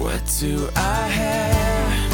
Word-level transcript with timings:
What 0.00 0.24
do 0.40 0.68
I 0.76 1.08
have 1.08 2.10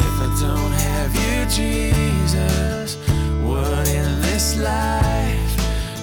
if 0.00 0.20
I 0.20 0.28
don't 0.40 0.72
have 0.72 1.14
you, 1.14 1.46
Jesus? 1.48 2.96
What 3.44 3.86
in 3.88 4.20
this 4.20 4.58
life 4.58 5.56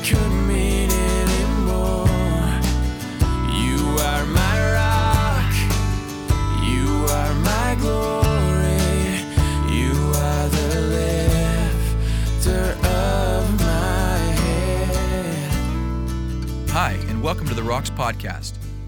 could 0.07 0.31
mean 0.47 0.89
anymore? 0.89 2.07
You 3.51 3.77
are 4.07 4.25
my 4.25 4.55
rock, 4.71 5.53
you 6.63 6.87
are 7.11 7.33
my 7.43 7.75
glory, 7.81 9.19
you 9.69 9.91
are 10.15 10.47
the 10.47 10.79
lifter 12.39 12.65
of 12.87 13.59
my 13.59 14.17
head. 14.39 15.51
Hi, 16.69 16.93
and 17.09 17.21
welcome 17.21 17.47
to 17.49 17.53
the 17.53 17.63
Rocks 17.63 17.89
Podcast. 17.89 18.53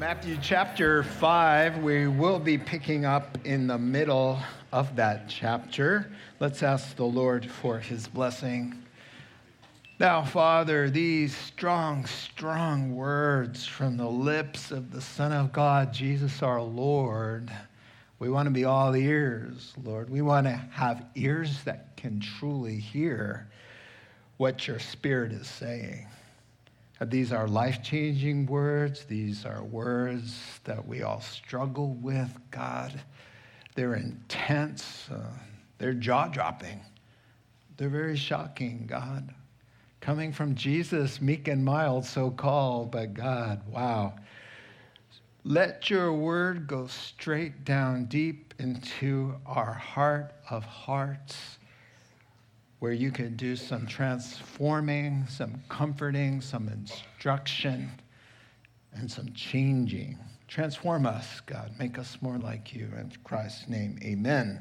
Matthew 0.00 0.38
chapter 0.40 1.02
5, 1.02 1.82
we 1.82 2.06
will 2.06 2.38
be 2.38 2.56
picking 2.56 3.04
up 3.04 3.36
in 3.44 3.66
the 3.66 3.76
middle 3.76 4.38
of 4.72 4.96
that 4.96 5.28
chapter. 5.28 6.10
Let's 6.40 6.62
ask 6.62 6.96
the 6.96 7.04
Lord 7.04 7.44
for 7.44 7.78
his 7.78 8.08
blessing. 8.08 8.82
Now, 9.98 10.24
Father, 10.24 10.88
these 10.88 11.36
strong, 11.36 12.06
strong 12.06 12.96
words 12.96 13.66
from 13.66 13.98
the 13.98 14.08
lips 14.08 14.70
of 14.70 14.90
the 14.90 15.02
Son 15.02 15.32
of 15.32 15.52
God, 15.52 15.92
Jesus 15.92 16.42
our 16.42 16.62
Lord, 16.62 17.52
we 18.18 18.30
want 18.30 18.46
to 18.46 18.50
be 18.50 18.64
all 18.64 18.96
ears, 18.96 19.74
Lord. 19.84 20.08
We 20.08 20.22
want 20.22 20.46
to 20.46 20.56
have 20.72 21.04
ears 21.14 21.62
that 21.64 21.94
can 21.98 22.20
truly 22.20 22.76
hear 22.76 23.50
what 24.38 24.66
your 24.66 24.78
Spirit 24.78 25.32
is 25.32 25.46
saying. 25.46 26.06
These 27.06 27.32
are 27.32 27.48
life 27.48 27.82
changing 27.82 28.44
words. 28.46 29.04
These 29.04 29.46
are 29.46 29.62
words 29.62 30.60
that 30.64 30.86
we 30.86 31.02
all 31.02 31.22
struggle 31.22 31.94
with, 31.94 32.30
God. 32.50 33.00
They're 33.74 33.94
intense, 33.94 35.08
uh, 35.10 35.20
they're 35.78 35.94
jaw 35.94 36.28
dropping, 36.28 36.80
they're 37.78 37.88
very 37.88 38.16
shocking, 38.16 38.84
God. 38.86 39.32
Coming 40.02 40.32
from 40.32 40.54
Jesus, 40.54 41.20
meek 41.20 41.48
and 41.48 41.64
mild, 41.64 42.04
so 42.04 42.30
called, 42.30 42.90
but 42.90 43.14
God, 43.14 43.62
wow. 43.68 44.14
Let 45.44 45.88
your 45.88 46.12
word 46.12 46.66
go 46.66 46.86
straight 46.86 47.64
down 47.64 48.06
deep 48.06 48.52
into 48.58 49.36
our 49.46 49.72
heart 49.72 50.32
of 50.50 50.64
hearts 50.64 51.58
where 52.80 52.92
you 52.92 53.10
could 53.10 53.36
do 53.36 53.54
some 53.54 53.86
transforming, 53.86 55.26
some 55.28 55.62
comforting, 55.68 56.40
some 56.40 56.66
instruction, 56.68 57.90
and 58.94 59.10
some 59.10 59.30
changing. 59.34 60.18
Transform 60.48 61.06
us, 61.06 61.40
God. 61.46 61.70
Make 61.78 61.98
us 61.98 62.16
more 62.22 62.38
like 62.38 62.74
you. 62.74 62.86
In 62.98 63.12
Christ's 63.22 63.68
name, 63.68 63.98
amen. 64.02 64.60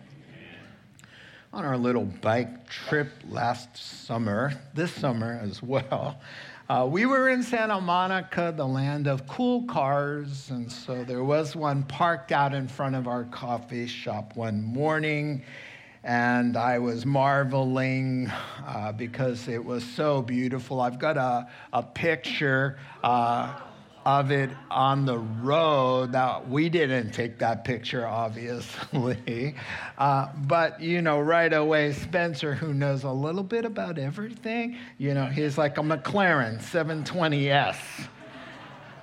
On 1.53 1.65
our 1.65 1.77
little 1.77 2.05
bike 2.05 2.69
trip 2.69 3.09
last 3.29 3.75
summer, 4.05 4.51
this 4.75 4.91
summer 4.91 5.39
as 5.41 5.63
well, 5.63 6.19
uh, 6.69 6.87
we 6.87 7.07
were 7.07 7.29
in 7.29 7.41
Santa 7.41 7.81
Monica, 7.81 8.53
the 8.55 8.67
land 8.67 9.07
of 9.07 9.25
cool 9.27 9.63
cars. 9.63 10.51
And 10.51 10.71
so 10.71 11.03
there 11.05 11.23
was 11.23 11.55
one 11.55 11.83
parked 11.83 12.33
out 12.33 12.53
in 12.53 12.67
front 12.67 12.95
of 12.95 13.07
our 13.07 13.23
coffee 13.23 13.87
shop 13.87 14.35
one 14.35 14.61
morning 14.61 15.41
and 16.03 16.55
I 16.55 16.79
was 16.79 17.05
marveling 17.05 18.31
uh, 18.65 18.91
because 18.93 19.47
it 19.47 19.63
was 19.63 19.83
so 19.83 20.21
beautiful. 20.21 20.79
I've 20.79 20.99
got 20.99 21.17
a, 21.17 21.47
a 21.73 21.83
picture 21.83 22.77
uh, 23.03 23.59
of 24.05 24.31
it 24.31 24.49
on 24.71 25.05
the 25.05 25.17
road. 25.17 26.13
Now, 26.13 26.43
we 26.47 26.69
didn't 26.69 27.11
take 27.11 27.39
that 27.39 27.65
picture, 27.65 28.07
obviously, 28.07 29.55
uh, 29.97 30.27
but 30.47 30.79
you 30.81 31.01
know, 31.01 31.19
right 31.19 31.51
away, 31.51 31.91
Spencer, 31.91 32.55
who 32.55 32.73
knows 32.73 33.03
a 33.03 33.11
little 33.11 33.43
bit 33.43 33.65
about 33.65 33.97
everything, 33.99 34.77
you 34.97 35.13
know, 35.13 35.25
he's 35.25 35.57
like 35.57 35.77
a 35.77 35.81
McLaren 35.81 36.61
720S. 36.61 37.77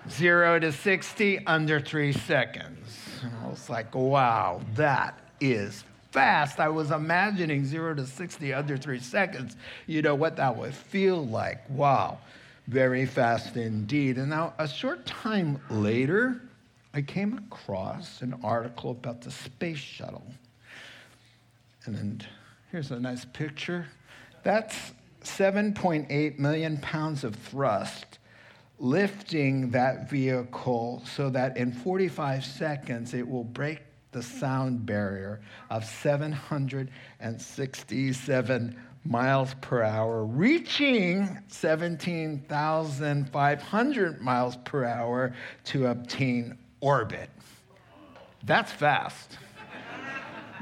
Zero 0.08 0.60
to 0.60 0.70
60 0.70 1.46
under 1.46 1.80
three 1.80 2.12
seconds. 2.12 2.96
And 3.24 3.32
I 3.42 3.48
was 3.48 3.68
like, 3.68 3.92
wow, 3.92 4.60
that 4.76 5.18
is 5.40 5.82
fast. 6.16 6.60
I 6.60 6.70
was 6.70 6.92
imagining 6.92 7.66
zero 7.66 7.94
to 7.94 8.06
60 8.06 8.54
under 8.54 8.78
three 8.78 9.00
seconds, 9.00 9.54
you 9.86 10.00
know, 10.00 10.14
what 10.14 10.36
that 10.36 10.56
would 10.56 10.74
feel 10.74 11.26
like. 11.26 11.68
Wow, 11.68 12.20
very 12.68 13.04
fast 13.04 13.54
indeed. 13.58 14.16
And 14.16 14.30
now, 14.30 14.54
a 14.58 14.66
short 14.66 15.04
time 15.04 15.60
later, 15.68 16.40
I 16.94 17.02
came 17.02 17.34
across 17.36 18.22
an 18.22 18.34
article 18.42 18.92
about 18.92 19.20
the 19.20 19.30
space 19.30 19.76
shuttle. 19.76 20.24
And 21.84 22.26
here's 22.72 22.90
a 22.92 22.98
nice 22.98 23.26
picture. 23.26 23.86
That's 24.42 24.94
7.8 25.22 26.38
million 26.38 26.78
pounds 26.78 27.24
of 27.24 27.36
thrust 27.36 28.20
lifting 28.78 29.70
that 29.70 30.08
vehicle 30.08 31.02
so 31.06 31.28
that 31.30 31.58
in 31.58 31.72
45 31.72 32.42
seconds 32.42 33.12
it 33.12 33.28
will 33.28 33.44
break 33.44 33.85
the 34.16 34.22
sound 34.22 34.86
barrier 34.86 35.42
of 35.68 35.84
767 35.84 38.76
miles 39.04 39.54
per 39.60 39.82
hour, 39.82 40.24
reaching 40.24 41.28
17,500 41.48 44.22
miles 44.22 44.56
per 44.64 44.86
hour 44.86 45.34
to 45.64 45.88
obtain 45.88 46.56
orbit. 46.80 47.28
That's 48.42 48.72
fast. 48.72 49.36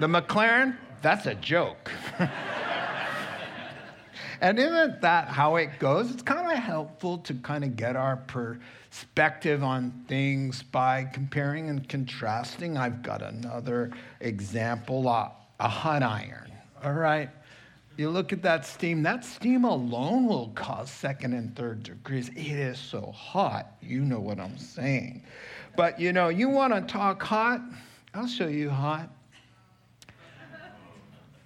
The 0.01 0.09
McLaren, 0.09 0.77
that's 1.01 1.27
a 1.27 1.37
joke. 1.37 1.93
and 4.45 4.59
isn't 4.59 5.01
that 5.01 5.29
how 5.29 5.57
it 5.57 5.79
goes? 5.79 6.11
It's 6.11 6.23
kind 6.23 6.53
of 6.53 6.59
helpful 6.59 7.17
to 7.17 7.33
kind 7.33 7.65
of 7.65 7.77
get 7.77 7.97
our 7.97 8.19
perspective 8.19 9.65
on 9.65 10.05
things 10.07 10.63
by 10.63 11.05
comparing 11.05 11.71
and 11.71 11.89
contrasting. 11.89 12.77
I've 12.77 13.03
got 13.03 13.23
another 13.23 13.91
example 14.21 15.09
a, 15.09 15.33
a 15.61 15.69
hot 15.69 16.03
iron. 16.03 16.53
All 16.85 16.93
right. 16.93 17.31
You 17.97 18.11
look 18.11 18.35
at 18.35 18.43
that 18.43 18.67
steam, 18.67 19.03
that 19.05 19.25
steam 19.25 19.65
alone 19.65 20.27
will 20.27 20.49
cause 20.49 20.91
second 20.91 21.33
and 21.33 21.57
third 21.57 21.83
degrees. 21.83 22.29
It 22.29 22.37
is 22.37 22.79
so 22.79 23.13
hot. 23.13 23.79
You 23.81 24.01
know 24.01 24.21
what 24.21 24.39
I'm 24.39 24.59
saying. 24.59 25.23
But 25.75 25.99
you 25.99 26.13
know, 26.13 26.29
you 26.29 26.51
want 26.51 26.75
to 26.75 26.83
talk 26.83 27.23
hot? 27.23 27.63
I'll 28.13 28.27
show 28.27 28.49
you 28.49 28.69
hot. 28.69 29.09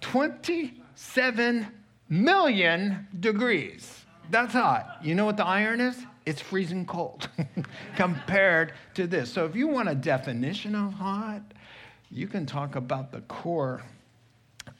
27 0.01 1.78
million 2.09 3.07
degrees. 3.19 4.03
That's 4.31 4.53
hot. 4.53 4.97
You 5.01 5.15
know 5.15 5.25
what 5.25 5.37
the 5.37 5.45
iron 5.45 5.79
is? 5.79 5.97
It's 6.25 6.41
freezing 6.41 6.85
cold 6.85 7.29
compared 7.95 8.73
to 8.95 9.07
this. 9.07 9.31
So 9.31 9.45
if 9.45 9.55
you 9.55 9.67
want 9.67 9.89
a 9.89 9.95
definition 9.95 10.75
of 10.75 10.93
hot, 10.93 11.41
you 12.11 12.27
can 12.27 12.45
talk 12.45 12.75
about 12.75 13.11
the 13.11 13.21
core 13.21 13.81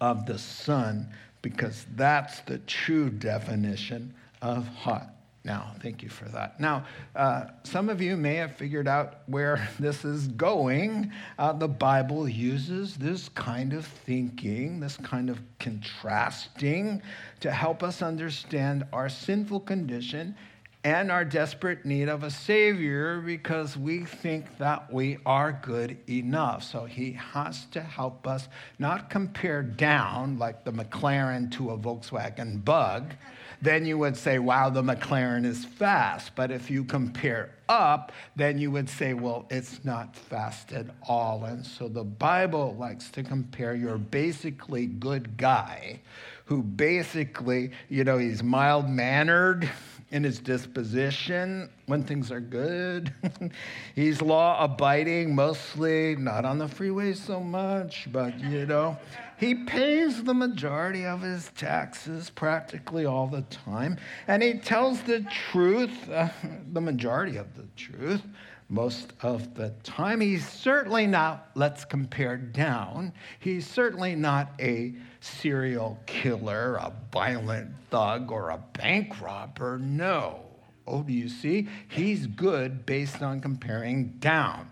of 0.02 0.26
the 0.26 0.38
sun 0.38 1.08
because 1.42 1.86
that's 1.96 2.42
the 2.42 2.58
true 2.60 3.10
definition 3.10 4.14
of 4.42 4.68
hot. 4.68 5.14
Now, 5.50 5.72
thank 5.82 6.04
you 6.04 6.10
for 6.10 6.26
that. 6.26 6.60
Now, 6.60 6.86
uh, 7.16 7.46
some 7.64 7.90
of 7.90 8.04
you 8.04 8.16
may 8.16 8.36
have 8.36 8.56
figured 8.56 8.88
out 8.88 9.22
where 9.26 9.68
this 9.80 10.06
is 10.06 10.28
going. 10.28 11.12
Uh, 11.40 11.54
the 11.54 11.68
Bible 11.68 12.30
uses 12.30 12.98
this 12.98 13.30
kind 13.30 13.74
of 13.74 13.84
thinking, 13.84 14.80
this 14.80 14.96
kind 14.98 15.28
of 15.28 15.40
contrasting, 15.58 17.02
to 17.40 17.50
help 17.50 17.82
us 17.82 18.04
understand 18.04 18.86
our 18.94 19.10
sinful 19.10 19.62
condition 19.62 20.36
and 20.84 21.12
our 21.12 21.26
desperate 21.26 21.84
need 21.84 22.10
of 22.10 22.22
a 22.22 22.30
Savior 22.30 23.20
because 23.20 23.76
we 23.76 24.06
think 24.06 24.56
that 24.60 24.94
we 24.94 25.18
are 25.26 25.60
good 25.64 25.98
enough. 26.08 26.64
So 26.64 26.86
he 26.86 27.14
has 27.14 27.66
to 27.72 27.82
help 27.82 28.28
us 28.28 28.48
not 28.78 29.10
compare 29.10 29.64
down 29.64 30.38
like 30.38 30.64
the 30.64 30.72
McLaren 30.72 31.52
to 31.54 31.72
a 31.72 31.78
Volkswagen 31.78 32.64
bug. 32.64 33.16
Then 33.62 33.86
you 33.86 33.98
would 33.98 34.16
say, 34.16 34.40
wow, 34.40 34.70
the 34.70 34.82
McLaren 34.82 35.46
is 35.46 35.66
fast. 35.66 36.32
But 36.36 36.52
if 36.52 36.70
you 36.70 36.84
compare 36.84 37.52
up, 37.68 38.12
then 38.36 38.58
you 38.58 38.72
would 38.72 38.90
say, 38.90 39.14
well, 39.14 39.46
it's 39.50 39.84
not 39.84 40.16
fast 40.16 40.72
at 40.72 40.88
all. 41.08 41.44
And 41.44 41.66
so 41.66 41.88
the 41.88 42.04
Bible 42.04 42.76
likes 42.80 43.10
to 43.12 43.24
compare 43.24 43.76
your 43.76 43.98
basically 43.98 44.86
good 44.86 45.38
guy 45.38 46.00
who 46.46 46.64
basically, 46.64 47.72
you 47.90 48.04
know, 48.04 48.18
he's 48.18 48.42
mild 48.42 48.90
mannered 48.90 49.70
in 50.12 50.24
his 50.24 50.40
disposition 50.40 51.70
when 51.86 52.04
things 52.04 52.32
are 52.32 52.40
good. 52.40 53.14
He's 53.96 54.22
law 54.22 54.64
abiding, 54.64 55.36
mostly 55.36 56.16
not 56.16 56.46
on 56.46 56.58
the 56.58 56.68
freeway 56.68 57.14
so 57.14 57.40
much, 57.40 58.08
but 58.12 58.40
you 58.40 58.66
know, 58.66 58.98
he 59.38 59.56
pays 59.56 60.24
the 60.24 60.34
majority 60.34 61.06
of 61.06 61.22
his 61.22 61.50
taxes 61.56 62.30
practically 62.30 63.06
all 63.06 63.28
the 63.28 63.44
time. 63.44 63.98
And 64.28 64.44
he 64.44 64.56
tells 64.56 65.02
the 65.04 65.22
truth, 65.52 66.10
uh, 66.10 66.30
the 66.74 66.82
majority 66.82 67.38
of 67.38 67.56
the 67.56 67.66
truth, 67.78 68.24
most 68.70 69.14
of 69.24 69.56
the 69.56 69.72
time. 69.84 70.22
He's 70.22 70.48
certainly 70.48 71.08
not, 71.08 71.50
let's 71.56 71.84
compare 71.84 72.38
down, 72.38 73.12
he's 73.40 73.68
certainly 73.68 74.16
not 74.16 74.52
a 74.60 74.94
serial 75.20 76.00
killer, 76.06 76.76
a 76.76 76.94
violent 77.12 77.72
thug, 77.90 78.32
or 78.32 78.52
a 78.52 78.64
bank 78.74 79.20
robber. 79.20 79.80
No. 79.80 80.42
Oh, 80.88 81.04
do 81.04 81.14
you 81.14 81.30
see? 81.30 81.68
He's 81.88 82.26
good 82.26 82.86
based 82.86 83.22
on 83.22 83.42
comparing 83.42 84.10
down. 84.20 84.70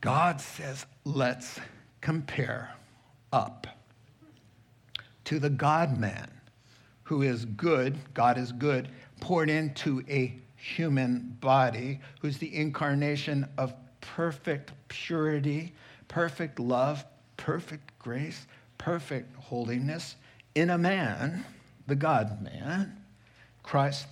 God 0.00 0.40
says, 0.40 0.86
let's 1.04 1.58
compare 2.00 2.74
up 3.32 3.66
to 5.24 5.38
the 5.38 5.50
God 5.50 5.98
man 5.98 6.30
who 7.04 7.22
is 7.22 7.44
good, 7.44 7.98
God 8.14 8.38
is 8.38 8.52
good, 8.52 8.88
poured 9.20 9.50
into 9.50 10.02
a 10.08 10.38
human 10.64 11.36
body, 11.40 12.00
who's 12.20 12.38
the 12.38 12.54
incarnation 12.54 13.46
of 13.58 13.74
perfect 14.00 14.72
purity, 14.88 15.74
perfect 16.08 16.58
love, 16.58 17.04
perfect 17.36 17.98
grace, 17.98 18.46
perfect 18.78 19.36
holiness 19.36 20.16
in 20.54 20.70
a 20.70 20.78
man, 20.78 21.44
the 21.86 21.94
God 21.94 22.40
man, 22.42 22.96
Christ 23.62 24.06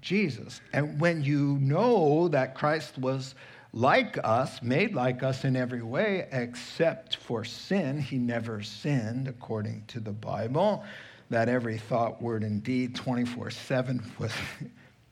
Jesus. 0.00 0.62
And 0.72 0.98
when 0.98 1.22
you 1.22 1.58
know 1.60 2.28
that 2.28 2.54
Christ 2.54 2.96
was 2.96 3.34
like 3.74 4.18
us, 4.24 4.62
made 4.62 4.94
like 4.94 5.22
us 5.22 5.44
in 5.44 5.56
every 5.56 5.82
way, 5.82 6.26
except 6.32 7.16
for 7.16 7.44
sin, 7.44 8.00
he 8.00 8.16
never 8.16 8.62
sinned 8.62 9.28
according 9.28 9.84
to 9.88 10.00
the 10.00 10.12
Bible, 10.12 10.84
that 11.28 11.48
every 11.50 11.76
thought, 11.78 12.20
word, 12.22 12.42
and 12.42 12.62
deed 12.62 12.94
24 12.94 13.50
7 13.50 14.02
was 14.18 14.32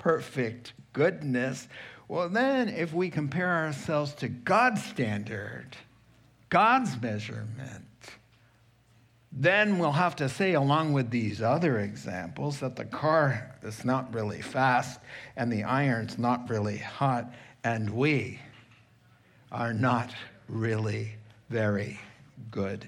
perfect 0.01 0.73
goodness. 0.95 1.69
Well, 2.09 2.31
then, 2.31 2.71
if 2.71 2.93
we 2.95 3.11
compare 3.11 3.55
ourselves 3.55 4.15
to 4.15 4.29
God's 4.29 4.83
standard, 4.83 5.77
God's 6.49 7.01
measurement, 7.01 7.85
then 9.31 9.79
we'll 9.79 9.93
have 9.93 10.17
to 10.17 10.29
say, 10.29 10.55
along 10.55 10.95
with 10.95 11.11
these 11.11 11.43
other 11.43 11.81
examples, 11.81 12.61
that 12.61 12.77
the 12.77 12.87
car 12.87 13.55
is 13.63 13.85
not 13.85 14.13
really 14.13 14.41
fast 14.41 15.01
and 15.37 15.53
the 15.53 15.63
iron's 15.65 16.19
not 16.19 16.49
really 16.49 16.79
hot, 16.79 17.33
and 17.63 17.91
we 17.91 18.41
are 19.53 19.75
not 19.75 20.13
really 20.49 21.13
very 21.51 22.01
good 22.51 22.87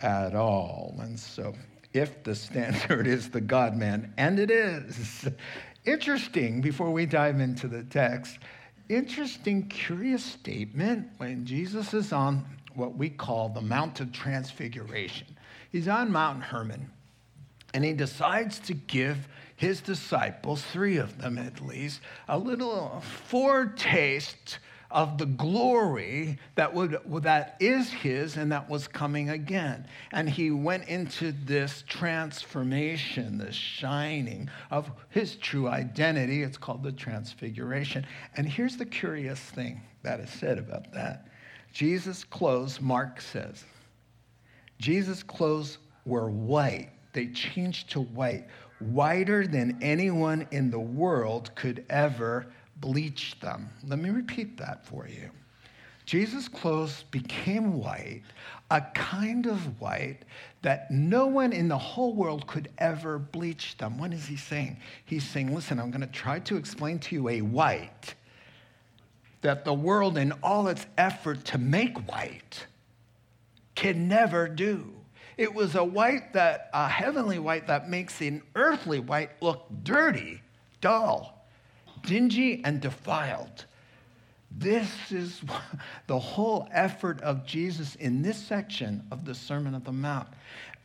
at 0.00 0.34
all. 0.34 0.96
And 0.98 1.18
so, 1.18 1.54
if 1.94 2.22
the 2.24 2.34
standard 2.34 3.06
is 3.06 3.30
the 3.30 3.40
God 3.40 3.76
man, 3.76 4.12
and 4.16 4.38
it 4.38 4.50
is, 4.50 5.28
interesting 5.88 6.60
before 6.60 6.90
we 6.90 7.06
dive 7.06 7.40
into 7.40 7.66
the 7.66 7.82
text, 7.84 8.38
interesting, 8.88 9.68
curious 9.68 10.24
statement 10.24 11.08
when 11.16 11.44
Jesus 11.46 11.94
is 11.94 12.12
on 12.12 12.44
what 12.74 12.96
we 12.96 13.08
call 13.08 13.48
the 13.48 13.60
Mount 13.60 14.00
of 14.00 14.12
Transfiguration. 14.12 15.26
He's 15.72 15.88
on 15.88 16.12
Mount 16.12 16.42
Hermon, 16.42 16.90
and 17.74 17.84
he 17.84 17.92
decides 17.92 18.58
to 18.60 18.74
give 18.74 19.28
his 19.56 19.80
disciples, 19.80 20.62
three 20.62 20.98
of 20.98 21.18
them 21.20 21.38
at 21.38 21.60
least, 21.60 22.00
a 22.28 22.38
little 22.38 23.02
foretaste 23.26 24.58
of 24.90 25.18
the 25.18 25.26
glory 25.26 26.38
that, 26.54 26.72
would, 26.72 26.98
that 27.22 27.56
is 27.60 27.90
his 27.90 28.36
and 28.36 28.50
that 28.52 28.68
was 28.68 28.88
coming 28.88 29.30
again. 29.30 29.86
And 30.12 30.28
he 30.28 30.50
went 30.50 30.88
into 30.88 31.32
this 31.32 31.84
transformation, 31.86 33.38
this 33.38 33.54
shining 33.54 34.48
of 34.70 34.90
his 35.10 35.36
true 35.36 35.68
identity. 35.68 36.42
It's 36.42 36.56
called 36.56 36.82
the 36.82 36.92
transfiguration. 36.92 38.06
And 38.36 38.48
here's 38.48 38.76
the 38.76 38.86
curious 38.86 39.40
thing 39.40 39.82
that 40.02 40.20
is 40.20 40.30
said 40.30 40.58
about 40.58 40.92
that 40.92 41.28
Jesus' 41.72 42.24
clothes, 42.24 42.80
Mark 42.80 43.20
says, 43.20 43.64
Jesus' 44.78 45.22
clothes 45.22 45.78
were 46.06 46.30
white. 46.30 46.90
They 47.12 47.26
changed 47.26 47.90
to 47.90 48.00
white, 48.00 48.46
whiter 48.78 49.46
than 49.46 49.78
anyone 49.82 50.46
in 50.50 50.70
the 50.70 50.78
world 50.78 51.54
could 51.56 51.84
ever 51.90 52.46
bleach 52.80 53.38
them. 53.40 53.68
Let 53.86 53.98
me 53.98 54.10
repeat 54.10 54.56
that 54.58 54.84
for 54.86 55.06
you. 55.08 55.30
Jesus' 56.06 56.48
clothes 56.48 57.04
became 57.10 57.78
white, 57.78 58.22
a 58.70 58.80
kind 58.94 59.44
of 59.44 59.78
white 59.78 60.20
that 60.62 60.90
no 60.90 61.26
one 61.26 61.52
in 61.52 61.68
the 61.68 61.76
whole 61.76 62.14
world 62.14 62.46
could 62.46 62.70
ever 62.78 63.18
bleach 63.18 63.76
them. 63.76 63.98
What 63.98 64.14
is 64.14 64.24
he 64.24 64.36
saying? 64.36 64.78
He's 65.04 65.28
saying, 65.28 65.54
listen, 65.54 65.78
I'm 65.78 65.90
going 65.90 66.00
to 66.00 66.06
try 66.06 66.38
to 66.40 66.56
explain 66.56 66.98
to 67.00 67.14
you 67.14 67.28
a 67.28 67.42
white 67.42 68.14
that 69.42 69.66
the 69.66 69.74
world, 69.74 70.16
in 70.16 70.32
all 70.42 70.68
its 70.68 70.86
effort 70.96 71.44
to 71.44 71.58
make 71.58 71.98
white, 72.10 72.66
can 73.74 74.08
never 74.08 74.48
do. 74.48 74.90
It 75.36 75.54
was 75.54 75.74
a 75.76 75.84
white 75.84 76.32
that, 76.32 76.70
a 76.72 76.88
heavenly 76.88 77.38
white 77.38 77.66
that 77.66 77.88
makes 77.88 78.20
an 78.22 78.42
earthly 78.54 78.98
white 78.98 79.40
look 79.42 79.66
dirty, 79.84 80.40
dull, 80.80 81.37
dingy, 82.08 82.62
and 82.64 82.80
defiled. 82.80 83.66
This 84.50 84.88
is 85.12 85.42
the 86.06 86.18
whole 86.18 86.66
effort 86.72 87.20
of 87.20 87.44
Jesus 87.44 87.94
in 87.96 88.22
this 88.22 88.38
section 88.38 89.06
of 89.12 89.26
the 89.26 89.34
Sermon 89.34 89.74
of 89.74 89.84
the 89.84 89.92
Mount. 89.92 90.28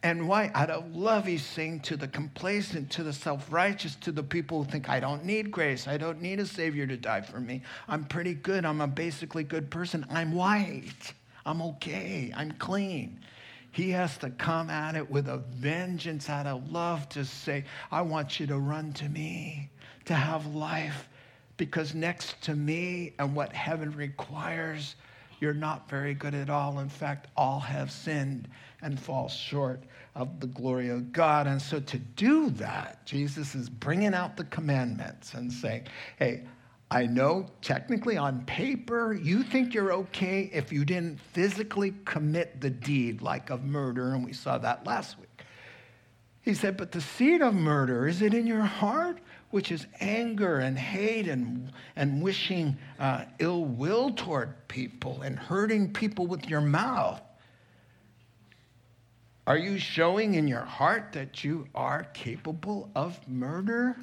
And 0.04 0.28
why? 0.28 0.52
Out 0.54 0.70
of 0.70 0.94
love, 0.94 1.26
he's 1.26 1.46
saying 1.46 1.80
to 1.82 1.96
the 1.96 2.10
complacent, 2.10 2.92
to 2.92 3.04
the 3.04 3.14
self 3.14 3.52
righteous, 3.54 3.96
to 4.02 4.12
the 4.12 4.22
people 4.22 4.62
who 4.62 4.70
think, 4.70 4.90
I 4.90 5.00
don't 5.00 5.24
need 5.24 5.50
grace. 5.50 5.88
I 5.88 5.96
don't 5.96 6.22
need 6.22 6.42
a 6.42 6.46
Savior 6.46 6.86
to 6.86 6.98
die 6.98 7.22
for 7.22 7.40
me. 7.40 7.62
I'm 7.88 8.04
pretty 8.04 8.34
good. 8.34 8.66
I'm 8.66 8.82
a 8.82 8.88
basically 8.88 9.46
good 9.46 9.72
person. 9.72 10.06
I'm 10.10 10.34
white. 10.34 11.14
I'm 11.46 11.62
okay. 11.62 12.34
I'm 12.36 12.52
clean. 12.52 13.22
He 13.72 13.92
has 13.92 14.18
to 14.18 14.30
come 14.30 14.70
at 14.70 14.96
it 14.96 15.10
with 15.10 15.30
a 15.30 15.38
vengeance 15.38 16.30
out 16.30 16.48
of 16.48 16.70
love 16.70 17.08
to 17.10 17.24
say, 17.24 17.64
I 17.90 18.02
want 18.02 18.42
you 18.42 18.48
to 18.48 18.60
run 18.60 18.92
to 18.94 19.08
me, 19.08 19.70
to 20.06 20.14
have 20.14 20.46
life, 20.48 21.08
because 21.66 21.96
next 21.96 22.42
to 22.42 22.54
me 22.54 23.14
and 23.20 23.34
what 23.34 23.54
heaven 23.54 23.90
requires, 23.92 24.98
you're 25.40 25.54
not 25.54 25.90
very 25.90 26.14
good 26.14 26.34
at 26.34 26.50
all. 26.50 26.80
In 26.80 26.90
fact, 26.90 27.30
all 27.38 27.62
have 27.62 27.90
sinned 27.90 28.50
and 28.82 29.00
fall 29.00 29.30
short 29.30 29.82
of 30.14 30.42
the 30.42 30.48
glory 30.48 30.90
of 30.90 31.14
God. 31.14 31.48
And 31.48 31.62
so 31.62 31.80
to 31.80 31.98
do 31.98 32.50
that, 32.50 33.06
Jesus 33.06 33.56
is 33.56 33.70
bringing 33.70 34.14
out 34.14 34.36
the 34.36 34.44
commandments 34.44 35.36
and 35.36 35.54
saying, 35.54 35.88
hey, 36.20 36.44
I 36.92 37.06
know 37.06 37.46
technically 37.62 38.18
on 38.18 38.44
paper 38.44 39.14
you 39.14 39.42
think 39.42 39.74
you're 39.74 39.94
okay 39.94 40.52
if 40.54 40.74
you 40.74 40.84
didn't 40.84 41.22
physically 41.32 41.94
commit 42.04 42.60
the 42.60 42.70
deed 42.70 43.22
like 43.22 43.52
of 43.52 43.64
murder, 43.64 44.14
and 44.14 44.26
we 44.26 44.34
saw 44.34 44.58
that 44.58 44.86
last 44.86 45.18
week. 45.18 45.30
He 46.42 46.54
said, 46.54 46.76
But 46.76 46.92
the 46.92 47.00
seed 47.00 47.42
of 47.42 47.54
murder, 47.54 48.06
is 48.06 48.22
it 48.22 48.34
in 48.34 48.46
your 48.46 48.62
heart? 48.62 49.20
Which 49.54 49.72
is 49.72 49.86
anger 50.00 50.58
and 50.58 50.76
hate 50.76 51.28
and, 51.28 51.72
and 51.96 52.24
wishing 52.24 52.76
uh, 52.98 53.26
ill 53.38 53.66
will 53.66 54.12
toward 54.12 54.68
people 54.68 55.22
and 55.22 55.38
hurting 55.38 55.94
people 55.94 56.26
with 56.26 56.50
your 56.50 56.60
mouth. 56.60 57.22
Are 59.46 59.58
you 59.58 59.78
showing 59.78 60.34
in 60.34 60.48
your 60.48 60.66
heart 60.66 61.12
that 61.12 61.44
you 61.44 61.68
are 61.76 62.06
capable 62.16 62.90
of 62.96 63.20
murder? 63.28 63.96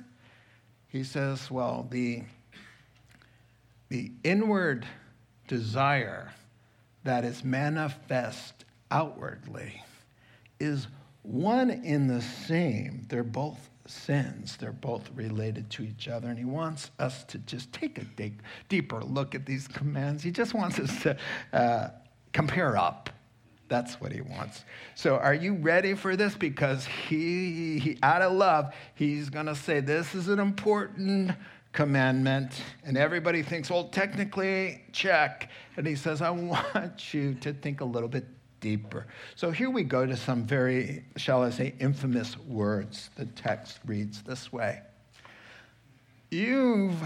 He 0.87 1.03
says, 1.03 1.51
Well, 1.51 1.89
the 1.91 2.23
the 3.89 4.13
inward 4.23 4.87
desire 5.49 6.33
that 7.03 7.25
is 7.25 7.43
manifest 7.43 8.65
outwardly 8.93 9.83
is 10.61 10.87
one 11.23 11.71
in 11.71 12.07
the 12.07 12.21
same. 12.21 13.07
They're 13.09 13.25
both 13.25 13.70
sins. 13.91 14.57
They're 14.57 14.73
both 14.73 15.11
related 15.15 15.71
to 15.71 15.83
each 15.83 16.09
other. 16.09 16.29
And 16.29 16.39
he 16.39 16.45
wants 16.45 16.91
us 16.99 17.25
to 17.25 17.39
just 17.39 17.73
take 17.73 17.99
a 17.99 18.05
deep, 18.05 18.43
deeper 18.69 19.03
look 19.03 19.35
at 19.35 19.47
these 19.47 19.69
commands. 19.69 20.23
He 20.23 20.31
just 20.31 20.55
wants 20.55 20.79
us 20.79 21.03
to 21.03 21.17
uh, 21.53 21.89
compare 22.33 22.77
up. 22.77 23.11
That's 23.69 24.01
what 24.01 24.11
he 24.11 24.21
wants. 24.21 24.65
So, 24.97 25.17
are 25.17 25.35
you 25.35 25.55
ready 25.55 25.95
for 25.95 26.17
this? 26.17 26.35
Because 26.35 26.85
he, 26.87 27.79
he 27.79 27.99
out 28.03 28.21
of 28.21 28.33
love, 28.33 28.75
he's 28.97 29.31
going 29.31 29.47
to 29.47 29.55
say, 29.55 29.79
This 29.79 30.13
is 30.15 30.27
an 30.27 30.41
important 30.41 31.31
commandment. 31.73 32.61
And 32.85 32.97
everybody 32.97 33.45
thinks, 33.45 33.71
Well, 33.71 33.85
technically, 33.85 34.83
check. 34.91 35.51
And 35.77 35.87
he 35.87 35.95
says, 35.95 36.21
I 36.21 36.31
want 36.31 37.15
you 37.15 37.35
to 37.35 37.53
think 37.53 37.81
a 37.81 37.85
little 37.85 38.09
bit 38.09 38.27
deeper. 38.61 39.07
So 39.35 39.51
here 39.51 39.71
we 39.71 39.83
go 39.83 40.07
to 40.07 40.17
some 40.17 40.45
very, 40.45 41.05
shall 41.17 41.43
I 41.43 41.51
say, 41.51 41.75
infamous 41.81 42.39
words. 42.39 43.11
The 43.17 43.27
text 43.27 43.79
reads 43.85 44.23
this 44.23 44.53
way 44.53 44.83
You've 46.31 47.03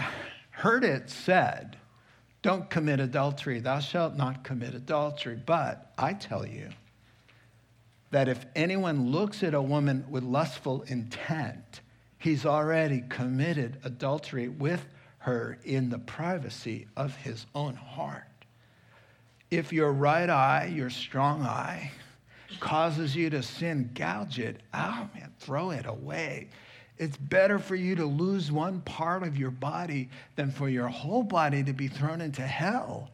heard 0.50 0.84
it 0.84 1.08
said, 1.10 1.76
don't 2.42 2.68
commit 2.68 3.00
adultery, 3.00 3.58
thou 3.60 3.78
shalt 3.78 4.16
not 4.16 4.44
commit 4.44 4.74
adultery. 4.74 5.40
But 5.46 5.92
I 5.96 6.12
tell 6.12 6.46
you 6.46 6.68
that 8.10 8.28
if 8.28 8.44
anyone 8.54 9.10
looks 9.10 9.42
at 9.42 9.54
a 9.54 9.62
woman 9.62 10.04
with 10.10 10.22
lustful 10.22 10.82
intent, 10.82 11.80
he's 12.18 12.44
already 12.44 13.02
committed 13.08 13.78
adultery 13.82 14.48
with 14.48 14.84
her 15.20 15.58
in 15.64 15.88
the 15.88 15.98
privacy 15.98 16.86
of 16.96 17.16
his 17.16 17.46
own 17.54 17.74
heart 17.76 18.24
if 19.50 19.72
your 19.72 19.92
right 19.92 20.28
eye, 20.28 20.72
your 20.74 20.90
strong 20.90 21.42
eye, 21.42 21.90
causes 22.60 23.14
you 23.14 23.30
to 23.30 23.42
sin, 23.42 23.90
gouge 23.94 24.38
it 24.38 24.60
out, 24.72 25.14
man, 25.14 25.32
throw 25.38 25.70
it 25.70 25.86
away. 25.86 26.48
It's 26.98 27.16
better 27.16 27.58
for 27.58 27.74
you 27.74 27.96
to 27.96 28.06
lose 28.06 28.52
one 28.52 28.80
part 28.82 29.22
of 29.22 29.36
your 29.36 29.50
body 29.50 30.08
than 30.36 30.50
for 30.50 30.68
your 30.68 30.88
whole 30.88 31.24
body 31.24 31.62
to 31.64 31.72
be 31.72 31.88
thrown 31.88 32.20
into 32.20 32.42
hell. 32.42 33.10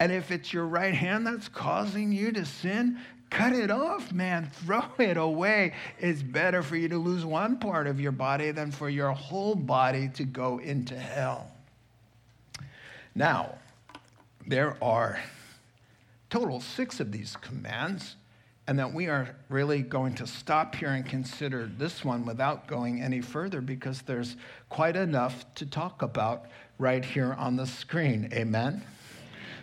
And 0.00 0.12
if 0.12 0.30
it's 0.30 0.52
your 0.52 0.66
right 0.66 0.94
hand 0.94 1.26
that's 1.26 1.48
causing 1.48 2.12
you 2.12 2.30
to 2.32 2.44
sin, 2.44 3.00
cut 3.30 3.52
it 3.52 3.70
off, 3.70 4.12
man. 4.12 4.50
Throw 4.64 4.84
it 4.98 5.16
away. 5.16 5.74
It's 5.98 6.22
better 6.22 6.62
for 6.62 6.76
you 6.76 6.88
to 6.90 6.98
lose 6.98 7.24
one 7.24 7.58
part 7.58 7.88
of 7.88 8.00
your 8.00 8.12
body 8.12 8.52
than 8.52 8.70
for 8.70 8.88
your 8.88 9.10
whole 9.10 9.56
body 9.56 10.08
to 10.14 10.24
go 10.24 10.58
into 10.58 10.96
hell. 10.96 11.50
Now, 13.16 13.56
there 14.46 14.76
are 14.80 15.18
total 16.30 16.60
six 16.60 17.00
of 17.00 17.12
these 17.12 17.36
commands, 17.36 18.16
and 18.66 18.78
that 18.78 18.92
we 18.92 19.06
are 19.06 19.34
really 19.48 19.82
going 19.82 20.14
to 20.14 20.26
stop 20.26 20.74
here 20.74 20.90
and 20.90 21.06
consider 21.06 21.70
this 21.78 22.04
one 22.04 22.26
without 22.26 22.66
going 22.66 23.00
any 23.00 23.20
further 23.20 23.60
because 23.62 24.02
there's 24.02 24.36
quite 24.68 24.94
enough 24.94 25.46
to 25.54 25.64
talk 25.64 26.02
about 26.02 26.46
right 26.78 27.04
here 27.04 27.32
on 27.32 27.56
the 27.56 27.66
screen. 27.66 28.28
Amen? 28.32 28.84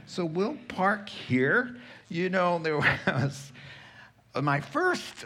So 0.08 0.26
we'll 0.26 0.58
park 0.68 1.08
here. 1.08 1.76
You 2.10 2.30
know, 2.30 2.60
there 2.60 2.78
was 2.78 3.52
my 4.42 4.60
first 4.60 5.26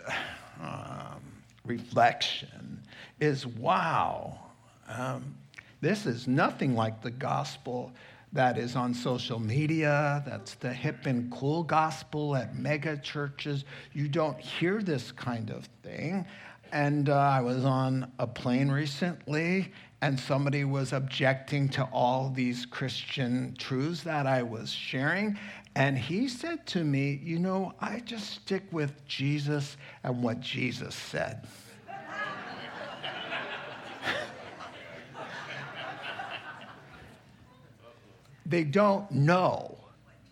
um, 0.61 1.21
reflection 1.65 2.81
is 3.19 3.45
wow, 3.45 4.39
um, 4.87 5.35
this 5.81 6.05
is 6.05 6.27
nothing 6.27 6.75
like 6.75 7.01
the 7.01 7.11
gospel 7.11 7.91
that 8.33 8.57
is 8.57 8.75
on 8.75 8.93
social 8.93 9.39
media. 9.39 10.23
That's 10.25 10.55
the 10.55 10.71
hip 10.71 11.05
and 11.05 11.31
cool 11.31 11.63
gospel 11.63 12.35
at 12.35 12.55
mega 12.55 12.97
churches. 12.97 13.65
You 13.93 14.07
don't 14.07 14.39
hear 14.39 14.81
this 14.81 15.11
kind 15.11 15.49
of 15.49 15.67
thing. 15.83 16.25
And 16.71 17.09
uh, 17.09 17.15
I 17.15 17.41
was 17.41 17.65
on 17.65 18.11
a 18.19 18.27
plane 18.27 18.69
recently, 18.69 19.71
and 20.01 20.19
somebody 20.19 20.65
was 20.65 20.93
objecting 20.93 21.67
to 21.69 21.83
all 21.85 22.29
these 22.29 22.65
Christian 22.65 23.55
truths 23.57 24.03
that 24.03 24.27
I 24.27 24.43
was 24.43 24.71
sharing. 24.71 25.37
And 25.75 25.97
he 25.97 26.27
said 26.27 26.67
to 26.67 26.83
me, 26.83 27.19
You 27.23 27.39
know, 27.39 27.73
I 27.79 28.01
just 28.01 28.29
stick 28.29 28.63
with 28.71 29.03
Jesus 29.07 29.77
and 30.03 30.21
what 30.21 30.39
Jesus 30.39 30.93
said. 30.93 31.47
They 38.49 38.63
don't 38.63 39.09
know 39.11 39.77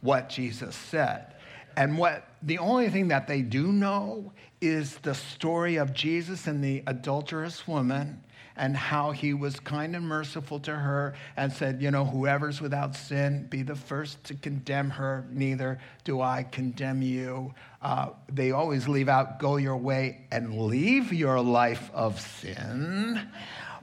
what 0.01 0.29
Jesus 0.29 0.75
said. 0.75 1.33
And 1.75 1.97
what 1.97 2.27
the 2.41 2.57
only 2.57 2.89
thing 2.89 3.09
that 3.09 3.27
they 3.27 3.41
do 3.41 3.71
know 3.71 4.31
is 4.59 4.95
the 4.97 5.13
story 5.13 5.75
of 5.75 5.93
Jesus 5.93 6.47
and 6.47 6.63
the 6.63 6.83
adulterous 6.87 7.67
woman 7.67 8.23
and 8.57 8.75
how 8.75 9.11
he 9.11 9.33
was 9.33 9.59
kind 9.59 9.95
and 9.95 10.05
merciful 10.05 10.59
to 10.61 10.75
her 10.75 11.13
and 11.37 11.53
said, 11.53 11.81
You 11.81 11.91
know, 11.91 12.03
whoever's 12.03 12.59
without 12.59 12.95
sin, 12.95 13.45
be 13.49 13.61
the 13.61 13.75
first 13.75 14.23
to 14.25 14.33
condemn 14.33 14.89
her. 14.89 15.25
Neither 15.29 15.79
do 16.03 16.21
I 16.21 16.43
condemn 16.43 17.03
you. 17.03 17.53
Uh, 17.81 18.09
they 18.27 18.51
always 18.51 18.87
leave 18.87 19.09
out, 19.09 19.39
Go 19.39 19.57
your 19.57 19.77
way 19.77 20.25
and 20.31 20.59
leave 20.59 21.13
your 21.13 21.39
life 21.39 21.91
of 21.93 22.19
sin. 22.19 23.21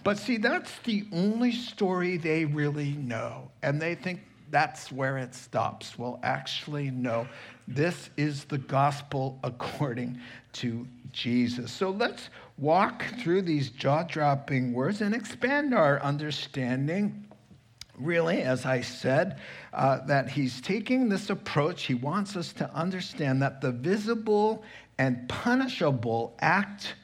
But 0.04 0.18
see, 0.18 0.36
that's 0.36 0.78
the 0.84 1.06
only 1.12 1.50
story 1.50 2.18
they 2.18 2.44
really 2.44 2.90
know. 2.92 3.50
And 3.62 3.80
they 3.80 3.94
think 3.94 4.20
that's 4.50 4.92
where 4.92 5.16
it 5.16 5.34
stops. 5.34 5.98
Well, 5.98 6.20
actually, 6.22 6.90
no. 6.90 7.26
This 7.66 8.10
is 8.18 8.44
the 8.44 8.58
gospel 8.58 9.40
according 9.44 10.20
to 10.54 10.86
Jesus. 11.10 11.72
So 11.72 11.90
let's 11.90 12.28
walk 12.58 13.04
through 13.18 13.42
these 13.42 13.70
jaw 13.70 14.02
dropping 14.02 14.74
words 14.74 15.00
and 15.00 15.14
expand 15.14 15.74
our 15.74 16.00
understanding. 16.02 17.26
Really, 17.96 18.42
as 18.42 18.66
I 18.66 18.80
said, 18.82 19.38
uh, 19.72 20.04
that 20.06 20.28
he's 20.28 20.60
taking 20.60 21.08
this 21.08 21.30
approach. 21.30 21.84
He 21.84 21.94
wants 21.94 22.36
us 22.36 22.52
to 22.54 22.70
understand 22.74 23.40
that 23.42 23.60
the 23.60 23.72
visible 23.72 24.64
and 24.98 25.28
punishable 25.28 26.36
act 26.40 26.94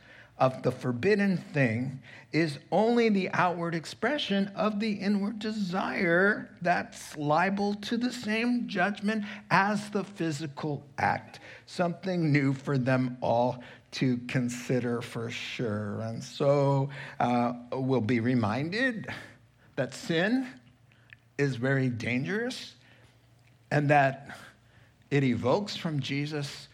of 0.40 0.62
the 0.62 0.72
forbidden 0.72 1.36
thing 1.36 2.00
is 2.32 2.58
only 2.72 3.10
the 3.10 3.28
outward 3.32 3.74
expression 3.74 4.50
of 4.56 4.80
the 4.80 4.92
inward 4.92 5.38
desire 5.38 6.48
that's 6.62 7.16
liable 7.16 7.74
to 7.74 7.98
the 7.98 8.12
same 8.12 8.66
judgment 8.66 9.24
as 9.50 9.90
the 9.90 10.02
physical 10.02 10.82
act. 10.98 11.40
Something 11.66 12.32
new 12.32 12.54
for 12.54 12.78
them 12.78 13.18
all 13.20 13.62
to 13.92 14.16
consider 14.28 15.02
for 15.02 15.30
sure. 15.30 16.00
And 16.00 16.22
so 16.22 16.88
uh, 17.18 17.52
we'll 17.72 18.00
be 18.00 18.20
reminded 18.20 19.08
that 19.76 19.92
sin 19.92 20.46
is 21.36 21.56
very 21.56 21.90
dangerous 21.90 22.74
and 23.70 23.90
that 23.90 24.38
it 25.10 25.22
evokes 25.22 25.76
from 25.76 26.00
Jesus 26.00 26.68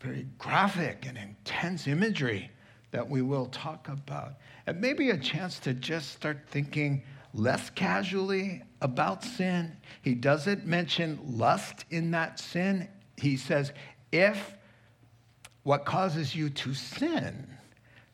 very 0.00 0.26
graphic 0.36 1.06
and 1.06 1.16
intense 1.16 1.86
imagery 1.86 2.50
that 2.94 3.10
we 3.10 3.22
will 3.22 3.46
talk 3.46 3.88
about. 3.88 4.34
And 4.68 4.80
maybe 4.80 5.10
a 5.10 5.18
chance 5.18 5.58
to 5.58 5.74
just 5.74 6.12
start 6.12 6.38
thinking 6.48 7.02
less 7.34 7.68
casually 7.70 8.62
about 8.80 9.24
sin. 9.24 9.76
He 10.02 10.14
doesn't 10.14 10.64
mention 10.64 11.18
lust 11.26 11.86
in 11.90 12.12
that 12.12 12.38
sin. 12.38 12.88
He 13.16 13.36
says, 13.36 13.72
if 14.12 14.54
what 15.64 15.84
causes 15.84 16.36
you 16.36 16.50
to 16.50 16.72
sin. 16.72 17.48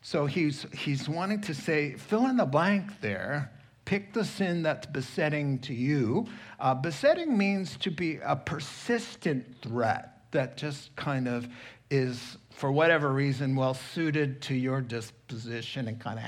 So 0.01 0.25
he's, 0.25 0.65
he's 0.73 1.11
wanting 1.11 1.43
to 1.43 1.53
say, 1.53 1.93
fill 1.93 2.27
in 2.29 2.39
the 2.39 2.47
blank 2.47 3.03
there. 3.03 3.53
Pick 3.85 4.15
the 4.15 4.25
sin 4.25 4.63
that's 4.63 4.87
besetting 4.87 5.59
to 5.59 5.75
you. 5.75 6.27
Uh, 6.59 6.73
besetting 6.73 7.37
means 7.37 7.77
to 7.79 7.91
be 7.91 8.19
a 8.25 8.35
persistent 8.35 9.61
threat 9.61 10.23
that 10.31 10.57
just 10.57 10.97
kind 10.97 11.29
of 11.29 11.47
is 11.91 12.39
for 12.61 12.71
whatever 12.71 13.11
reason, 13.11 13.57
well 13.57 13.73
suited 13.73 14.43
to 14.43 14.55
your 14.55 14.83
disposition 14.83 15.89
and 15.89 15.99
kind 15.99 16.19
of 16.19 16.27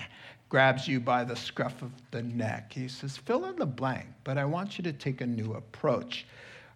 grabs 0.48 0.88
you 0.88 0.98
by 0.98 1.24
the 1.24 1.36
scruff 1.36 1.82
of 1.82 1.90
the 2.10 2.22
neck. 2.22 2.72
He 2.72 2.88
says, 2.88 3.18
fill 3.18 3.44
in 3.44 3.56
the 3.56 3.66
blank, 3.66 4.06
but 4.24 4.38
I 4.38 4.46
want 4.46 4.78
you 4.78 4.84
to 4.84 4.94
take 4.94 5.20
a 5.20 5.26
new 5.26 5.52
approach. 5.52 6.26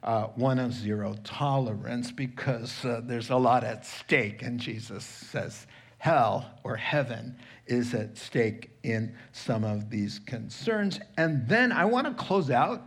Uh, 0.02 0.26
one 0.34 0.58
of 0.58 0.74
zero 0.74 1.16
tolerance 1.24 2.12
because 2.12 2.84
uh, 2.84 3.00
there's 3.02 3.30
a 3.30 3.36
lot 3.36 3.64
at 3.64 3.86
stake. 3.86 4.42
And 4.42 4.60
Jesus 4.60 5.06
says, 5.06 5.66
hell 5.96 6.50
or 6.62 6.76
heaven 6.76 7.34
is 7.66 7.94
at 7.94 8.18
stake 8.18 8.70
in 8.82 9.16
some 9.32 9.64
of 9.64 9.88
these 9.88 10.20
concerns. 10.26 11.00
And 11.16 11.48
then 11.48 11.72
I 11.72 11.86
want 11.86 12.06
to 12.06 12.12
close 12.22 12.50
out 12.50 12.82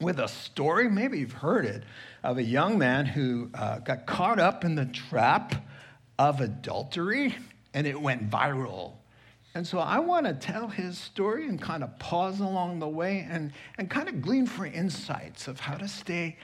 with 0.00 0.18
a 0.18 0.28
story. 0.28 0.88
Maybe 0.88 1.18
you've 1.18 1.32
heard 1.32 1.64
it 1.64 1.84
of 2.22 2.38
a 2.38 2.42
young 2.42 2.78
man 2.78 3.06
who 3.06 3.50
uh, 3.54 3.78
got 3.80 4.06
caught 4.06 4.38
up 4.38 4.64
in 4.64 4.74
the 4.74 4.86
trap 4.86 5.54
of 6.18 6.40
adultery 6.40 7.36
and 7.74 7.86
it 7.86 8.00
went 8.00 8.30
viral. 8.30 8.94
And 9.54 9.66
so 9.66 9.78
I 9.78 9.98
want 9.98 10.26
to 10.26 10.34
tell 10.34 10.68
his 10.68 10.96
story 10.96 11.48
and 11.48 11.60
kind 11.60 11.82
of 11.82 11.98
pause 11.98 12.40
along 12.40 12.78
the 12.78 12.88
way 12.88 13.26
and, 13.28 13.52
and 13.78 13.90
kind 13.90 14.08
of 14.08 14.22
glean 14.22 14.46
for 14.46 14.64
insights 14.64 15.48
of 15.48 15.58
how 15.58 15.74
to 15.74 15.88
stay 15.88 16.36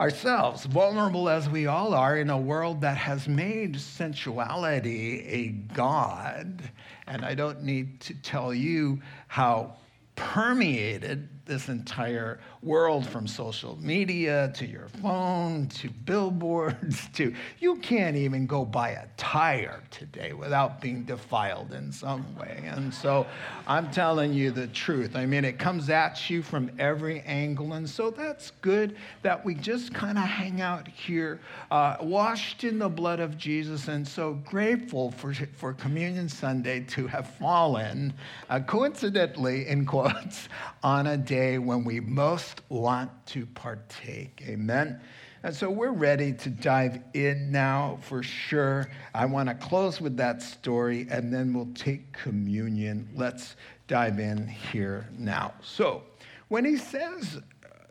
ourselves, 0.00 0.64
vulnerable 0.64 1.28
as 1.28 1.48
we 1.48 1.66
all 1.66 1.92
are 1.92 2.16
in 2.16 2.30
a 2.30 2.38
world 2.38 2.80
that 2.80 2.96
has 2.96 3.28
made 3.28 3.78
sensuality 3.78 5.26
a 5.26 5.48
god. 5.74 6.62
And 7.06 7.24
I 7.24 7.34
don't 7.34 7.62
need 7.62 8.00
to 8.02 8.14
tell 8.14 8.54
you 8.54 9.00
how 9.26 9.76
permeated 10.14 11.28
this 11.48 11.68
entire 11.68 12.38
world 12.62 13.06
from 13.06 13.26
social 13.26 13.76
media 13.80 14.52
to 14.54 14.66
your 14.66 14.88
phone 15.02 15.66
to 15.68 15.88
billboards 15.88 17.08
to 17.14 17.34
you 17.58 17.76
can't 17.76 18.16
even 18.16 18.46
go 18.46 18.64
buy 18.64 18.90
a 18.90 19.06
tire 19.16 19.82
today 19.90 20.32
without 20.34 20.80
being 20.80 21.02
defiled 21.04 21.72
in 21.72 21.90
some 21.90 22.24
way. 22.36 22.62
And 22.66 22.92
so 22.92 23.26
I'm 23.66 23.90
telling 23.90 24.32
you 24.34 24.50
the 24.50 24.66
truth. 24.68 25.16
I 25.16 25.24
mean, 25.24 25.44
it 25.44 25.58
comes 25.58 25.88
at 25.88 26.28
you 26.28 26.42
from 26.42 26.70
every 26.78 27.20
angle. 27.22 27.72
And 27.72 27.88
so 27.88 28.10
that's 28.10 28.52
good 28.60 28.96
that 29.22 29.42
we 29.44 29.54
just 29.54 29.94
kind 29.94 30.18
of 30.18 30.24
hang 30.24 30.60
out 30.60 30.86
here, 30.86 31.40
uh, 31.70 31.96
washed 32.00 32.64
in 32.64 32.78
the 32.78 32.88
blood 32.88 33.20
of 33.20 33.38
Jesus, 33.38 33.88
and 33.88 34.06
so 34.06 34.34
grateful 34.44 35.10
for, 35.12 35.32
for 35.32 35.72
Communion 35.72 36.28
Sunday 36.28 36.80
to 36.80 37.06
have 37.06 37.28
fallen, 37.36 38.12
uh, 38.50 38.60
coincidentally, 38.60 39.66
in 39.66 39.86
quotes, 39.86 40.48
on 40.82 41.06
a 41.06 41.16
day 41.16 41.37
when 41.38 41.84
we 41.84 42.00
most 42.00 42.62
want 42.68 43.10
to 43.26 43.46
partake. 43.46 44.42
Amen. 44.46 45.00
And 45.44 45.54
so 45.54 45.70
we're 45.70 45.92
ready 45.92 46.32
to 46.32 46.50
dive 46.50 47.00
in 47.14 47.52
now 47.52 47.98
for 48.02 48.24
sure. 48.24 48.88
I 49.14 49.24
want 49.26 49.48
to 49.48 49.54
close 49.54 50.00
with 50.00 50.16
that 50.16 50.42
story 50.42 51.06
and 51.10 51.32
then 51.32 51.54
we'll 51.54 51.72
take 51.74 52.12
communion. 52.12 53.08
Let's 53.14 53.54
dive 53.86 54.18
in 54.18 54.48
here 54.48 55.08
now. 55.16 55.54
So, 55.62 56.02
when 56.48 56.64
he 56.64 56.76
says, 56.76 57.38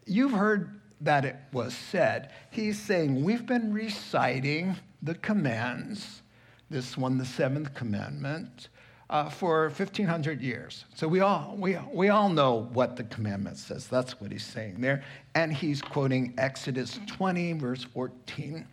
You've 0.10 0.32
heard 0.32 0.80
that 1.02 1.26
it 1.26 1.36
was 1.52 1.74
said, 1.74 2.32
he's 2.50 2.80
saying, 2.80 3.24
We've 3.24 3.46
been 3.46 3.74
reciting 3.74 4.76
the 5.02 5.16
commands, 5.16 6.22
this 6.70 6.98
one, 6.98 7.18
the 7.18 7.26
seventh 7.26 7.74
commandment 7.74 8.70
uh, 9.10 9.30
for 9.30 9.64
1,500 9.70 10.42
years. 10.42 10.86
So 10.96 11.08
we 11.08 11.22
all, 11.22 11.56
we, 11.58 11.78
we 11.94 12.10
all 12.10 12.30
know 12.30 12.68
what 12.74 12.96
the 12.96 13.04
commandment 13.06 13.58
says. 13.58 13.88
That's 13.88 14.20
what 14.20 14.32
he's 14.32 14.46
saying 14.46 14.82
there. 14.82 15.04
And 15.36 15.54
he's 15.54 15.82
quoting 15.82 16.34
Exodus 16.38 17.00
20, 17.08 17.54
verse 17.54 17.84
14 17.84 18.68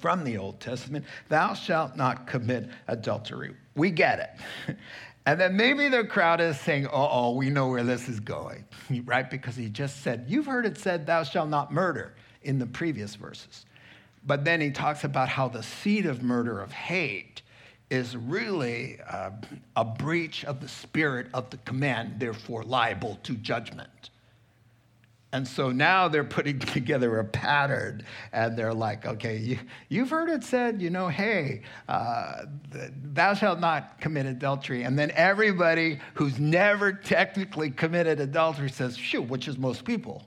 from 0.00 0.24
the 0.24 0.38
Old 0.38 0.58
Testament 0.60 1.04
Thou 1.28 1.54
shalt 1.54 1.96
not 1.96 2.26
commit 2.26 2.68
adultery. 2.88 3.54
We 3.74 3.90
get 3.90 4.18
it. 4.68 4.76
And 5.24 5.40
then 5.40 5.56
maybe 5.56 5.88
the 5.88 6.02
crowd 6.02 6.40
is 6.40 6.58
saying, 6.58 6.86
oh, 6.86 7.08
oh, 7.12 7.36
we 7.36 7.48
know 7.48 7.68
where 7.68 7.84
this 7.84 8.08
is 8.08 8.18
going, 8.18 8.64
right? 9.04 9.30
Because 9.30 9.54
he 9.54 9.68
just 9.68 10.02
said, 10.02 10.24
You've 10.26 10.46
heard 10.46 10.66
it 10.66 10.76
said, 10.78 11.06
Thou 11.06 11.22
shalt 11.22 11.48
not 11.48 11.72
murder 11.72 12.14
in 12.42 12.58
the 12.58 12.66
previous 12.66 13.14
verses. 13.14 13.64
But 14.24 14.44
then 14.44 14.60
he 14.60 14.70
talks 14.70 15.04
about 15.04 15.28
how 15.28 15.48
the 15.48 15.62
seed 15.62 16.06
of 16.06 16.22
murder, 16.22 16.60
of 16.60 16.72
hate, 16.72 17.41
is 17.92 18.16
really 18.16 18.98
uh, 19.06 19.30
a 19.76 19.84
breach 19.84 20.46
of 20.46 20.62
the 20.62 20.68
spirit 20.68 21.26
of 21.34 21.50
the 21.50 21.58
command, 21.58 22.18
therefore 22.18 22.64
liable 22.64 23.18
to 23.22 23.34
judgment. 23.34 24.08
And 25.34 25.46
so 25.46 25.70
now 25.70 26.08
they're 26.08 26.24
putting 26.24 26.58
together 26.78 27.18
a 27.18 27.24
pattern 27.24 28.02
and 28.32 28.56
they're 28.56 28.72
like, 28.72 29.04
okay, 29.04 29.58
you, 29.90 30.00
have 30.00 30.08
heard 30.08 30.30
it 30.30 30.42
said, 30.42 30.80
you 30.80 30.88
know, 30.88 31.08
hey, 31.08 31.60
uh, 31.86 32.46
thou 33.12 33.34
shalt 33.34 33.60
not 33.60 34.00
commit 34.00 34.24
adultery. 34.24 34.84
And 34.84 34.98
then 34.98 35.10
everybody 35.14 36.00
who's 36.14 36.38
never 36.38 36.94
technically 36.94 37.70
committed 37.70 38.20
adultery 38.20 38.70
says, 38.70 38.96
phew, 38.96 39.20
which 39.20 39.48
is 39.48 39.58
most 39.58 39.84
people. 39.84 40.26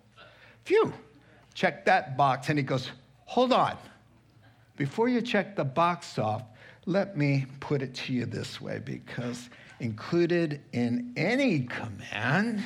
Phew, 0.66 0.94
check 1.56 1.84
that 1.86 2.16
box. 2.16 2.50
And 2.50 2.60
he 2.60 2.64
goes, 2.64 2.92
hold 3.26 3.52
on. 3.52 3.76
Before 4.78 5.10
you 5.10 5.22
check 5.22 5.56
the 5.56 5.66
box 5.66 6.20
off, 6.20 6.44
let 6.86 7.18
me 7.18 7.46
put 7.60 7.82
it 7.82 7.94
to 7.94 8.14
you 8.14 8.26
this 8.26 8.62
way 8.62 8.80
because 8.80 9.50
included 9.80 10.62
in 10.72 11.14
any 11.18 11.62
command 11.62 12.64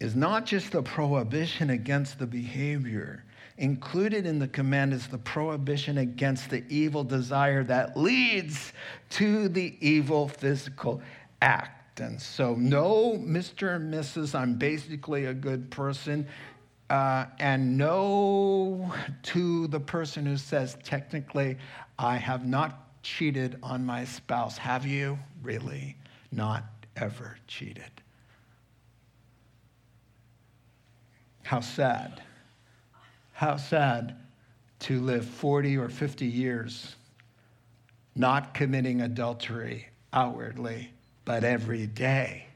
is 0.00 0.14
not 0.14 0.44
just 0.44 0.72
the 0.72 0.82
prohibition 0.82 1.70
against 1.70 2.18
the 2.18 2.26
behavior. 2.26 3.24
Included 3.58 4.26
in 4.26 4.38
the 4.38 4.48
command 4.48 4.92
is 4.92 5.06
the 5.06 5.18
prohibition 5.18 5.98
against 5.98 6.50
the 6.50 6.62
evil 6.68 7.04
desire 7.04 7.64
that 7.64 7.96
leads 7.96 8.72
to 9.10 9.48
the 9.48 9.76
evil 9.80 10.28
physical 10.28 11.00
act. 11.40 12.00
And 12.00 12.20
so, 12.20 12.54
no, 12.56 13.16
Mr. 13.16 13.76
and 13.76 13.92
Mrs., 13.92 14.34
I'm 14.34 14.58
basically 14.58 15.26
a 15.26 15.32
good 15.32 15.70
person. 15.70 16.26
Uh, 16.90 17.26
and 17.38 17.78
no 17.78 18.92
to 19.22 19.66
the 19.68 19.80
person 19.80 20.26
who 20.26 20.36
says, 20.36 20.76
technically, 20.84 21.56
I 21.98 22.16
have 22.16 22.46
not 22.46 22.85
cheated 23.06 23.56
on 23.62 23.86
my 23.86 24.04
spouse. 24.04 24.58
Have 24.58 24.84
you? 24.84 25.16
Really? 25.42 25.96
Not 26.32 26.64
ever 26.96 27.38
cheated. 27.46 27.90
How 31.44 31.60
sad. 31.60 32.20
How 33.32 33.56
sad 33.56 34.16
to 34.80 35.00
live 35.00 35.24
40 35.24 35.76
or 35.76 35.88
50 35.88 36.26
years 36.26 36.96
not 38.16 38.54
committing 38.54 39.02
adultery 39.02 39.86
outwardly, 40.12 40.90
but 41.24 41.44
every 41.44 41.86
day 41.86 42.46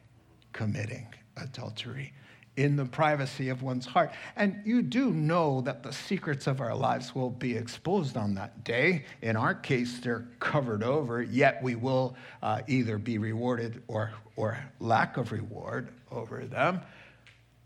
committing 0.53 1.07
adultery 1.37 2.13
in 2.61 2.77
the 2.77 2.85
privacy 2.85 3.49
of 3.49 3.63
one's 3.63 3.87
heart. 3.87 4.13
And 4.37 4.61
you 4.67 4.83
do 4.83 5.13
know 5.13 5.63
that 5.63 5.83
the 5.83 5.93
secrets 5.93 6.47
of 6.47 6.61
our 6.61 6.75
lives 6.75 7.15
will 7.15 7.31
be 7.31 7.57
exposed 7.57 8.19
on 8.19 8.35
that 8.35 8.65
day. 8.65 9.07
In 9.23 9.35
our 9.35 9.55
case, 9.55 9.99
they're 9.99 10.29
covered 10.41 10.83
over, 10.83 11.23
yet 11.23 11.63
we 11.63 11.75
will 11.75 12.17
uh, 12.43 12.61
either 12.69 12.99
be 12.99 13.17
rewarded 13.17 13.83
or, 13.89 14.13
or 14.37 14.59
lack 14.79 15.17
of 15.17 15.33
reward 15.33 15.89
over 16.11 16.45
them. 16.45 16.83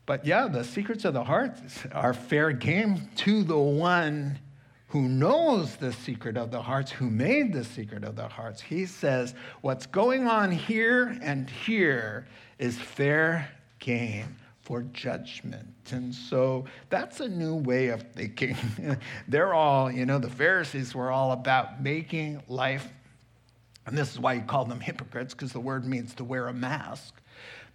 But 0.07 0.25
yeah, 0.25 0.47
the 0.47 0.63
secrets 0.63 1.05
of 1.05 1.15
the 1.15 1.25
heart 1.25 1.59
are 1.91 2.15
fair 2.15 2.53
game 2.53 3.09
to 3.17 3.43
the 3.43 3.59
one 3.59 4.39
who 4.89 5.09
knows 5.09 5.75
the 5.75 5.93
secret 5.93 6.37
of 6.37 6.53
the 6.53 6.63
hearts, 6.63 6.93
who 6.93 7.11
made 7.11 7.53
the 7.53 7.65
secret 7.65 8.05
of 8.05 8.15
the 8.15 8.29
hearts. 8.29 8.61
He 8.61 8.87
says, 8.87 9.35
What's 9.61 9.87
going 9.87 10.29
on 10.29 10.53
here 10.53 11.19
and 11.21 11.51
here 11.51 12.29
is 12.61 12.79
fair 12.79 13.51
game 13.81 14.37
for 14.65 14.83
judgment. 14.95 15.69
And 15.91 16.15
so 16.15 16.65
that's 16.89 17.21
a 17.21 17.29
new 17.29 17.55
way 17.55 17.89
of 17.89 18.03
thinking. 18.13 18.57
They're 19.29 19.55
all, 19.55 19.91
you 19.91 20.07
know, 20.07 20.19
the 20.19 20.31
Pharisees 20.31 20.95
were 20.95 21.11
all 21.11 21.33
about 21.33 21.83
making 21.83 22.43
life, 22.49 22.89
and 23.87 23.97
this 23.97 24.11
is 24.13 24.19
why 24.19 24.33
you 24.35 24.43
call 24.43 24.65
them 24.65 24.81
hypocrites, 24.81 25.35
because 25.35 25.53
the 25.53 25.61
word 25.61 25.85
means 25.85 26.15
to 26.15 26.25
wear 26.25 26.49
a 26.49 26.55
mask. 26.55 27.15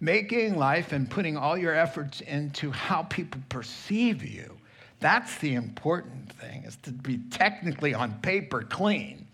Making 0.00 0.56
life 0.56 0.92
and 0.92 1.08
putting 1.08 1.36
all 1.36 1.56
your 1.56 1.74
efforts 1.74 2.20
into 2.22 2.70
how 2.70 3.04
people 3.04 3.40
perceive 3.48 4.24
you. 4.24 4.56
That's 4.98 5.38
the 5.38 5.54
important 5.54 6.32
thing, 6.32 6.64
is 6.64 6.76
to 6.82 6.90
be 6.90 7.18
technically 7.30 7.94
on 7.94 8.14
paper 8.20 8.62
clean. 8.62 9.28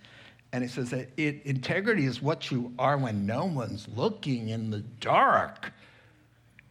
And 0.52 0.62
he 0.62 0.68
says 0.68 0.90
that 0.90 1.08
it, 1.16 1.42
integrity 1.44 2.04
is 2.04 2.20
what 2.20 2.50
you 2.50 2.72
are 2.78 2.98
when 2.98 3.26
no 3.26 3.46
one's 3.46 3.88
looking 3.94 4.50
in 4.50 4.70
the 4.70 4.80
dark 5.00 5.72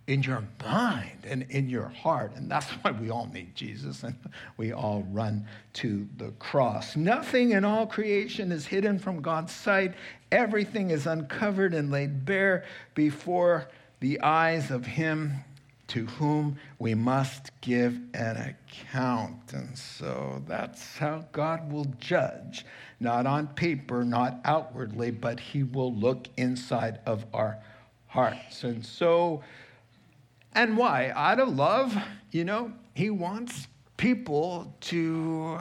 in 0.07 0.21
your 0.21 0.43
mind 0.63 1.25
and 1.25 1.43
in 1.49 1.69
your 1.69 1.87
heart. 1.87 2.35
And 2.35 2.49
that's 2.49 2.69
why 2.81 2.91
we 2.91 3.09
all 3.09 3.29
need 3.33 3.55
Jesus 3.55 4.03
and 4.03 4.15
we 4.57 4.71
all 4.71 5.03
run 5.11 5.47
to 5.73 6.07
the 6.17 6.31
cross. 6.39 6.95
Nothing 6.95 7.51
in 7.51 7.65
all 7.65 7.87
creation 7.87 8.51
is 8.51 8.65
hidden 8.65 8.99
from 8.99 9.21
God's 9.21 9.53
sight, 9.53 9.93
everything 10.31 10.91
is 10.91 11.07
uncovered 11.07 11.73
and 11.73 11.91
laid 11.91 12.25
bare 12.25 12.65
before 12.93 13.67
the 13.99 14.19
eyes 14.21 14.71
of 14.71 14.85
Him 14.85 15.43
to 15.87 16.05
whom 16.05 16.57
we 16.79 16.95
must 16.95 17.51
give 17.61 17.99
an 18.13 18.37
account. 18.37 19.53
And 19.53 19.77
so 19.77 20.43
that's 20.47 20.97
how 20.97 21.25
God 21.31 21.71
will 21.71 21.85
judge, 21.99 22.65
not 22.99 23.27
on 23.27 23.47
paper, 23.47 24.03
not 24.03 24.39
outwardly, 24.45 25.11
but 25.11 25.39
He 25.39 25.63
will 25.63 25.93
look 25.93 26.27
inside 26.37 26.99
of 27.05 27.25
our 27.33 27.57
hearts. 28.07 28.63
And 28.63 28.83
so, 28.83 29.43
and 30.55 30.77
why? 30.77 31.11
Out 31.15 31.39
of 31.39 31.49
love, 31.49 31.95
you 32.31 32.45
know, 32.45 32.71
he 32.93 33.09
wants 33.09 33.67
people 33.97 34.73
to 34.81 35.59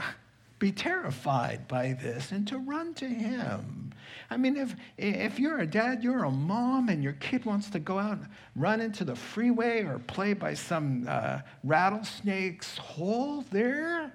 be 0.58 0.72
terrified 0.72 1.68
by 1.68 1.92
this 2.00 2.32
and 2.32 2.48
to 2.48 2.58
run 2.58 2.94
to 2.94 3.06
him. 3.06 3.92
I 4.30 4.36
mean, 4.36 4.56
if, 4.56 4.74
if 4.96 5.38
you're 5.38 5.58
a 5.58 5.66
dad, 5.66 6.02
you're 6.02 6.24
a 6.24 6.30
mom, 6.30 6.88
and 6.88 7.02
your 7.02 7.12
kid 7.14 7.44
wants 7.44 7.68
to 7.70 7.78
go 7.78 7.98
out 7.98 8.18
and 8.18 8.28
run 8.56 8.80
into 8.80 9.04
the 9.04 9.14
freeway 9.14 9.84
or 9.84 9.98
play 9.98 10.32
by 10.32 10.54
some 10.54 11.06
uh, 11.08 11.40
rattlesnake's 11.64 12.78
hole 12.78 13.44
there, 13.50 14.12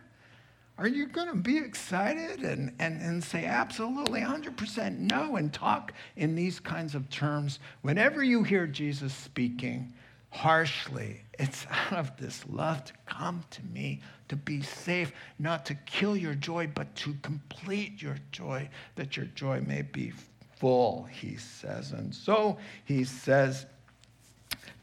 are 0.78 0.88
you 0.88 1.08
going 1.08 1.28
to 1.28 1.36
be 1.36 1.58
excited 1.58 2.40
and, 2.40 2.74
and, 2.80 3.02
and 3.02 3.24
say 3.24 3.46
absolutely 3.46 4.22
100% 4.22 4.98
no 4.98 5.36
and 5.36 5.52
talk 5.52 5.94
in 6.16 6.36
these 6.36 6.60
kinds 6.60 6.96
of 6.96 7.10
terms? 7.10 7.60
Whenever 7.82 8.24
you 8.24 8.44
hear 8.44 8.66
Jesus 8.66 9.14
speaking, 9.14 9.94
harshly. 10.30 11.22
It's 11.38 11.66
out 11.70 11.94
of 11.94 12.18
this 12.18 12.44
love 12.50 12.84
to 12.86 12.94
come 13.06 13.44
to 13.52 13.66
me, 13.66 14.02
to 14.28 14.36
be 14.36 14.62
safe, 14.62 15.12
not 15.40 15.66
to 15.68 15.76
kill 15.86 16.16
your 16.16 16.36
joy, 16.36 16.70
but 16.74 16.94
to 16.98 17.16
complete 17.22 18.02
your 18.02 18.18
joy, 18.32 18.70
that 18.96 19.18
your 19.18 19.26
joy 19.28 19.62
may 19.62 19.82
be 19.82 20.14
full, 20.58 21.08
he 21.12 21.38
says. 21.38 21.94
And 21.94 22.14
so 22.14 22.58
he 22.86 23.04
says 23.04 23.66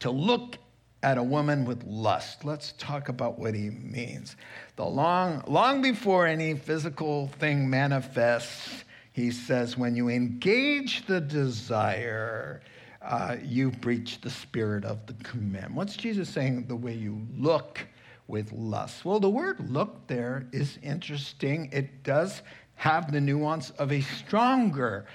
to 0.00 0.10
look 0.10 0.56
at 1.02 1.18
a 1.18 1.22
woman 1.22 1.64
with 1.64 1.84
lust. 1.84 2.44
Let's 2.44 2.72
talk 2.78 3.08
about 3.08 3.38
what 3.38 3.54
he 3.54 3.70
means. 3.70 4.36
The 4.76 4.84
long, 4.84 5.42
long 5.46 5.82
before 5.82 6.26
any 6.26 6.54
physical 6.54 7.28
thing 7.38 7.70
manifests, 7.70 8.84
he 9.12 9.30
says, 9.30 9.78
when 9.78 9.94
you 9.94 10.08
engage 10.08 11.06
the 11.06 11.20
desire, 11.20 12.60
uh, 13.06 13.36
you 13.42 13.70
breach 13.70 14.20
the 14.20 14.30
spirit 14.30 14.84
of 14.84 15.06
the 15.06 15.14
command. 15.24 15.74
What's 15.74 15.96
Jesus 15.96 16.28
saying? 16.28 16.66
The 16.66 16.76
way 16.76 16.92
you 16.94 17.26
look 17.36 17.86
with 18.26 18.52
lust. 18.52 19.04
Well, 19.04 19.20
the 19.20 19.30
word 19.30 19.70
look 19.70 20.06
there 20.08 20.46
is 20.52 20.78
interesting. 20.82 21.70
It 21.72 22.02
does 22.02 22.42
have 22.74 23.12
the 23.12 23.20
nuance 23.20 23.70
of 23.70 23.92
a 23.92 24.00
stronger 24.00 25.06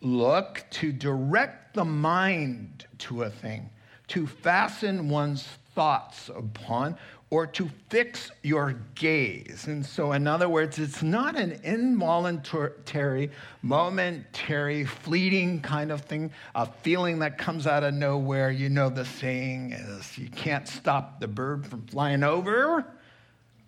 look 0.00 0.64
to 0.70 0.92
direct 0.92 1.74
the 1.74 1.84
mind 1.84 2.86
to 2.98 3.24
a 3.24 3.30
thing 3.30 3.70
to 4.10 4.26
fasten 4.26 5.08
one's 5.08 5.46
thoughts 5.74 6.30
upon 6.34 6.96
or 7.30 7.46
to 7.46 7.70
fix 7.88 8.32
your 8.42 8.74
gaze. 8.96 9.66
And 9.68 9.86
so, 9.86 10.12
in 10.12 10.26
other 10.26 10.48
words, 10.48 10.78
it's 10.80 11.02
not 11.02 11.36
an 11.36 11.60
involuntary, 11.62 13.30
momentary, 13.62 14.84
fleeting 14.84 15.60
kind 15.60 15.92
of 15.92 16.02
thing, 16.02 16.32
a 16.56 16.66
feeling 16.66 17.20
that 17.20 17.38
comes 17.38 17.68
out 17.68 17.84
of 17.84 17.94
nowhere. 17.94 18.50
You 18.50 18.68
know, 18.68 18.90
the 18.90 19.04
saying 19.04 19.72
is 19.72 20.18
you 20.18 20.28
can't 20.28 20.66
stop 20.66 21.20
the 21.20 21.28
bird 21.28 21.66
from 21.66 21.86
flying 21.86 22.24
over. 22.24 22.84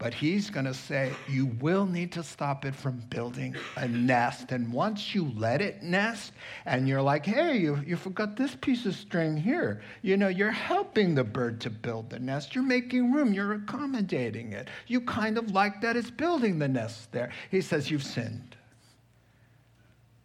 But 0.03 0.15
he's 0.15 0.51
going 0.51 0.67
to 0.67 0.75
say, 0.75 1.13
you 1.29 1.47
will 1.61 1.87
need 1.87 2.11
to 2.15 2.25
stop 2.25 2.65
it 2.65 2.75
from 2.75 3.05
building 3.09 3.55
a 3.77 3.87
nest. 3.87 4.51
And 4.51 4.73
once 4.73 5.15
you 5.15 5.33
let 5.37 5.63
it 5.63 5.85
nest, 5.85 6.33
and 6.67 6.89
you're 6.89 7.01
like, 7.01 7.25
hey, 7.25 7.59
you, 7.59 7.81
you 7.87 7.95
forgot 7.95 8.37
this 8.37 8.57
piece 8.57 8.85
of 8.85 8.97
string 8.97 9.37
here, 9.37 9.81
you 10.03 10.17
know, 10.17 10.27
you're 10.27 10.51
helping 10.51 11.15
the 11.15 11.23
bird 11.23 11.61
to 11.61 11.71
build 11.71 12.11
the 12.11 12.19
nest. 12.19 12.53
You're 12.53 12.65
making 12.65 13.13
room, 13.13 13.33
you're 13.33 13.53
accommodating 13.53 14.53
it. 14.53 14.67
You 14.89 15.03
kind 15.03 15.39
of 15.39 15.53
like 15.53 15.81
that 15.83 15.97
it's 15.97 16.11
building 16.11 16.59
the 16.59 16.67
nest 16.67 17.13
there. 17.13 17.31
He 17.53 17.61
says, 17.61 17.89
you've 17.89 18.03
sinned. 18.03 18.57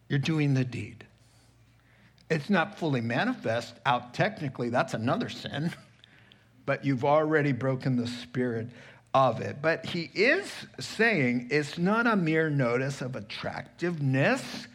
You're 0.09 0.17
doing 0.17 0.55
the 0.55 0.65
deed. 0.65 1.05
It's 2.31 2.49
not 2.49 2.79
fully 2.79 3.01
manifest 3.01 3.75
out 3.85 4.15
technically, 4.15 4.69
that's 4.69 4.95
another 4.95 5.29
sin, 5.29 5.71
but 6.65 6.83
you've 6.83 7.05
already 7.05 7.51
broken 7.51 7.95
the 7.95 8.07
spirit 8.07 8.69
of 9.17 9.41
it. 9.41 9.57
But 9.63 9.83
he 9.87 10.11
is 10.13 10.51
saying 10.79 11.47
it's 11.49 11.79
not 11.79 12.05
a 12.05 12.15
mere 12.15 12.51
notice 12.51 13.01
of 13.01 13.15
attractiveness, 13.15 14.67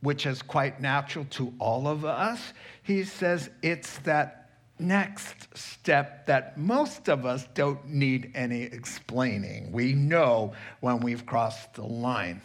which 0.00 0.26
is 0.26 0.42
quite 0.42 0.80
natural 0.80 1.24
to 1.30 1.54
all 1.60 1.86
of 1.86 2.04
us. 2.04 2.52
He 2.82 3.04
says 3.04 3.50
it's 3.62 3.98
that 4.00 4.50
next 4.80 5.56
step 5.56 6.26
that 6.26 6.58
most 6.58 7.08
of 7.08 7.24
us 7.24 7.46
don't 7.54 7.88
need 7.88 8.32
any 8.34 8.62
explaining. 8.62 9.70
We 9.70 9.92
know 9.92 10.54
when 10.80 10.98
we've 10.98 11.24
crossed 11.24 11.74
the 11.74 11.84
line. 11.84 12.40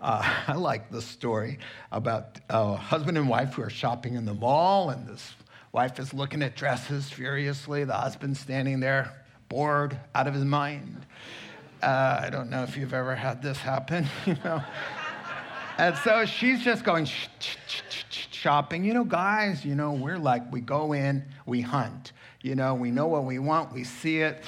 Uh, 0.00 0.28
I 0.48 0.54
like 0.54 0.90
the 0.90 1.00
story 1.00 1.60
about 1.92 2.40
a 2.50 2.74
husband 2.74 3.18
and 3.18 3.28
wife 3.28 3.54
who 3.54 3.62
are 3.62 3.70
shopping 3.70 4.16
in 4.16 4.24
the 4.24 4.34
mall, 4.34 4.90
and 4.90 5.06
this 5.06 5.32
wife 5.70 6.00
is 6.00 6.12
looking 6.12 6.42
at 6.42 6.56
dresses 6.56 7.08
furiously. 7.08 7.84
The 7.84 7.94
husband's 7.94 8.40
standing 8.40 8.80
there 8.80 9.22
bored 9.48 9.98
out 10.14 10.26
of 10.26 10.34
his 10.34 10.44
mind. 10.44 11.06
Uh, 11.82 12.20
I 12.22 12.30
don't 12.30 12.50
know 12.50 12.62
if 12.62 12.76
you've 12.76 12.94
ever 12.94 13.14
had 13.14 13.42
this 13.42 13.58
happen, 13.58 14.06
you 14.26 14.36
know. 14.44 14.62
and 15.78 15.96
so 15.98 16.24
she's 16.24 16.62
just 16.62 16.84
going 16.84 17.04
sh- 17.04 17.28
sh- 17.38 17.82
sh- 17.88 18.26
shopping. 18.30 18.84
You 18.84 18.94
know, 18.94 19.04
guys, 19.04 19.64
you 19.64 19.74
know, 19.74 19.92
we're 19.92 20.18
like, 20.18 20.50
we 20.52 20.60
go 20.60 20.92
in, 20.92 21.24
we 21.44 21.60
hunt. 21.60 22.12
You 22.42 22.54
know, 22.54 22.74
we 22.74 22.90
know 22.90 23.06
what 23.06 23.24
we 23.24 23.38
want, 23.38 23.72
we 23.72 23.84
see 23.84 24.20
it, 24.20 24.44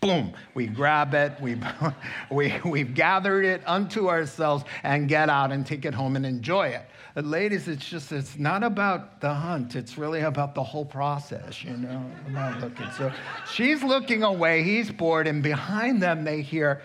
boom, 0.00 0.32
we 0.54 0.66
grab 0.66 1.14
it, 1.14 1.40
we, 1.40 1.56
we, 2.30 2.54
we've 2.64 2.94
gathered 2.94 3.44
it 3.44 3.62
unto 3.66 4.08
ourselves 4.08 4.64
and 4.82 5.08
get 5.08 5.28
out 5.28 5.52
and 5.52 5.66
take 5.66 5.84
it 5.84 5.94
home 5.94 6.16
and 6.16 6.26
enjoy 6.26 6.68
it. 6.68 6.82
But 7.14 7.24
ladies, 7.24 7.68
it's 7.68 7.88
just, 7.88 8.12
it's 8.12 8.38
not 8.38 8.62
about 8.62 9.20
the 9.20 9.32
hunt. 9.32 9.74
It's 9.74 9.98
really 9.98 10.20
about 10.20 10.54
the 10.54 10.62
whole 10.62 10.84
process, 10.84 11.64
you 11.64 11.76
know, 11.76 12.04
about 12.28 12.60
looking. 12.60 12.86
So 12.96 13.12
she's 13.50 13.82
looking 13.82 14.22
away, 14.22 14.62
he's 14.62 14.90
bored, 14.90 15.26
and 15.26 15.42
behind 15.42 16.02
them 16.02 16.24
they 16.24 16.42
hear 16.42 16.82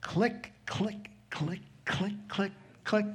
click, 0.00 0.52
click, 0.66 1.10
click, 1.30 1.60
click, 1.84 2.12
click, 2.28 2.52
click, 2.84 3.06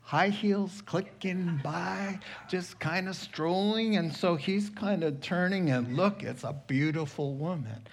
high 0.00 0.28
heels 0.28 0.82
clicking 0.86 1.60
by, 1.64 2.18
just 2.48 2.78
kind 2.78 3.08
of 3.08 3.16
strolling. 3.16 3.96
And 3.96 4.14
so 4.14 4.36
he's 4.36 4.70
kind 4.70 5.02
of 5.02 5.20
turning 5.20 5.70
and 5.70 5.96
look, 5.96 6.22
it's 6.22 6.44
a 6.44 6.54
beautiful 6.68 7.34
woman. 7.34 7.86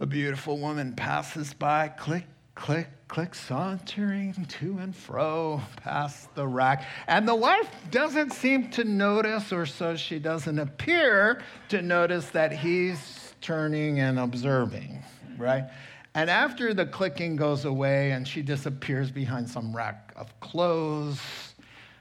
A 0.00 0.06
beautiful 0.06 0.58
woman 0.58 0.94
passes 0.94 1.54
by, 1.54 1.88
click, 1.88 2.24
click, 2.60 2.88
click, 3.08 3.34
sauntering 3.34 4.34
to 4.44 4.76
and 4.78 4.94
fro 4.94 5.62
past 5.76 6.32
the 6.34 6.46
rack. 6.46 6.84
And 7.06 7.26
the 7.26 7.34
wife 7.34 7.68
doesn't 7.90 8.34
seem 8.34 8.70
to 8.72 8.84
notice, 8.84 9.50
or 9.50 9.64
so 9.64 9.96
she 9.96 10.18
doesn't 10.18 10.58
appear 10.58 11.40
to 11.70 11.80
notice 11.80 12.26
that 12.30 12.52
he's 12.52 13.34
turning 13.40 14.00
and 14.00 14.18
observing, 14.18 15.02
right? 15.38 15.70
And 16.14 16.28
after 16.28 16.74
the 16.74 16.84
clicking 16.84 17.34
goes 17.34 17.64
away 17.64 18.10
and 18.10 18.28
she 18.28 18.42
disappears 18.42 19.10
behind 19.10 19.48
some 19.48 19.74
rack 19.74 20.12
of 20.14 20.38
clothes, 20.40 21.20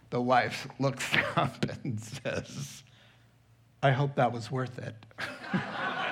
the 0.09 0.21
wife 0.21 0.67
looks 0.79 1.09
up 1.37 1.65
and 1.83 1.97
says, 2.01 2.83
I 3.81 3.91
hope 3.91 4.15
that 4.15 4.33
was 4.33 4.51
worth 4.51 4.77
it. 4.77 4.93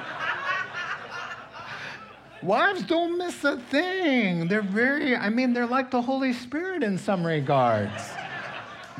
Wives 2.43 2.83
don't 2.83 3.17
miss 3.17 3.43
a 3.43 3.57
thing. 3.57 4.47
They're 4.47 4.61
very, 4.61 5.15
I 5.15 5.29
mean, 5.29 5.53
they're 5.53 5.65
like 5.65 5.89
the 5.89 6.01
Holy 6.01 6.33
Spirit 6.33 6.83
in 6.83 6.97
some 6.97 7.25
regards. 7.25 8.11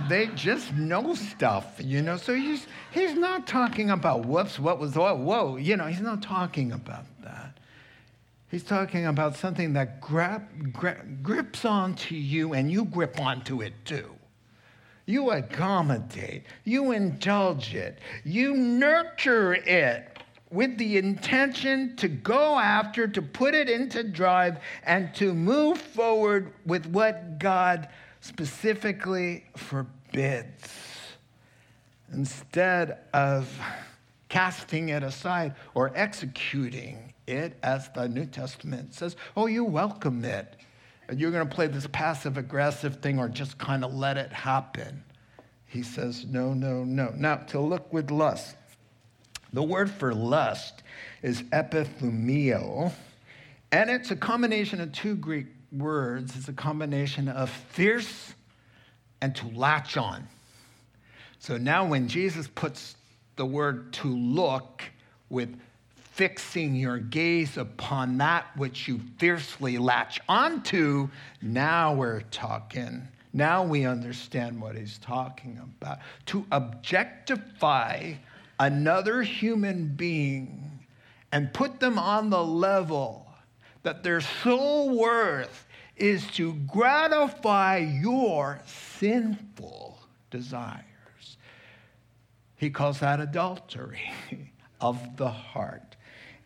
they 0.10 0.28
just 0.28 0.74
know 0.74 1.14
stuff, 1.14 1.80
you 1.80 2.02
know. 2.02 2.18
So 2.18 2.34
he's 2.34 2.66
he's 2.92 3.14
not 3.14 3.46
talking 3.46 3.92
about 3.92 4.26
whoops, 4.26 4.60
what 4.60 4.80
was 4.80 4.96
what, 4.96 5.20
whoa, 5.20 5.58
you 5.58 5.78
know, 5.78 5.86
he's 5.86 6.02
not 6.02 6.22
talking 6.22 6.72
about 6.72 7.06
that. 7.24 7.58
He's 8.50 8.64
talking 8.64 9.06
about 9.06 9.36
something 9.36 9.74
that 9.74 10.02
grab, 10.02 10.72
grab, 10.74 11.22
grips 11.22 11.66
onto 11.66 12.16
you 12.16 12.54
and 12.54 12.72
you 12.72 12.86
grip 12.86 13.20
onto 13.20 13.62
it 13.62 13.74
too. 13.86 14.16
You 15.06 15.32
accommodate, 15.32 16.44
you 16.64 16.92
indulge 16.92 17.76
it, 17.76 18.00
you 18.24 18.56
nurture 18.56 19.54
it 19.54 20.17
with 20.50 20.78
the 20.78 20.98
intention 20.98 21.96
to 21.98 22.08
go 22.08 22.58
after, 22.58 23.08
to 23.08 23.22
put 23.22 23.54
it 23.54 23.70
into 23.70 24.04
drive, 24.04 24.60
and 24.84 25.14
to 25.16 25.34
move 25.34 25.78
forward 25.78 26.54
with 26.66 26.86
what 26.88 27.40
God 27.40 27.90
specifically 28.22 29.46
forbids. 29.56 30.74
Instead 32.14 33.00
of 33.14 33.60
casting 34.30 34.90
it 34.90 35.04
aside 35.04 35.56
or 35.74 35.92
executing 35.96 37.14
it, 37.28 37.58
as 37.64 37.90
the 37.90 38.08
New 38.08 38.26
Testament 38.26 38.94
says, 38.94 39.18
oh, 39.36 39.48
you 39.48 39.66
welcome 39.66 40.24
it. 40.24 40.56
And 41.10 41.20
you're 41.20 41.32
going 41.32 41.48
to 41.48 41.54
play 41.54 41.68
this 41.68 41.88
passive 41.88 42.38
aggressive 42.38 42.98
thing 43.02 43.20
or 43.20 43.28
just 43.28 43.58
kind 43.58 43.84
of 43.84 43.94
let 43.94 44.18
it 44.18 44.32
happen. 44.32 45.04
He 45.66 45.84
says, 45.84 46.26
no, 46.26 46.54
no, 46.54 46.86
no. 46.86 47.14
Now, 47.16 47.36
to 47.48 47.60
look 47.60 47.92
with 47.92 48.12
lust 48.12 48.56
the 49.58 49.64
word 49.64 49.90
for 49.90 50.14
lust 50.14 50.84
is 51.24 51.42
epithumio, 51.52 52.92
and 53.72 53.90
it's 53.90 54.12
a 54.12 54.16
combination 54.16 54.80
of 54.80 54.92
two 54.92 55.16
Greek 55.16 55.48
words. 55.72 56.36
It's 56.38 56.48
a 56.48 56.54
combination 56.54 57.28
of 57.28 57.50
fierce 57.50 58.36
and 59.20 59.36
to 59.36 59.48
latch 59.48 59.98
on. 59.98 60.28
So 61.40 61.58
now, 61.58 61.88
when 61.88 62.08
Jesus 62.08 62.48
puts 62.48 62.98
the 63.36 63.48
word 63.48 63.94
to 63.94 64.08
look 64.08 64.84
with 65.28 65.60
fixing 65.96 66.76
your 66.76 67.00
gaze 67.00 67.58
upon 67.58 68.20
that 68.20 68.46
which 68.58 68.88
you 68.88 69.02
fiercely 69.18 69.80
latch 69.80 70.22
onto, 70.30 71.10
now 71.42 71.96
we're 71.96 72.22
talking. 72.30 73.08
Now 73.34 73.64
we 73.64 73.86
understand 73.86 74.62
what 74.62 74.76
he's 74.76 75.00
talking 75.00 75.60
about. 75.60 75.98
To 76.28 76.46
objectify 76.52 78.14
another 78.60 79.22
human 79.22 79.88
being 79.96 80.80
and 81.32 81.54
put 81.54 81.80
them 81.80 82.00
on 82.00 82.30
the 82.30 82.44
level 82.44 83.28
that 83.84 84.04
their 84.04 84.22
sole 84.22 84.98
worth 84.98 85.68
is 85.96 86.26
to 86.32 86.54
gratify 86.54 87.78
your 87.78 88.62
sinful 88.66 90.00
desires. 90.30 90.84
He 92.56 92.70
calls 92.70 93.00
that 93.00 93.20
adultery. 93.20 94.12
of 94.82 95.18
the 95.18 95.30
heart. 95.30 95.96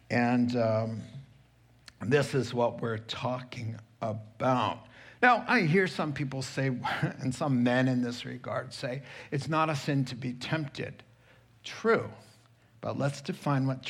And 0.09 0.55
um, 0.55 1.01
this 2.01 2.33
is 2.33 2.53
what 2.53 2.81
we're 2.81 2.97
talking 2.97 3.77
about. 4.01 4.87
Now, 5.21 5.45
I 5.47 5.61
hear 5.61 5.87
some 5.87 6.13
people 6.13 6.41
say, 6.41 6.67
and 7.19 7.33
some 7.33 7.63
men 7.63 7.87
in 7.87 8.01
this 8.01 8.25
regard 8.25 8.73
say, 8.73 9.03
it's 9.31 9.47
not 9.47 9.69
a 9.69 9.75
sin 9.75 10.05
to 10.05 10.15
be 10.15 10.33
tempted. 10.33 11.03
True. 11.63 12.09
But 12.81 12.97
let's 12.97 13.21
define 13.21 13.67
what 13.67 13.89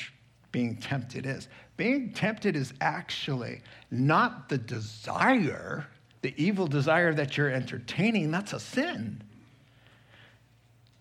being 0.52 0.76
tempted 0.76 1.26
is. 1.26 1.48
Being 1.78 2.12
tempted 2.14 2.56
is 2.56 2.74
actually 2.82 3.62
not 3.90 4.50
the 4.50 4.58
desire, 4.58 5.88
the 6.22 6.34
evil 6.38 6.68
desire 6.68 7.14
that 7.14 7.38
you're 7.38 7.50
entertaining, 7.50 8.32
that's 8.32 8.54
a 8.54 8.60
sin. 8.60 9.24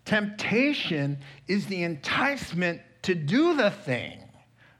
Temptation 0.04 1.18
is 1.48 1.66
the 1.66 1.82
enticement 1.82 2.80
to 3.02 3.14
do 3.14 3.54
the 3.54 3.70
thing. 3.70 4.18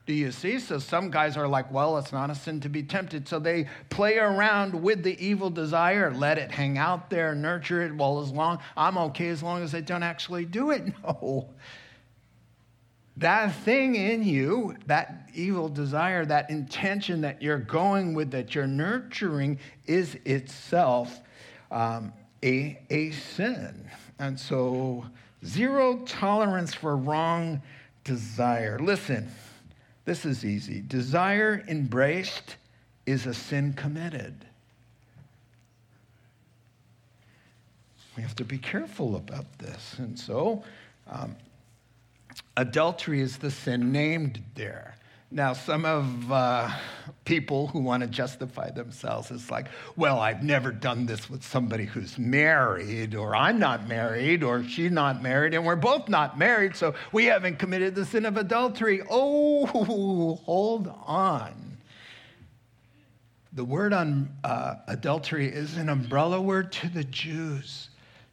Do 0.07 0.13
you 0.13 0.31
see? 0.31 0.59
So 0.59 0.79
some 0.79 1.11
guys 1.11 1.37
are 1.37 1.47
like, 1.47 1.71
well, 1.71 1.97
it's 1.97 2.11
not 2.11 2.29
a 2.29 2.35
sin 2.35 2.59
to 2.61 2.69
be 2.69 2.81
tempted. 2.83 3.27
So 3.27 3.39
they 3.39 3.67
play 3.89 4.17
around 4.17 4.73
with 4.73 5.03
the 5.03 5.15
evil 5.23 5.49
desire, 5.49 6.11
let 6.11 6.37
it 6.37 6.51
hang 6.51 6.77
out 6.77 7.09
there, 7.09 7.35
nurture 7.35 7.83
it. 7.83 7.95
Well, 7.95 8.19
as 8.19 8.31
long, 8.31 8.59
I'm 8.75 8.97
okay 8.97 9.29
as 9.29 9.43
long 9.43 9.61
as 9.61 9.71
they 9.71 9.81
don't 9.81 10.03
actually 10.03 10.45
do 10.45 10.71
it. 10.71 10.83
No. 11.03 11.49
That 13.17 13.53
thing 13.55 13.95
in 13.95 14.23
you, 14.23 14.75
that 14.87 15.29
evil 15.33 15.69
desire, 15.69 16.25
that 16.25 16.49
intention 16.49 17.21
that 17.21 17.41
you're 17.41 17.59
going 17.59 18.13
with, 18.13 18.31
that 18.31 18.55
you're 18.55 18.67
nurturing, 18.67 19.59
is 19.85 20.15
itself 20.25 21.19
um, 21.71 22.13
a, 22.43 22.79
a 22.89 23.11
sin. 23.11 23.89
And 24.19 24.39
so, 24.39 25.05
zero 25.45 25.97
tolerance 26.05 26.73
for 26.73 26.95
wrong 26.95 27.61
desire. 28.03 28.79
Listen, 28.79 29.29
this 30.05 30.25
is 30.25 30.45
easy. 30.45 30.81
Desire 30.81 31.63
embraced 31.67 32.55
is 33.05 33.25
a 33.25 33.33
sin 33.33 33.73
committed. 33.73 34.45
We 38.15 38.23
have 38.23 38.35
to 38.35 38.45
be 38.45 38.57
careful 38.57 39.15
about 39.15 39.57
this. 39.57 39.95
And 39.97 40.19
so, 40.19 40.63
um, 41.07 41.35
adultery 42.57 43.21
is 43.21 43.37
the 43.37 43.51
sin 43.51 43.91
named 43.91 44.41
there. 44.55 44.95
Now, 45.33 45.53
some 45.53 45.85
of 45.85 46.29
uh, 46.29 46.69
people 47.23 47.67
who 47.67 47.79
want 47.79 48.01
to 48.01 48.07
justify 48.07 48.69
themselves 48.69 49.31
is 49.31 49.49
like, 49.49 49.67
well, 49.95 50.19
I've 50.19 50.43
never 50.43 50.73
done 50.73 51.05
this 51.05 51.29
with 51.29 51.41
somebody 51.41 51.85
who's 51.85 52.19
married, 52.19 53.15
or 53.15 53.33
I'm 53.33 53.57
not 53.57 53.87
married, 53.87 54.43
or 54.43 54.61
she's 54.65 54.91
not 54.91 55.23
married, 55.23 55.53
and 55.53 55.65
we're 55.65 55.77
both 55.77 56.09
not 56.09 56.37
married, 56.37 56.75
so 56.75 56.95
we 57.13 57.25
haven't 57.25 57.59
committed 57.59 57.95
the 57.95 58.05
sin 58.05 58.25
of 58.25 58.35
adultery. 58.35 59.01
Oh, 59.09 59.65
hold 59.67 60.93
on. 61.05 61.77
The 63.53 63.63
word 63.63 63.93
on 63.93 64.33
uh, 64.43 64.75
adultery 64.87 65.47
is 65.47 65.77
an 65.77 65.87
umbrella 65.87 66.41
word 66.41 66.73
to 66.73 66.89
the 66.89 67.05
Jews. 67.05 67.87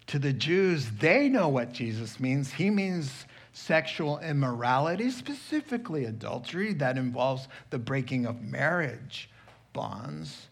To 0.08 0.18
the 0.18 0.32
Jews, 0.32 0.90
they 0.98 1.28
know 1.28 1.48
what 1.48 1.72
Jesus 1.72 2.18
means. 2.18 2.52
He 2.52 2.70
means 2.70 3.26
sexual 3.58 4.18
immorality, 4.20 5.10
specifically 5.10 6.04
adultery, 6.04 6.72
that 6.74 6.96
involves 6.96 7.48
the 7.70 7.78
breaking 7.78 8.24
of 8.24 8.40
marriage 8.40 9.28
bonds. 9.72 10.48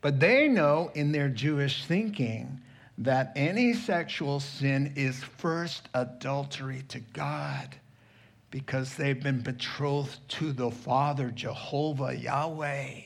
But 0.00 0.20
they 0.20 0.48
know 0.48 0.90
in 0.94 1.12
their 1.12 1.28
Jewish 1.28 1.84
thinking 1.84 2.60
that 2.98 3.32
any 3.36 3.74
sexual 3.74 4.40
sin 4.40 4.92
is 4.96 5.22
first 5.22 5.88
adultery 5.94 6.84
to 6.88 7.00
God 7.00 7.76
because 8.50 8.96
they've 8.96 9.22
been 9.22 9.40
betrothed 9.40 10.18
to 10.28 10.52
the 10.52 10.70
Father, 10.70 11.30
Jehovah, 11.30 12.16
Yahweh. 12.16 13.00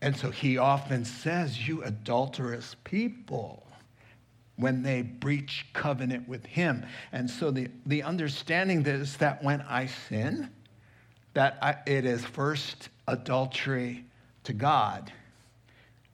And 0.00 0.16
so 0.16 0.30
he 0.30 0.58
often 0.58 1.04
says, 1.04 1.66
You 1.66 1.82
adulterous 1.82 2.76
people 2.84 3.67
when 4.58 4.82
they 4.82 5.02
breach 5.02 5.66
covenant 5.72 6.28
with 6.28 6.44
him. 6.44 6.84
And 7.12 7.30
so 7.30 7.50
the, 7.50 7.68
the 7.86 8.02
understanding 8.02 8.84
is 8.84 9.16
that 9.18 9.42
when 9.42 9.62
I 9.62 9.86
sin, 9.86 10.50
that 11.34 11.58
I, 11.62 11.76
it 11.86 12.04
is 12.04 12.24
first 12.24 12.88
adultery 13.06 14.04
to 14.44 14.52
God. 14.52 15.12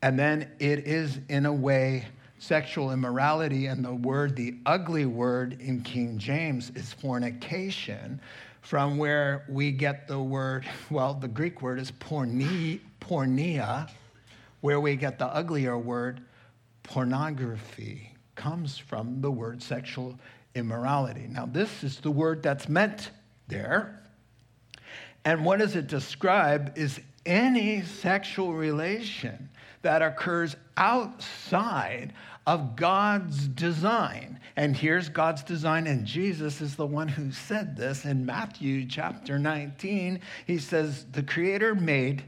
And 0.03 0.19
then 0.19 0.51
it 0.59 0.87
is, 0.87 1.19
in 1.31 1.47
a 1.47 1.53
way, 1.53 2.07
sexual 2.39 2.93
immorality. 2.93 3.67
And 3.67 3.83
the 3.83 3.95
word, 3.95 4.37
the 4.37 4.57
ugly 4.67 5.07
word 5.07 5.59
in 5.61 5.81
King 5.81 6.19
James, 6.19 6.71
is 6.75 6.93
fornication, 6.93 8.21
from 8.61 8.99
where 8.99 9.47
we 9.49 9.73
get 9.73 10.07
the 10.07 10.21
word, 10.21 10.67
well, 10.91 11.15
the 11.15 11.29
Greek 11.29 11.63
word 11.63 11.79
is 11.79 11.91
porne, 11.91 12.81
porneia, 13.01 13.91
where 14.61 14.81
we 14.81 14.97
get 14.97 15.19
the 15.19 15.27
uglier 15.27 15.79
word 15.79 16.21
pornography 16.83 18.14
comes 18.35 18.79
from 18.79 19.21
the 19.21 19.31
word 19.31 19.63
sexual 19.63 20.19
immorality. 20.55 21.27
Now, 21.29 21.47
this 21.47 21.83
is 21.83 22.01
the 22.01 22.11
word 22.11 22.43
that's 22.43 22.69
meant 22.69 23.11
there. 23.49 24.03
And 25.25 25.45
what 25.45 25.59
does 25.59 25.77
it 25.77 25.87
describe 25.87 26.77
is 26.77 27.01
any 27.27 27.83
sexual 27.83 28.53
relation 28.53 29.49
that 29.83 30.03
occurs 30.03 30.57
outside 30.77 32.13
of 32.47 32.77
God's 32.77 33.49
design. 33.49 34.39
And 34.57 34.77
here's 34.77 35.09
God's 35.09 35.43
design, 35.43 35.87
and 35.87 36.07
Jesus 36.07 36.61
is 36.61 36.77
the 36.77 36.87
one 36.87 37.09
who 37.09 37.33
said 37.33 37.77
this 37.77 38.05
in 38.05 38.25
Matthew 38.25 38.87
chapter 38.87 39.39
19. 39.39 40.21
He 40.47 40.59
says, 40.59 41.07
The 41.13 41.23
Creator 41.23 41.75
made 41.75 42.23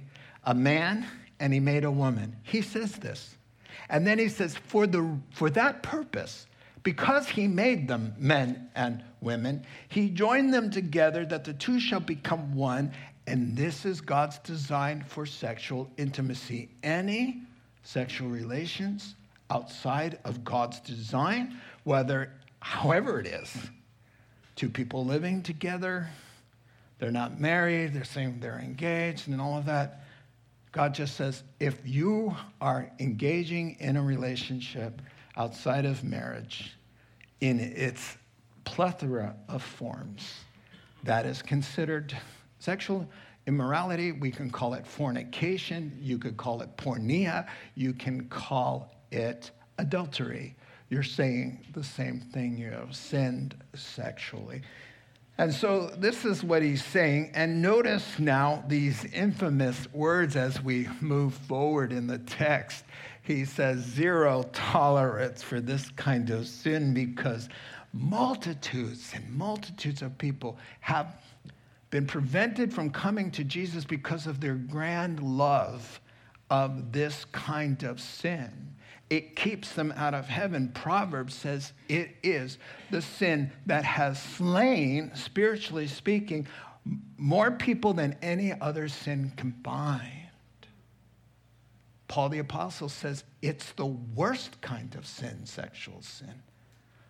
a 0.44 0.54
man 0.54 1.06
and 1.38 1.52
he 1.52 1.60
made 1.60 1.84
a 1.84 1.90
woman. 1.90 2.36
He 2.42 2.62
says 2.62 2.92
this. 2.92 3.35
And 3.88 4.06
then 4.06 4.18
he 4.18 4.28
says, 4.28 4.56
for, 4.56 4.86
the, 4.86 5.18
for 5.32 5.50
that 5.50 5.82
purpose, 5.82 6.46
because 6.82 7.28
he 7.28 7.48
made 7.48 7.88
them 7.88 8.14
men 8.18 8.70
and 8.74 9.02
women, 9.20 9.64
he 9.88 10.08
joined 10.08 10.54
them 10.54 10.70
together 10.70 11.24
that 11.26 11.44
the 11.44 11.52
two 11.52 11.80
shall 11.80 12.00
become 12.00 12.54
one. 12.54 12.92
And 13.26 13.56
this 13.56 13.84
is 13.84 14.00
God's 14.00 14.38
design 14.38 15.04
for 15.06 15.26
sexual 15.26 15.90
intimacy. 15.96 16.68
Any 16.82 17.42
sexual 17.82 18.28
relations 18.28 19.16
outside 19.50 20.18
of 20.24 20.44
God's 20.44 20.80
design, 20.80 21.60
whether, 21.84 22.32
however 22.60 23.20
it 23.20 23.26
is, 23.26 23.52
two 24.54 24.68
people 24.68 25.04
living 25.04 25.42
together, 25.42 26.08
they're 26.98 27.10
not 27.10 27.40
married, 27.40 27.94
they're 27.94 28.04
saying 28.04 28.38
they're 28.40 28.58
engaged, 28.58 29.28
and 29.28 29.40
all 29.40 29.58
of 29.58 29.66
that 29.66 30.05
God 30.76 30.92
just 30.92 31.16
says 31.16 31.42
if 31.58 31.80
you 31.86 32.36
are 32.60 32.90
engaging 33.00 33.78
in 33.80 33.96
a 33.96 34.02
relationship 34.02 35.00
outside 35.38 35.86
of 35.86 36.04
marriage 36.04 36.76
in 37.40 37.60
its 37.60 38.18
plethora 38.64 39.34
of 39.48 39.62
forms, 39.62 40.34
that 41.04 41.24
is 41.24 41.40
considered 41.40 42.14
sexual 42.58 43.08
immorality. 43.46 44.12
We 44.12 44.30
can 44.30 44.50
call 44.50 44.74
it 44.74 44.86
fornication. 44.86 45.96
You 45.98 46.18
could 46.18 46.36
call 46.36 46.60
it 46.60 46.76
porneia. 46.76 47.46
You 47.74 47.94
can 47.94 48.28
call 48.28 48.94
it 49.10 49.52
adultery. 49.78 50.56
You're 50.90 51.02
saying 51.02 51.68
the 51.72 51.84
same 51.84 52.20
thing. 52.20 52.58
You 52.58 52.72
have 52.72 52.94
sinned 52.94 53.54
sexually. 53.74 54.60
And 55.38 55.52
so 55.52 55.88
this 55.98 56.24
is 56.24 56.42
what 56.42 56.62
he's 56.62 56.84
saying. 56.84 57.32
And 57.34 57.60
notice 57.60 58.18
now 58.18 58.64
these 58.68 59.04
infamous 59.06 59.86
words 59.92 60.34
as 60.34 60.62
we 60.62 60.88
move 61.00 61.34
forward 61.34 61.92
in 61.92 62.06
the 62.06 62.18
text. 62.18 62.84
He 63.22 63.44
says, 63.44 63.80
zero 63.80 64.44
tolerance 64.52 65.42
for 65.42 65.60
this 65.60 65.90
kind 65.90 66.30
of 66.30 66.46
sin 66.46 66.94
because 66.94 67.48
multitudes 67.92 69.12
and 69.14 69.28
multitudes 69.30 70.00
of 70.00 70.16
people 70.16 70.58
have 70.80 71.16
been 71.90 72.06
prevented 72.06 72.72
from 72.72 72.90
coming 72.90 73.30
to 73.32 73.44
Jesus 73.44 73.84
because 73.84 74.26
of 74.26 74.40
their 74.40 74.54
grand 74.54 75.22
love 75.22 76.00
of 76.50 76.92
this 76.92 77.26
kind 77.32 77.82
of 77.82 78.00
sin 78.00 78.75
it 79.08 79.36
keeps 79.36 79.72
them 79.74 79.92
out 79.96 80.14
of 80.14 80.26
heaven. 80.26 80.70
Proverbs 80.74 81.34
says 81.34 81.72
it 81.88 82.16
is 82.22 82.58
the 82.90 83.02
sin 83.02 83.52
that 83.66 83.84
has 83.84 84.20
slain, 84.20 85.12
spiritually 85.14 85.86
speaking, 85.86 86.46
more 87.16 87.50
people 87.50 87.94
than 87.94 88.16
any 88.22 88.52
other 88.60 88.88
sin 88.88 89.32
combined. 89.36 90.12
Paul 92.08 92.28
the 92.28 92.38
Apostle 92.38 92.88
says 92.88 93.24
it's 93.42 93.72
the 93.72 93.86
worst 93.86 94.60
kind 94.60 94.94
of 94.94 95.06
sin, 95.06 95.44
sexual 95.44 96.02
sin. 96.02 96.42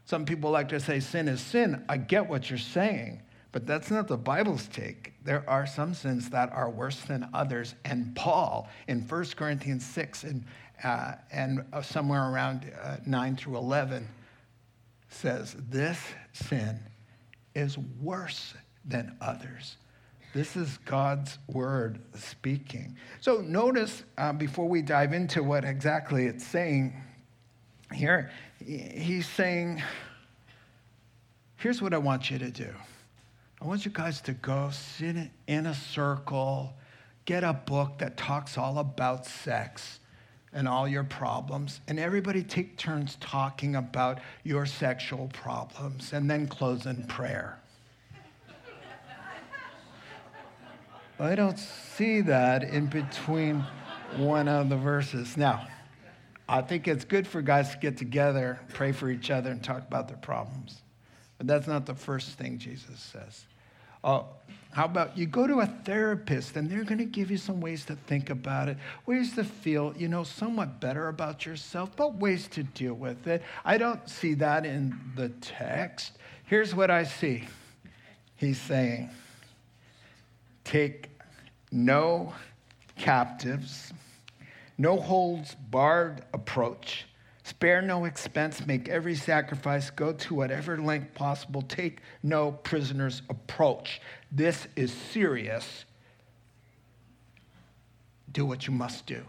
Some 0.04 0.24
people 0.24 0.50
like 0.50 0.68
to 0.68 0.80
say 0.80 1.00
sin 1.00 1.28
is 1.28 1.40
sin. 1.40 1.84
I 1.88 1.96
get 1.96 2.28
what 2.28 2.48
you're 2.48 2.58
saying, 2.58 3.22
but 3.52 3.66
that's 3.66 3.90
not 3.90 4.06
the 4.06 4.16
Bible's 4.16 4.68
take. 4.68 5.14
There 5.24 5.48
are 5.48 5.66
some 5.66 5.94
sins 5.94 6.30
that 6.30 6.52
are 6.52 6.70
worse 6.70 7.00
than 7.00 7.28
others. 7.34 7.74
And 7.84 8.14
Paul 8.14 8.68
in 8.86 9.00
1 9.00 9.24
Corinthians 9.36 9.84
6 9.84 10.24
and 10.24 10.44
uh, 10.82 11.14
and 11.32 11.64
uh, 11.72 11.82
somewhere 11.82 12.30
around 12.30 12.70
uh, 12.82 12.96
9 13.06 13.36
through 13.36 13.56
11 13.56 14.06
says, 15.08 15.56
This 15.68 15.98
sin 16.32 16.80
is 17.54 17.78
worse 17.78 18.54
than 18.84 19.16
others. 19.20 19.76
This 20.34 20.54
is 20.54 20.78
God's 20.84 21.38
word 21.48 21.98
speaking. 22.14 22.96
So 23.20 23.40
notice 23.40 24.04
uh, 24.18 24.34
before 24.34 24.68
we 24.68 24.82
dive 24.82 25.14
into 25.14 25.42
what 25.42 25.64
exactly 25.64 26.26
it's 26.26 26.46
saying 26.46 26.92
here, 27.94 28.30
he's 28.62 29.26
saying, 29.26 29.82
here's 31.56 31.80
what 31.80 31.94
I 31.94 31.98
want 31.98 32.30
you 32.30 32.38
to 32.38 32.50
do. 32.50 32.68
I 33.62 33.64
want 33.64 33.86
you 33.86 33.90
guys 33.90 34.20
to 34.22 34.32
go 34.34 34.68
sit 34.70 35.16
in 35.46 35.66
a 35.66 35.74
circle, 35.74 36.74
get 37.24 37.42
a 37.42 37.54
book 37.54 37.98
that 37.98 38.18
talks 38.18 38.58
all 38.58 38.78
about 38.78 39.24
sex 39.24 40.00
and 40.56 40.66
all 40.66 40.88
your 40.88 41.04
problems, 41.04 41.82
and 41.86 42.00
everybody 42.00 42.42
take 42.42 42.78
turns 42.78 43.18
talking 43.20 43.76
about 43.76 44.18
your 44.42 44.64
sexual 44.64 45.28
problems, 45.28 46.14
and 46.14 46.30
then 46.30 46.48
close 46.48 46.86
in 46.86 47.04
prayer. 47.04 47.60
I 51.20 51.34
don't 51.34 51.58
see 51.58 52.22
that 52.22 52.64
in 52.64 52.86
between 52.86 53.64
one 54.16 54.48
of 54.48 54.70
the 54.70 54.76
verses. 54.76 55.36
Now, 55.36 55.66
I 56.48 56.62
think 56.62 56.88
it's 56.88 57.04
good 57.04 57.26
for 57.26 57.42
guys 57.42 57.70
to 57.72 57.78
get 57.78 57.98
together, 57.98 58.58
pray 58.70 58.92
for 58.92 59.10
each 59.10 59.30
other, 59.30 59.50
and 59.50 59.62
talk 59.62 59.86
about 59.86 60.08
their 60.08 60.16
problems. 60.16 60.80
But 61.36 61.46
that's 61.48 61.66
not 61.66 61.84
the 61.84 61.94
first 61.94 62.30
thing 62.38 62.58
Jesus 62.58 62.98
says. 62.98 63.44
Uh, 64.06 64.22
how 64.70 64.84
about 64.84 65.18
you 65.18 65.26
go 65.26 65.48
to 65.48 65.60
a 65.60 65.66
therapist 65.66 66.56
and 66.56 66.70
they're 66.70 66.84
going 66.84 66.98
to 66.98 67.04
give 67.04 67.28
you 67.28 67.36
some 67.36 67.60
ways 67.60 67.84
to 67.86 67.96
think 67.96 68.30
about 68.30 68.68
it, 68.68 68.76
ways 69.04 69.34
to 69.34 69.42
feel, 69.42 69.92
you 69.96 70.06
know, 70.06 70.22
somewhat 70.22 70.80
better 70.80 71.08
about 71.08 71.44
yourself, 71.44 71.90
but 71.96 72.14
ways 72.14 72.46
to 72.46 72.62
deal 72.62 72.94
with 72.94 73.26
it. 73.26 73.42
I 73.64 73.78
don't 73.78 74.08
see 74.08 74.34
that 74.34 74.64
in 74.64 74.96
the 75.16 75.30
text. 75.40 76.18
Here's 76.44 76.72
what 76.74 76.90
I 76.90 77.02
see 77.02 77.48
He's 78.36 78.60
saying, 78.60 79.10
take 80.62 81.08
no 81.72 82.32
captives, 82.96 83.92
no 84.78 84.98
holds 84.98 85.56
barred 85.56 86.22
approach. 86.32 87.06
Spare 87.46 87.80
no 87.80 88.06
expense, 88.06 88.66
make 88.66 88.88
every 88.88 89.14
sacrifice, 89.14 89.88
go 89.90 90.12
to 90.12 90.34
whatever 90.34 90.76
length 90.78 91.14
possible, 91.14 91.62
take 91.62 92.00
no 92.24 92.50
prisoners 92.50 93.22
approach. 93.30 94.00
This 94.32 94.66
is 94.74 94.92
serious. 94.92 95.84
Do 98.32 98.44
what 98.44 98.66
you 98.66 98.72
must 98.72 99.06
do. 99.06 99.22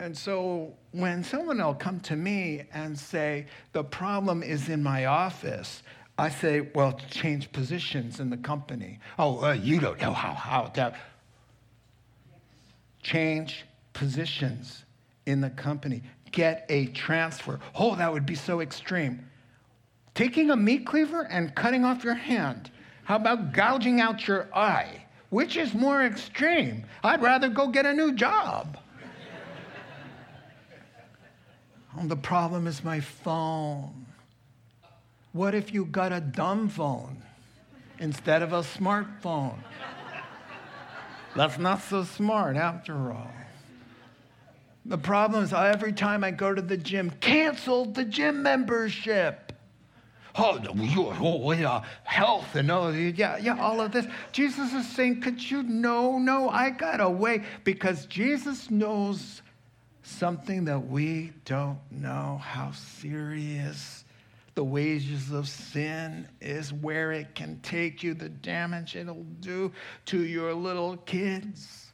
And 0.00 0.16
so 0.16 0.72
when 0.92 1.22
someone 1.24 1.58
will 1.58 1.74
come 1.74 2.00
to 2.00 2.16
me 2.16 2.62
and 2.72 2.98
say, 2.98 3.48
the 3.72 3.84
problem 3.84 4.42
is 4.42 4.70
in 4.70 4.82
my 4.82 5.04
office, 5.04 5.82
I 6.16 6.30
say, 6.30 6.70
well, 6.74 6.98
change 7.10 7.52
positions 7.52 8.18
in 8.18 8.30
the 8.30 8.38
company. 8.38 8.98
Oh, 9.18 9.44
uh, 9.44 9.52
you 9.52 9.78
don't 9.78 10.00
know 10.00 10.14
how, 10.14 10.32
how 10.32 10.72
that. 10.74 10.94
Change 13.02 13.66
positions 13.92 14.86
in 15.26 15.42
the 15.42 15.50
company. 15.50 16.02
Get 16.32 16.66
a 16.68 16.86
transfer. 16.86 17.60
Oh, 17.74 17.96
that 17.96 18.12
would 18.12 18.26
be 18.26 18.34
so 18.34 18.60
extreme. 18.60 19.28
Taking 20.14 20.50
a 20.50 20.56
meat 20.56 20.86
cleaver 20.86 21.22
and 21.22 21.54
cutting 21.54 21.84
off 21.84 22.04
your 22.04 22.14
hand. 22.14 22.70
How 23.04 23.16
about 23.16 23.52
gouging 23.52 24.00
out 24.00 24.26
your 24.26 24.48
eye? 24.54 25.04
Which 25.30 25.56
is 25.56 25.74
more 25.74 26.04
extreme? 26.04 26.84
I'd 27.02 27.22
rather 27.22 27.48
go 27.48 27.68
get 27.68 27.86
a 27.86 27.92
new 27.92 28.12
job. 28.12 28.78
oh, 31.98 32.06
the 32.06 32.16
problem 32.16 32.66
is 32.66 32.82
my 32.82 33.00
phone. 33.00 34.06
What 35.32 35.54
if 35.54 35.72
you 35.72 35.84
got 35.84 36.12
a 36.12 36.20
dumb 36.20 36.68
phone 36.68 37.22
instead 37.98 38.42
of 38.42 38.52
a 38.52 38.60
smartphone? 38.60 39.58
That's 41.36 41.58
not 41.58 41.82
so 41.82 42.04
smart 42.04 42.56
after 42.56 43.12
all. 43.12 43.30
The 44.88 44.98
problem 44.98 45.44
is 45.44 45.52
uh, 45.52 45.60
every 45.60 45.92
time 45.92 46.24
I 46.24 46.30
go 46.30 46.54
to 46.54 46.62
the 46.62 46.76
gym, 46.76 47.10
cancel 47.20 47.84
the 47.84 48.04
gym 48.04 48.42
membership. 48.42 49.52
Oh, 50.34 50.58
oh 51.20 51.52
yeah, 51.52 51.82
health 52.04 52.54
and 52.54 52.70
all, 52.70 52.94
yeah, 52.94 53.36
yeah, 53.36 53.60
all 53.60 53.82
of 53.82 53.92
this. 53.92 54.06
Jesus 54.32 54.72
is 54.72 54.88
saying, 54.88 55.20
could 55.20 55.50
you? 55.50 55.62
No, 55.62 56.18
no, 56.18 56.48
I 56.48 56.70
got 56.70 57.00
away 57.00 57.44
because 57.64 58.06
Jesus 58.06 58.70
knows 58.70 59.42
something 60.02 60.64
that 60.64 60.86
we 60.86 61.32
don't 61.44 61.78
know 61.90 62.40
how 62.42 62.70
serious 62.72 64.04
the 64.54 64.64
wages 64.64 65.30
of 65.32 65.48
sin 65.48 66.26
is 66.40 66.72
where 66.72 67.12
it 67.12 67.34
can 67.34 67.60
take 67.60 68.02
you, 68.02 68.14
the 68.14 68.28
damage 68.28 68.96
it'll 68.96 69.22
do 69.40 69.70
to 70.06 70.24
your 70.24 70.54
little 70.54 70.96
kids, 70.96 71.87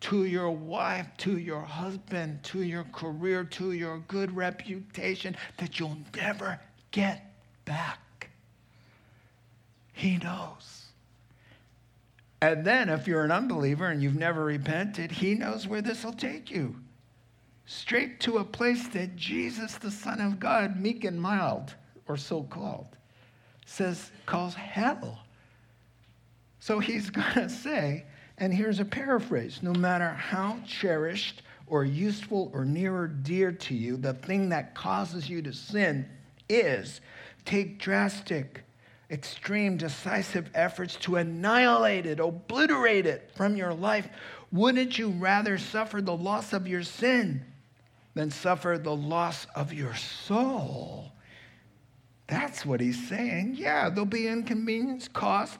to 0.00 0.24
your 0.24 0.50
wife, 0.50 1.06
to 1.18 1.38
your 1.38 1.60
husband, 1.60 2.42
to 2.44 2.62
your 2.62 2.84
career, 2.84 3.44
to 3.44 3.72
your 3.72 3.98
good 4.08 4.34
reputation 4.34 5.36
that 5.58 5.78
you'll 5.78 5.98
never 6.16 6.58
get 6.90 7.34
back. 7.64 8.30
He 9.92 10.16
knows. 10.16 10.86
And 12.42 12.64
then, 12.64 12.88
if 12.88 13.06
you're 13.06 13.24
an 13.24 13.30
unbeliever 13.30 13.86
and 13.86 14.02
you've 14.02 14.16
never 14.16 14.44
repented, 14.44 15.10
He 15.10 15.34
knows 15.34 15.68
where 15.68 15.82
this 15.82 16.04
will 16.04 16.14
take 16.14 16.50
you. 16.50 16.74
Straight 17.66 18.18
to 18.20 18.38
a 18.38 18.44
place 18.44 18.88
that 18.88 19.14
Jesus, 19.14 19.76
the 19.76 19.90
Son 19.90 20.20
of 20.20 20.40
God, 20.40 20.80
meek 20.80 21.04
and 21.04 21.20
mild, 21.20 21.74
or 22.08 22.16
so 22.16 22.42
called, 22.44 22.96
says, 23.66 24.10
calls 24.26 24.54
hell. 24.54 25.20
So 26.58 26.78
he's 26.78 27.10
going 27.10 27.34
to 27.34 27.48
say, 27.48 28.06
and 28.40 28.54
here's 28.54 28.80
a 28.80 28.84
paraphrase 28.84 29.60
no 29.62 29.74
matter 29.74 30.08
how 30.08 30.58
cherished 30.66 31.42
or 31.66 31.84
useful 31.84 32.50
or 32.54 32.64
near 32.64 32.96
or 32.96 33.06
dear 33.06 33.52
to 33.52 33.74
you, 33.74 33.96
the 33.96 34.14
thing 34.14 34.48
that 34.48 34.74
causes 34.74 35.28
you 35.28 35.42
to 35.42 35.52
sin 35.52 36.08
is 36.48 37.00
take 37.44 37.78
drastic, 37.78 38.64
extreme, 39.10 39.76
decisive 39.76 40.50
efforts 40.54 40.96
to 40.96 41.16
annihilate 41.16 42.06
it, 42.06 42.18
obliterate 42.18 43.06
it 43.06 43.30
from 43.36 43.54
your 43.56 43.74
life. 43.74 44.08
Wouldn't 44.50 44.98
you 44.98 45.10
rather 45.10 45.58
suffer 45.58 46.00
the 46.00 46.16
loss 46.16 46.52
of 46.52 46.66
your 46.66 46.82
sin 46.82 47.44
than 48.14 48.30
suffer 48.30 48.80
the 48.82 48.96
loss 48.96 49.46
of 49.54 49.72
your 49.72 49.94
soul? 49.94 51.12
That's 52.26 52.64
what 52.64 52.80
he's 52.80 53.08
saying. 53.08 53.54
Yeah, 53.56 53.90
there'll 53.90 54.06
be 54.06 54.26
inconvenience, 54.26 55.08
cost, 55.08 55.58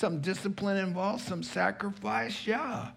some 0.00 0.20
discipline 0.20 0.78
involved, 0.78 1.22
some 1.22 1.42
sacrifice. 1.42 2.46
Yeah. 2.46 2.88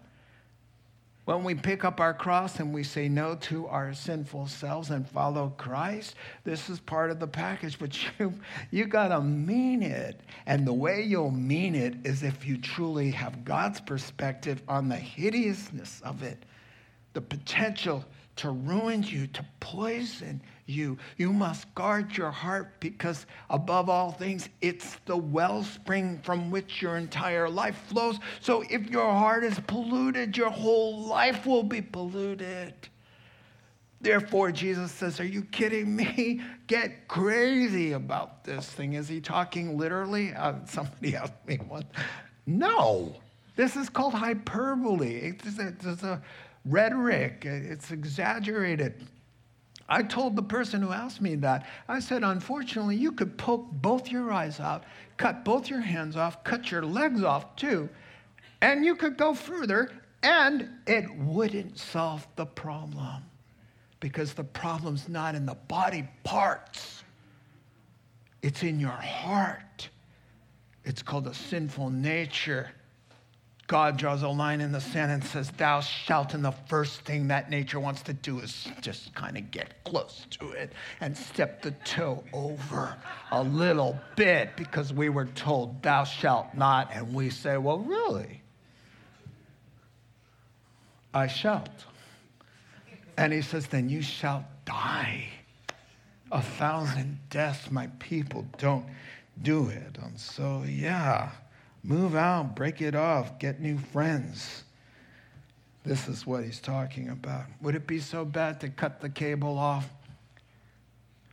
When 1.26 1.44
we 1.44 1.54
pick 1.54 1.84
up 1.84 2.00
our 2.00 2.14
cross 2.14 2.60
and 2.60 2.72
we 2.72 2.82
say 2.82 3.10
no 3.10 3.34
to 3.42 3.66
our 3.66 3.92
sinful 3.92 4.46
selves 4.46 4.88
and 4.88 5.06
follow 5.06 5.52
Christ, 5.58 6.16
this 6.44 6.70
is 6.70 6.80
part 6.80 7.10
of 7.10 7.20
the 7.20 7.26
package, 7.26 7.78
but 7.78 7.94
you, 8.18 8.32
you 8.70 8.86
got 8.86 9.08
to 9.08 9.20
mean 9.20 9.82
it. 9.82 10.18
And 10.46 10.66
the 10.66 10.72
way 10.72 11.02
you'll 11.02 11.30
mean 11.30 11.74
it 11.74 11.94
is 12.04 12.22
if 12.22 12.46
you 12.46 12.56
truly 12.56 13.10
have 13.10 13.44
God's 13.44 13.82
perspective 13.82 14.62
on 14.66 14.88
the 14.88 14.96
hideousness 14.96 16.00
of 16.06 16.22
it, 16.22 16.38
the 17.12 17.20
potential 17.20 18.02
to 18.36 18.50
ruin 18.50 19.02
you, 19.02 19.26
to 19.26 19.44
poison 19.60 20.40
you. 20.66 20.98
You 21.16 21.32
must 21.32 21.72
guard 21.74 22.16
your 22.16 22.30
heart 22.30 22.80
because, 22.80 23.26
above 23.50 23.88
all 23.88 24.12
things, 24.12 24.48
it's 24.60 24.96
the 25.06 25.16
wellspring 25.16 26.20
from 26.22 26.50
which 26.50 26.80
your 26.80 26.96
entire 26.96 27.48
life 27.48 27.76
flows. 27.88 28.18
So, 28.40 28.62
if 28.70 28.88
your 28.90 29.10
heart 29.10 29.44
is 29.44 29.58
polluted, 29.66 30.36
your 30.36 30.50
whole 30.50 31.02
life 31.06 31.46
will 31.46 31.62
be 31.62 31.82
polluted. 31.82 32.74
Therefore, 34.00 34.52
Jesus 34.52 34.92
says, 34.92 35.18
Are 35.18 35.24
you 35.24 35.42
kidding 35.42 35.96
me? 35.96 36.42
Get 36.66 37.08
crazy 37.08 37.92
about 37.92 38.44
this 38.44 38.66
thing. 38.68 38.94
Is 38.94 39.08
he 39.08 39.20
talking 39.20 39.78
literally? 39.78 40.34
Uh, 40.34 40.54
somebody 40.66 41.16
asked 41.16 41.46
me 41.46 41.58
once. 41.68 41.86
No. 42.46 43.16
This 43.56 43.76
is 43.76 43.88
called 43.88 44.14
hyperbole. 44.14 45.14
It's 45.14 45.58
it's 45.58 46.02
a 46.02 46.20
rhetoric, 46.64 47.44
it's 47.44 47.90
exaggerated. 47.90 49.06
I 49.88 50.02
told 50.02 50.34
the 50.34 50.42
person 50.42 50.80
who 50.80 50.92
asked 50.92 51.20
me 51.20 51.34
that, 51.36 51.66
I 51.88 52.00
said, 52.00 52.22
unfortunately, 52.22 52.96
you 52.96 53.12
could 53.12 53.36
poke 53.36 53.70
both 53.70 54.10
your 54.10 54.32
eyes 54.32 54.60
out, 54.60 54.84
cut 55.16 55.44
both 55.44 55.68
your 55.68 55.80
hands 55.80 56.16
off, 56.16 56.42
cut 56.42 56.70
your 56.70 56.82
legs 56.82 57.22
off 57.22 57.54
too, 57.56 57.88
and 58.62 58.84
you 58.84 58.96
could 58.96 59.18
go 59.18 59.34
further, 59.34 59.90
and 60.22 60.68
it 60.86 61.14
wouldn't 61.16 61.78
solve 61.78 62.26
the 62.36 62.46
problem 62.46 63.22
because 64.00 64.32
the 64.32 64.44
problem's 64.44 65.08
not 65.08 65.34
in 65.34 65.44
the 65.44 65.54
body 65.54 66.08
parts, 66.24 67.04
it's 68.42 68.62
in 68.62 68.78
your 68.80 68.90
heart. 68.90 69.88
It's 70.84 71.02
called 71.02 71.26
a 71.26 71.34
sinful 71.34 71.90
nature 71.90 72.70
God 73.66 73.96
draws 73.96 74.22
a 74.22 74.28
line 74.28 74.60
in 74.60 74.72
the 74.72 74.80
sand 74.80 75.10
and 75.10 75.24
says, 75.24 75.50
Thou 75.52 75.80
shalt. 75.80 76.34
And 76.34 76.44
the 76.44 76.52
first 76.52 77.00
thing 77.02 77.28
that 77.28 77.48
nature 77.48 77.80
wants 77.80 78.02
to 78.02 78.12
do 78.12 78.40
is 78.40 78.68
just 78.82 79.14
kind 79.14 79.38
of 79.38 79.50
get 79.50 79.82
close 79.84 80.26
to 80.38 80.50
it 80.50 80.72
and 81.00 81.16
step 81.16 81.62
the 81.62 81.70
toe 81.70 82.22
over 82.34 82.94
a 83.32 83.42
little 83.42 83.98
bit 84.16 84.50
because 84.56 84.92
we 84.92 85.08
were 85.08 85.24
told, 85.26 85.82
Thou 85.82 86.04
shalt 86.04 86.54
not. 86.54 86.90
And 86.92 87.14
we 87.14 87.30
say, 87.30 87.56
Well, 87.56 87.78
really? 87.78 88.42
I 91.14 91.26
shalt. 91.26 91.70
And 93.16 93.32
he 93.32 93.40
says, 93.40 93.68
Then 93.68 93.88
you 93.88 94.02
shall 94.02 94.44
die. 94.66 95.28
A 96.30 96.42
thousand 96.42 97.18
deaths, 97.30 97.70
my 97.70 97.86
people 97.98 98.44
don't 98.58 98.84
do 99.40 99.68
it. 99.68 99.96
And 100.02 100.18
so, 100.20 100.64
yeah. 100.66 101.30
Move 101.84 102.14
out, 102.14 102.56
break 102.56 102.80
it 102.80 102.94
off, 102.94 103.38
get 103.38 103.60
new 103.60 103.76
friends. 103.76 104.64
This 105.84 106.08
is 106.08 106.26
what 106.26 106.42
he's 106.42 106.60
talking 106.60 107.10
about. 107.10 107.44
Would 107.60 107.74
it 107.74 107.86
be 107.86 108.00
so 108.00 108.24
bad 108.24 108.60
to 108.60 108.70
cut 108.70 109.02
the 109.02 109.10
cable 109.10 109.58
off? 109.58 109.86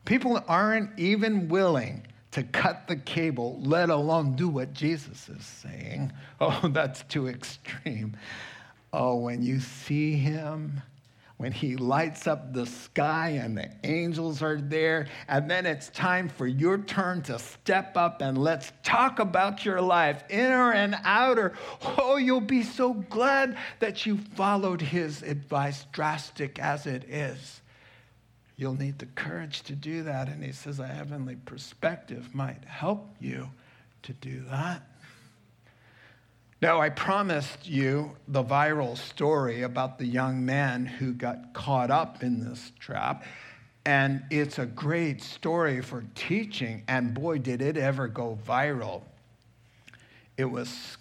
People 0.04 0.44
aren't 0.50 1.00
even 1.00 1.48
willing 1.48 2.06
to 2.32 2.44
cut 2.44 2.88
the 2.90 2.98
cable, 2.98 3.62
let 3.64 3.90
alone 3.90 4.36
do 4.36 4.50
what 4.50 4.74
Jesus 4.74 5.30
is 5.30 5.46
saying. 5.46 6.12
Oh, 6.44 6.70
that's 6.70 7.04
too 7.04 7.28
extreme. 7.28 8.18
Oh, 8.92 9.18
when 9.18 9.44
you 9.44 9.60
see 9.60 10.14
him 10.14 10.82
when 11.42 11.52
he 11.52 11.76
lights 11.76 12.28
up 12.28 12.54
the 12.54 12.68
sky 12.68 13.30
and 13.30 13.58
the 13.58 13.68
angels 13.84 14.44
are 14.44 14.62
there. 14.62 15.08
And 15.28 15.50
then 15.50 15.66
it's 15.66 15.90
time 15.90 16.30
for 16.30 16.46
your 16.46 16.78
turn 16.78 17.24
to 17.24 17.40
step 17.40 17.98
up 17.98 18.22
and 18.22 18.38
let's 18.38 18.72
talk 18.84 19.18
about 19.18 19.66
your 19.66 19.82
life, 19.82 20.24
inner 20.30 20.72
and 20.72 20.96
outer. 21.04 21.54
Oh, 21.98 22.18
you'll 22.18 22.42
be 22.42 22.62
so 22.62 22.94
glad 22.94 23.58
that 23.80 24.06
you 24.06 24.20
followed 24.36 24.82
his 24.82 25.24
advice, 25.24 25.88
drastic 25.92 26.60
as 26.60 26.86
it 26.86 27.06
is. 27.06 27.62
You'll 28.56 28.76
need 28.76 29.00
the 29.00 29.08
courage 29.08 29.64
to 29.64 29.74
do 29.74 30.04
that. 30.04 30.28
And 30.28 30.44
he 30.44 30.52
says, 30.52 30.80
a 30.80 30.86
heavenly 30.86 31.38
perspective 31.38 32.36
might 32.36 32.64
help 32.66 33.16
you 33.20 33.50
to 34.04 34.14
do 34.14 34.44
that. 34.52 34.91
Now, 36.62 36.80
I 36.80 36.90
promised 36.90 37.68
you 37.68 38.16
the 38.28 38.44
viral 38.44 38.96
story 38.96 39.64
about 39.64 39.98
the 39.98 40.06
young 40.06 40.46
man 40.46 40.86
who 40.86 41.12
got 41.12 41.56
caught 41.56 41.90
up 41.90 42.22
in 42.22 42.40
this 42.40 42.72
trap. 42.80 43.26
And 43.84 44.24
it's 44.30 44.60
a 44.60 44.68
great 44.68 45.24
story 45.24 45.82
for 45.82 46.06
teaching. 46.14 46.84
And 46.88 47.16
boy, 47.16 47.40
did 47.40 47.64
it 47.64 47.78
ever 47.78 48.08
go 48.08 48.38
viral. 48.48 49.02
It 50.38 50.46
was 50.46 50.98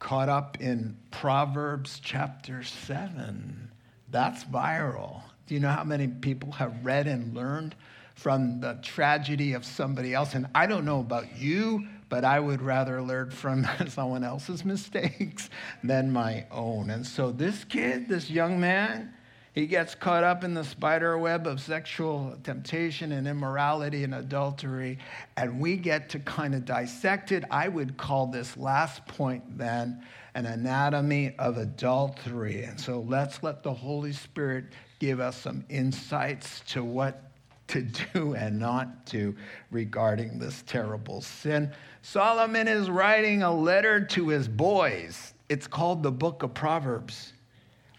caught 0.00 0.28
up 0.28 0.60
in 0.60 0.96
Proverbs 1.12 2.00
chapter 2.02 2.64
7. 2.64 3.70
That's 4.10 4.42
viral. 4.42 5.22
Do 5.46 5.54
you 5.54 5.60
know 5.60 5.70
how 5.70 5.84
many 5.84 6.08
people 6.08 6.50
have 6.52 6.84
read 6.84 7.06
and 7.06 7.32
learned 7.32 7.76
from 8.16 8.60
the 8.60 8.80
tragedy 8.82 9.52
of 9.52 9.64
somebody 9.64 10.14
else? 10.14 10.34
And 10.34 10.48
I 10.52 10.66
don't 10.66 10.84
know 10.84 10.98
about 10.98 11.38
you, 11.38 11.86
but 12.10 12.24
I 12.24 12.38
would 12.38 12.60
rather 12.60 13.00
learn 13.00 13.30
from 13.30 13.66
someone 13.88 14.22
else's 14.22 14.64
mistakes 14.64 15.48
than 15.82 16.12
my 16.12 16.44
own. 16.50 16.90
And 16.90 17.06
so 17.06 17.30
this 17.30 17.64
kid, 17.64 18.08
this 18.08 18.28
young 18.28 18.60
man, 18.60 19.14
he 19.52 19.66
gets 19.66 19.94
caught 19.94 20.22
up 20.22 20.44
in 20.44 20.54
the 20.54 20.62
spider 20.62 21.18
web 21.18 21.46
of 21.46 21.60
sexual 21.60 22.36
temptation 22.44 23.12
and 23.12 23.26
immorality 23.26 24.04
and 24.04 24.14
adultery, 24.14 24.98
and 25.36 25.58
we 25.58 25.76
get 25.76 26.08
to 26.10 26.18
kind 26.20 26.54
of 26.54 26.64
dissect 26.64 27.32
it. 27.32 27.44
I 27.50 27.68
would 27.68 27.96
call 27.96 28.26
this 28.26 28.56
last 28.56 29.04
point 29.06 29.58
then 29.58 30.04
an 30.34 30.46
anatomy 30.46 31.34
of 31.38 31.56
adultery. 31.56 32.62
And 32.62 32.78
so 32.78 33.00
let's 33.08 33.42
let 33.42 33.64
the 33.64 33.74
Holy 33.74 34.12
Spirit 34.12 34.66
give 35.00 35.18
us 35.18 35.36
some 35.36 35.64
insights 35.68 36.62
to 36.68 36.84
what 36.84 37.29
to 37.70 37.82
do 38.14 38.34
and 38.34 38.58
not 38.58 39.06
to 39.06 39.34
regarding 39.70 40.38
this 40.38 40.62
terrible 40.66 41.20
sin. 41.20 41.72
Solomon 42.02 42.68
is 42.68 42.90
writing 42.90 43.42
a 43.42 43.54
letter 43.54 44.04
to 44.04 44.28
his 44.28 44.48
boys. 44.48 45.34
It's 45.48 45.66
called 45.66 46.02
the 46.02 46.12
book 46.12 46.42
of 46.42 46.54
Proverbs. 46.54 47.32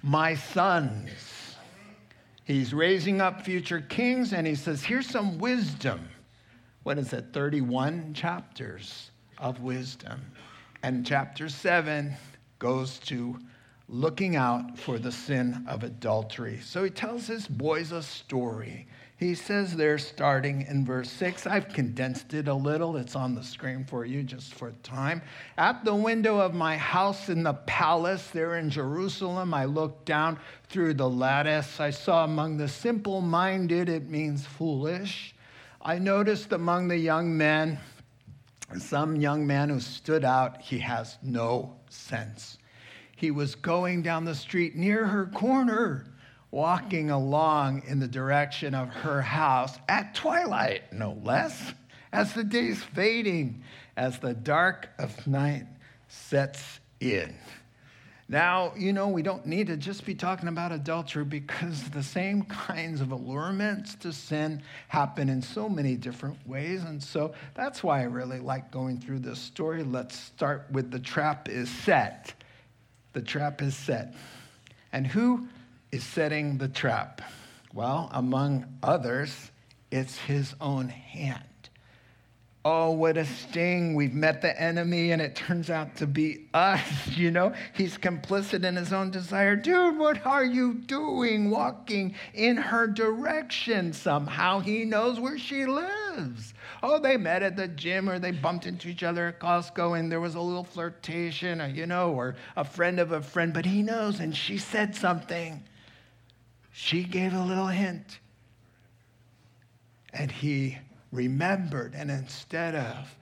My 0.03 0.35
sons. 0.35 1.09
He's 2.43 2.73
raising 2.73 3.21
up 3.21 3.45
future 3.45 3.81
kings 3.81 4.33
and 4.33 4.45
he 4.45 4.55
says, 4.55 4.83
Here's 4.83 5.07
some 5.07 5.37
wisdom. 5.37 6.09
What 6.83 6.97
is 6.97 7.13
it? 7.13 7.27
31 7.31 8.13
chapters 8.13 9.11
of 9.37 9.61
wisdom. 9.61 10.19
And 10.83 11.05
chapter 11.05 11.47
7 11.47 12.13
goes 12.57 12.97
to 12.99 13.37
looking 13.87 14.35
out 14.35 14.79
for 14.79 14.97
the 14.97 15.11
sin 15.11 15.63
of 15.67 15.83
adultery. 15.83 16.59
So 16.63 16.83
he 16.83 16.89
tells 16.89 17.27
his 17.27 17.47
boys 17.47 17.91
a 17.91 18.01
story 18.01 18.87
he 19.21 19.35
says 19.35 19.75
there, 19.75 19.99
starting 19.99 20.63
in 20.63 20.83
verse 20.83 21.07
6. 21.11 21.45
I've 21.45 21.69
condensed 21.69 22.33
it 22.33 22.47
a 22.47 22.53
little. 22.55 22.97
It's 22.97 23.15
on 23.15 23.35
the 23.35 23.43
screen 23.43 23.85
for 23.85 24.03
you 24.03 24.23
just 24.23 24.55
for 24.55 24.71
time. 24.81 25.21
At 25.59 25.85
the 25.85 25.93
window 25.93 26.39
of 26.39 26.55
my 26.55 26.75
house 26.75 27.29
in 27.29 27.43
the 27.43 27.53
palace 27.53 28.31
there 28.31 28.55
in 28.55 28.71
Jerusalem, 28.71 29.53
I 29.53 29.65
looked 29.65 30.05
down 30.05 30.39
through 30.69 30.95
the 30.95 31.07
lattice. 31.07 31.79
I 31.79 31.91
saw 31.91 32.23
among 32.23 32.57
the 32.57 32.67
simple 32.67 33.21
minded, 33.21 33.89
it 33.89 34.09
means 34.09 34.47
foolish. 34.47 35.35
I 35.83 35.99
noticed 35.99 36.51
among 36.51 36.87
the 36.87 36.97
young 36.97 37.37
men, 37.37 37.77
some 38.79 39.15
young 39.15 39.45
man 39.45 39.69
who 39.69 39.79
stood 39.79 40.25
out, 40.25 40.59
he 40.63 40.79
has 40.79 41.19
no 41.21 41.75
sense. 41.91 42.57
He 43.15 43.29
was 43.29 43.53
going 43.53 44.01
down 44.01 44.25
the 44.25 44.33
street 44.33 44.75
near 44.75 45.05
her 45.05 45.27
corner 45.27 46.10
walking 46.51 47.09
along 47.09 47.83
in 47.87 47.99
the 47.99 48.07
direction 48.07 48.75
of 48.75 48.89
her 48.89 49.21
house 49.21 49.77
at 49.87 50.13
twilight, 50.13 50.91
no 50.91 51.17
less, 51.23 51.73
as 52.11 52.33
the 52.33 52.43
day's 52.43 52.83
fading, 52.83 53.63
as 53.95 54.19
the 54.19 54.33
dark 54.33 54.89
of 54.99 55.25
night 55.25 55.65
sets 56.09 56.79
in. 56.99 57.33
Now, 58.31 58.71
you 58.77 58.93
know, 58.93 59.09
we 59.09 59.23
don't 59.23 59.45
need 59.45 59.67
to 59.67 59.75
just 59.75 60.05
be 60.05 60.15
talking 60.15 60.47
about 60.47 60.71
adultery 60.71 61.25
because 61.25 61.89
the 61.89 62.03
same 62.03 62.43
kinds 62.67 63.01
of 63.01 63.11
allurements 63.11 63.95
to 63.95 64.13
sin 64.13 64.61
happen 64.87 65.27
in 65.27 65.41
so 65.41 65.67
many 65.67 65.97
different 65.97 66.37
ways. 66.47 66.83
And 66.83 67.03
so 67.03 67.33
that's 67.55 67.83
why 67.83 67.99
I 67.99 68.03
really 68.03 68.39
like 68.39 68.71
going 68.71 68.99
through 68.99 69.19
this 69.19 69.39
story. 69.39 69.83
Let's 69.83 70.17
start 70.17 70.65
with 70.71 70.91
the 70.91 70.99
trap 70.99 71.49
is 71.49 71.69
set. 71.69 72.33
The 73.11 73.21
trap 73.21 73.61
is 73.61 73.75
set. 73.75 74.15
And 74.93 75.05
who 75.05 75.49
is 75.91 76.03
setting 76.03 76.57
the 76.57 76.67
trap? 76.67 77.21
Well, 77.73 78.09
among 78.13 78.65
others, 78.83 79.51
it's 79.91 80.17
his 80.17 80.55
own 80.59 80.89
hand. 80.89 81.43
Oh, 82.63 82.91
what 82.91 83.17
a 83.17 83.25
sting. 83.25 83.95
We've 83.95 84.13
met 84.13 84.43
the 84.43 84.61
enemy, 84.61 85.11
and 85.11 85.21
it 85.21 85.35
turns 85.35 85.71
out 85.71 85.95
to 85.97 86.07
be 86.07 86.47
us. 86.53 86.81
You 87.21 87.29
know, 87.29 87.53
he's 87.73 87.97
complicit 87.97 88.63
in 88.63 88.75
his 88.75 88.93
own 88.93 89.11
desire. 89.11 89.55
Dude, 89.55 89.97
what 89.97 90.25
are 90.25 90.45
you 90.45 90.75
doing 90.75 91.49
walking 91.49 92.15
in 92.33 92.57
her 92.57 92.87
direction? 92.87 93.93
Somehow 93.93 94.59
he 94.59 94.85
knows 94.85 95.19
where 95.19 95.37
she 95.37 95.65
lives. 95.65 96.53
Oh, 96.81 96.99
they 96.99 97.17
met 97.17 97.43
at 97.43 97.57
the 97.57 97.67
gym 97.67 98.09
or 98.09 98.17
they 98.17 98.31
bumped 98.31 98.65
into 98.65 98.87
each 98.87 99.03
other 99.03 99.27
at 99.27 99.39
Costco 99.39 99.99
and 99.99 100.11
there 100.11 100.21
was 100.21 100.35
a 100.35 100.41
little 100.41 100.63
flirtation, 100.63 101.61
or, 101.61 101.67
you 101.67 101.85
know, 101.85 102.11
or 102.11 102.35
a 102.55 102.63
friend 102.63 102.99
of 102.99 103.11
a 103.11 103.21
friend, 103.21 103.53
but 103.53 103.65
he 103.65 103.81
knows, 103.81 104.19
and 104.19 104.35
she 104.35 104.57
said 104.57 104.95
something. 104.95 105.63
She 106.83 107.03
gave 107.03 107.33
a 107.33 107.43
little 107.43 107.67
hint. 107.67 108.17
And 110.13 110.31
he 110.31 110.79
remembered. 111.11 111.93
And 111.93 112.09
instead 112.09 112.73
of 112.73 113.15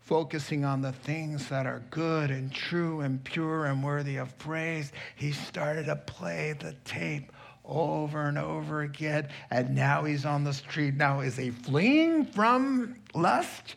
focusing 0.00 0.66
on 0.66 0.82
the 0.82 0.92
things 0.92 1.48
that 1.48 1.64
are 1.64 1.82
good 1.88 2.30
and 2.30 2.52
true 2.52 3.00
and 3.00 3.24
pure 3.24 3.64
and 3.64 3.82
worthy 3.82 4.18
of 4.18 4.36
praise, 4.36 4.92
he 5.16 5.32
started 5.32 5.86
to 5.86 5.96
play 5.96 6.56
the 6.60 6.74
tape 6.84 7.32
over 7.64 8.20
and 8.28 8.36
over 8.36 8.82
again. 8.82 9.28
And 9.50 9.74
now 9.74 10.04
he's 10.04 10.26
on 10.26 10.44
the 10.44 10.52
street. 10.52 10.94
Now, 10.94 11.20
is 11.20 11.38
he 11.38 11.50
fleeing 11.50 12.26
from 12.26 12.96
lust? 13.14 13.76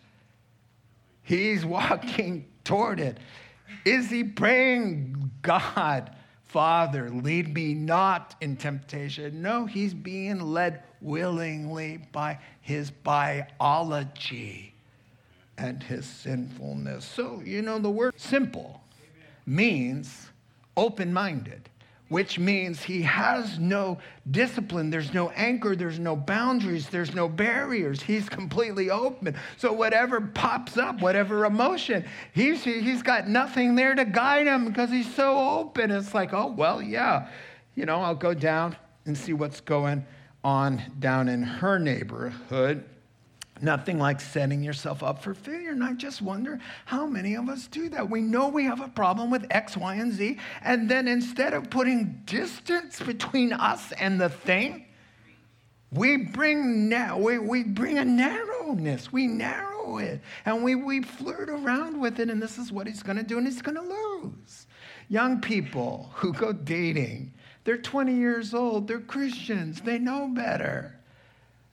He's 1.24 1.66
walking 1.66 2.46
toward 2.66 3.00
it. 3.00 3.18
Is 3.86 4.10
he 4.10 4.26
praying, 4.26 5.32
God, 5.42 6.14
Father, 6.50 7.12
lead 7.12 7.54
me 7.54 7.76
not 7.76 8.34
in 8.42 8.58
temptation. 8.58 9.40
No, 9.40 9.68
he's 9.68 9.94
being 9.94 10.42
led 10.42 10.82
willingly 11.00 12.00
by 12.12 12.40
his 12.62 12.90
biology 12.90 14.74
and 15.60 15.84
his 15.84 16.08
sinfulness. 16.08 17.06
So, 17.06 17.44
you 17.46 17.62
know, 17.62 17.78
the 17.78 17.92
word 17.92 18.16
simple 18.18 18.82
means 19.46 20.30
open 20.76 21.14
minded. 21.14 21.70
Which 22.10 22.40
means 22.40 22.82
he 22.82 23.04
has 23.04 23.60
no 23.60 24.00
discipline. 24.30 24.90
There's 24.90 25.14
no 25.14 25.30
anchor. 25.30 25.76
There's 25.76 26.00
no 26.00 26.16
boundaries. 26.16 26.90
There's 26.90 27.14
no 27.14 27.30
barriers. 27.30 28.02
He's 28.02 28.28
completely 28.28 28.90
open. 28.90 29.36
So 29.58 29.72
whatever 29.72 30.20
pops 30.20 30.78
up, 30.78 31.02
whatever 31.02 31.46
emotion, 31.46 32.04
he's, 32.34 32.64
he's 32.64 33.04
got 33.04 33.28
nothing 33.28 33.76
there 33.76 33.96
to 33.96 34.06
guide 34.06 34.48
him 34.48 34.66
because 34.66 34.90
he's 34.90 35.14
so 35.14 35.60
open. 35.60 35.92
It's 35.92 36.14
like, 36.14 36.34
oh, 36.34 36.48
well, 36.48 36.82
yeah, 36.82 37.30
you 37.76 37.86
know, 37.86 38.02
I'll 38.02 38.16
go 38.16 38.34
down 38.34 38.76
and 39.06 39.18
see 39.18 39.34
what's 39.34 39.62
going 39.62 40.06
on 40.44 40.82
down 41.00 41.30
in 41.30 41.44
her 41.44 41.80
neighborhood. 41.80 42.84
Nothing 43.62 44.00
like 44.00 44.22
setting 44.22 44.64
yourself 44.64 45.04
up 45.04 45.22
for 45.22 45.34
failure. 45.34 45.72
And 45.72 45.84
I 45.84 45.94
just 45.94 46.22
wonder 46.22 46.60
how 46.86 47.06
many 47.06 47.36
of 47.36 47.50
us 47.50 47.68
do 47.68 47.90
that. 47.90 48.10
We 48.10 48.22
know 48.22 48.48
we 48.48 48.64
have 48.66 48.82
a 48.82 48.88
problem 48.88 49.30
with 49.30 49.46
X, 49.50 49.76
Y, 49.76 49.96
and 49.96 50.14
Z. 50.14 50.38
And 50.62 50.90
then 50.90 51.08
instead 51.08 51.54
of 51.54 51.70
putting 51.70 52.22
distance 52.26 53.02
between 53.02 53.54
us 53.54 53.92
and 53.94 54.20
the 54.20 54.30
thing, 54.30 54.86
we 55.92 56.18
bring, 56.18 56.88
na- 56.88 57.18
we, 57.18 57.40
we 57.40 57.64
bring 57.64 57.98
a 57.98 58.06
narrowness. 58.06 59.12
We 59.12 59.28
narrow 59.28 59.98
it. 59.98 60.22
And 60.46 60.64
we, 60.64 60.76
we 60.76 61.02
flirt 61.02 61.50
around 61.50 62.00
with 62.00 62.20
it. 62.20 62.30
And 62.30 62.42
this 62.42 62.58
is 62.58 62.72
what 62.72 62.88
he's 62.88 63.04
going 63.04 63.18
to 63.18 63.24
do. 63.24 63.38
And 63.38 63.48
he's 63.48 63.62
going 63.62 63.76
to 63.76 63.82
lose. 63.82 64.68
Young 65.10 65.42
people 65.42 66.12
who 66.14 66.32
go 66.32 66.54
dating, 66.54 67.34
they're 67.64 67.78
20 67.78 68.14
years 68.14 68.54
old. 68.54 68.88
They're 68.88 69.00
Christians. 69.00 69.82
They 69.82 69.98
know 69.98 70.28
better. 70.28 70.99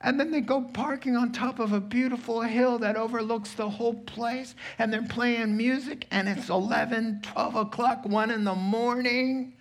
And 0.01 0.21
then 0.21 0.31
they 0.31 0.43
go 0.43 0.61
parking 0.61 1.17
on 1.17 1.33
top 1.33 1.59
of 1.59 1.73
a 1.73 1.81
beautiful 1.81 2.43
hill 2.43 2.79
that 2.81 2.97
overlooks 2.97 3.55
the 3.55 3.69
whole 3.69 3.95
place, 3.95 4.55
and 4.79 4.93
they're 4.93 5.03
playing 5.03 5.57
music, 5.57 6.07
and 6.11 6.29
it's 6.29 6.51
11, 6.51 7.21
12 7.23 7.55
o'clock, 7.55 8.05
1 8.05 8.31
in 8.31 8.45
the 8.45 8.55
morning. 8.55 9.55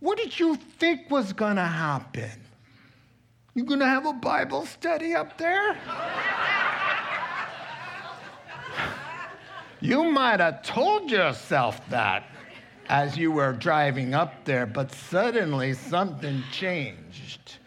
What 0.00 0.18
did 0.18 0.38
you 0.38 0.56
think 0.56 1.10
was 1.10 1.32
going 1.32 1.56
to 1.56 1.62
happen? 1.62 2.30
You 3.54 3.64
going 3.64 3.80
to 3.80 3.86
have 3.86 4.04
a 4.04 4.12
Bible 4.12 4.66
study 4.66 5.14
up 5.14 5.38
there? 5.38 5.76
you 9.80 10.04
might 10.04 10.40
have 10.40 10.62
told 10.62 11.10
yourself 11.10 11.80
that 11.88 12.24
as 12.88 13.16
you 13.16 13.32
were 13.32 13.52
driving 13.52 14.12
up 14.12 14.44
there, 14.44 14.66
but 14.66 14.92
suddenly 14.92 15.72
something 15.72 16.42
changed. 16.52 17.58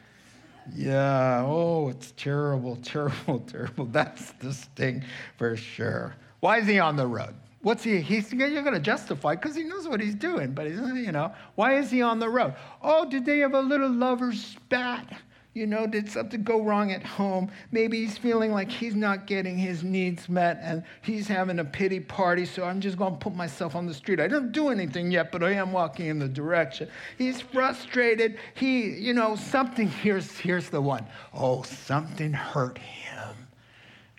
Yeah, 0.76 1.44
oh, 1.46 1.90
it's 1.90 2.12
terrible, 2.12 2.76
terrible, 2.84 3.40
terrible. 3.40 3.86
That's 3.86 4.32
the 4.34 4.54
sting 4.54 5.04
for 5.38 5.56
sure. 5.56 6.16
Why 6.40 6.60
is 6.60 6.68
he 6.68 6.80
on 6.80 6.96
the 6.96 7.08
road? 7.08 7.36
What's 7.62 7.84
he? 7.84 8.00
He's 8.00 8.32
you're 8.32 8.62
going 8.62 8.74
to 8.74 8.80
justify 8.80 9.36
because 9.36 9.56
he 9.56 9.64
knows 9.64 9.88
what 9.88 10.00
he's 10.00 10.16
doing, 10.16 10.54
but 10.54 10.68
he's 10.68 10.80
you 10.80 11.12
know 11.12 11.34
why 11.56 11.78
is 11.78 11.90
he 11.90 12.02
on 12.02 12.20
the 12.20 12.30
road? 12.30 12.54
Oh, 12.82 13.10
did 13.10 13.26
they 13.26 13.40
have 13.40 13.56
a 13.56 13.60
little 13.60 13.90
lover's 13.90 14.42
spat? 14.42 15.12
You 15.58 15.66
know, 15.66 15.88
did 15.88 16.08
something 16.08 16.44
go 16.44 16.62
wrong 16.62 16.92
at 16.92 17.02
home? 17.02 17.50
Maybe 17.72 18.06
he's 18.06 18.16
feeling 18.16 18.52
like 18.52 18.70
he's 18.70 18.94
not 18.94 19.26
getting 19.26 19.58
his 19.58 19.84
needs 19.84 20.30
met 20.30 20.60
and 20.62 20.84
he's 21.02 21.28
having 21.28 21.58
a 21.58 21.66
pity 21.66 22.00
party, 22.00 22.46
so 22.46 22.64
I'm 22.64 22.80
just 22.80 22.96
going 22.96 23.14
to 23.14 23.18
put 23.18 23.34
myself 23.34 23.76
on 23.76 23.88
the 23.88 23.94
street. 23.96 24.20
I 24.20 24.28
don't 24.28 24.52
do 24.52 24.70
anything 24.70 25.10
yet, 25.10 25.32
but 25.32 25.42
I 25.42 25.54
am 25.54 25.72
walking 25.72 26.06
in 26.06 26.20
the 26.20 26.28
direction. 26.28 26.90
He's 27.18 27.42
frustrated. 27.42 28.38
He, 28.54 28.90
you 29.00 29.16
know, 29.16 29.36
something, 29.36 29.88
here's, 29.88 30.38
here's 30.38 30.70
the 30.70 30.80
one. 30.80 31.08
Oh, 31.34 31.64
something 31.64 32.34
hurt 32.34 32.78
him. 32.78 33.36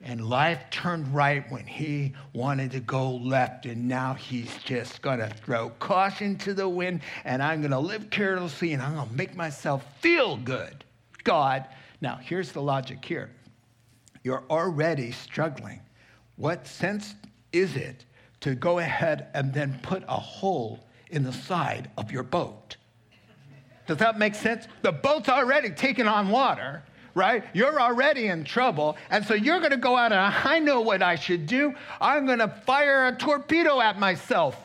And 0.02 0.28
life 0.28 0.58
turned 0.72 1.14
right 1.14 1.48
when 1.52 1.68
he 1.68 2.14
wanted 2.32 2.72
to 2.72 2.80
go 2.80 3.14
left, 3.14 3.64
and 3.64 3.86
now 3.86 4.14
he's 4.14 4.56
just 4.64 5.02
gonna 5.02 5.30
throw 5.44 5.70
caution 5.78 6.36
to 6.38 6.52
the 6.52 6.68
wind, 6.68 7.00
and 7.24 7.40
I'm 7.40 7.62
gonna 7.62 7.78
live 7.78 8.10
carelessly, 8.10 8.72
and 8.72 8.82
I'm 8.82 8.96
gonna 8.96 9.12
make 9.12 9.36
myself 9.36 9.84
feel 10.00 10.36
good. 10.36 10.84
God. 11.24 11.66
Now, 12.00 12.18
here's 12.22 12.52
the 12.52 12.62
logic 12.62 13.04
here 13.04 13.30
you're 14.22 14.44
already 14.50 15.12
struggling. 15.12 15.80
What 16.36 16.66
sense 16.66 17.14
is 17.52 17.76
it 17.76 18.04
to 18.40 18.54
go 18.54 18.78
ahead 18.78 19.28
and 19.34 19.52
then 19.52 19.78
put 19.82 20.04
a 20.06 20.16
hole 20.16 20.84
in 21.10 21.22
the 21.22 21.32
side 21.32 21.90
of 21.96 22.12
your 22.12 22.22
boat? 22.22 22.76
Does 23.86 23.96
that 23.98 24.18
make 24.18 24.34
sense? 24.34 24.66
The 24.82 24.92
boat's 24.92 25.28
already 25.28 25.70
taking 25.70 26.06
on 26.06 26.28
water, 26.28 26.82
right? 27.14 27.42
You're 27.54 27.80
already 27.80 28.26
in 28.26 28.44
trouble. 28.44 28.96
And 29.08 29.24
so 29.24 29.32
you're 29.32 29.60
going 29.60 29.70
to 29.70 29.78
go 29.78 29.96
out 29.96 30.12
and 30.12 30.20
I 30.20 30.58
know 30.58 30.82
what 30.82 31.02
I 31.02 31.14
should 31.14 31.46
do. 31.46 31.74
I'm 32.00 32.26
going 32.26 32.40
to 32.40 32.48
fire 32.48 33.06
a 33.06 33.16
torpedo 33.16 33.80
at 33.80 33.98
myself. 33.98 34.62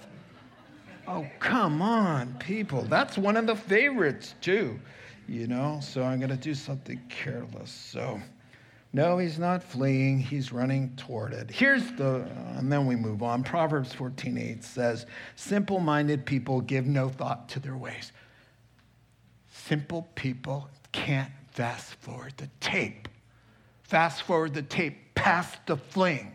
Oh, 1.07 1.25
come 1.39 1.81
on, 1.81 2.35
people. 2.35 2.81
That's 2.81 3.17
one 3.17 3.37
of 3.37 3.47
the 3.47 3.55
favorites, 3.55 4.35
too 4.41 4.79
you 5.27 5.47
know, 5.47 5.79
so 5.81 6.03
I'm 6.03 6.19
going 6.19 6.29
to 6.29 6.37
do 6.37 6.53
something 6.53 7.01
careless. 7.09 7.71
So, 7.71 8.21
no, 8.91 9.17
he's 9.17 9.39
not 9.39 9.63
fleeing, 9.63 10.19
he's 10.19 10.51
running 10.51 10.95
toward 10.95 11.33
it. 11.33 11.49
Here's 11.49 11.91
the, 11.93 12.27
and 12.57 12.71
then 12.71 12.85
we 12.85 12.95
move 12.95 13.23
on. 13.23 13.43
Proverbs 13.43 13.93
14:8 13.93 14.63
says, 14.63 15.05
Simple 15.35 15.79
minded 15.79 16.25
people 16.25 16.61
give 16.61 16.85
no 16.85 17.09
thought 17.09 17.49
to 17.49 17.59
their 17.59 17.77
ways. 17.77 18.11
Simple 19.51 20.07
people 20.15 20.69
can't 20.91 21.31
fast 21.51 21.95
forward 21.95 22.33
the 22.37 22.49
tape. 22.59 23.07
Fast 23.83 24.23
forward 24.23 24.53
the 24.53 24.61
tape 24.61 24.97
past 25.23 25.57
the 25.67 25.77
fling, 25.77 26.33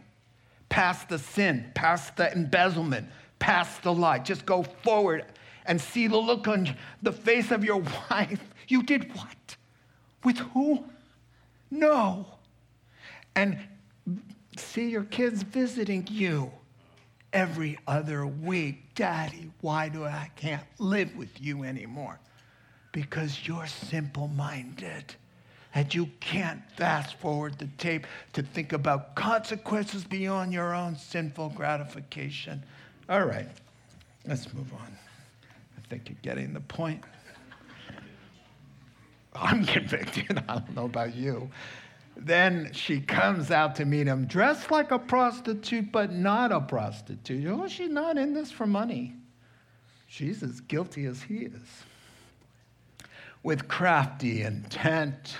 past 0.70 1.11
the 1.11 1.18
sin, 1.18 1.70
past 1.74 2.16
the 2.16 2.32
embezzlement, 2.32 3.07
past 3.39 3.82
the 3.82 3.93
lie. 3.93 4.18
Just 4.18 4.47
go 4.47 4.62
forward 4.62 5.26
and 5.68 5.80
see 5.80 6.08
the 6.08 6.16
look 6.16 6.48
on 6.48 6.74
the 7.02 7.12
face 7.12 7.52
of 7.52 7.64
your 7.64 7.82
wife 8.10 8.42
you 8.68 8.82
did 8.82 9.14
what? 9.16 9.56
With 10.22 10.38
who? 10.38 10.84
No. 11.70 12.26
And 13.34 13.58
see 14.56 14.90
your 14.90 15.04
kids 15.04 15.42
visiting 15.42 16.06
you 16.10 16.52
every 17.32 17.78
other 17.86 18.26
week. 18.26 18.94
Daddy, 18.94 19.50
why 19.60 19.88
do 19.88 20.04
I 20.04 20.30
can't 20.36 20.64
live 20.78 21.16
with 21.16 21.40
you 21.40 21.64
anymore? 21.64 22.20
Because 22.92 23.46
you're 23.46 23.66
simple 23.66 24.28
minded 24.28 25.14
and 25.74 25.94
you 25.94 26.06
can't 26.20 26.60
fast 26.76 27.18
forward 27.18 27.58
the 27.58 27.68
tape 27.78 28.06
to 28.32 28.42
think 28.42 28.72
about 28.72 29.14
consequences 29.14 30.04
beyond 30.04 30.52
your 30.52 30.74
own 30.74 30.96
sinful 30.96 31.50
gratification. 31.50 32.62
All 33.08 33.24
right, 33.24 33.48
let's 34.26 34.52
move 34.52 34.72
on. 34.72 35.07
Think 35.89 36.09
you're 36.09 36.18
getting 36.22 36.53
the 36.53 36.61
point. 36.61 37.03
I'm 39.34 39.64
convicted. 39.64 40.43
I 40.49 40.59
don't 40.59 40.74
know 40.74 40.84
about 40.84 41.14
you. 41.14 41.51
Then 42.16 42.72
she 42.72 43.01
comes 43.01 43.51
out 43.51 43.76
to 43.76 43.84
meet 43.84 44.09
him 44.09 44.26
dressed 44.26 44.70
like 44.70 44.91
a 44.91 44.99
prostitute, 44.99 45.93
but 45.93 46.12
not 46.12 46.51
a 46.51 46.61
prostitute. 46.61 47.47
Oh, 47.47 47.68
she's 47.68 47.91
not 47.91 48.18
in 48.18 48.34
this 48.34 48.51
for 48.51 48.66
money. 48.66 49.14
She's 50.09 50.43
as 50.43 50.61
guilty 50.61 51.05
as 51.05 51.22
he 51.22 51.45
is. 51.45 51.84
With 53.45 53.68
crafty 53.68 54.43
intent, 54.43 55.36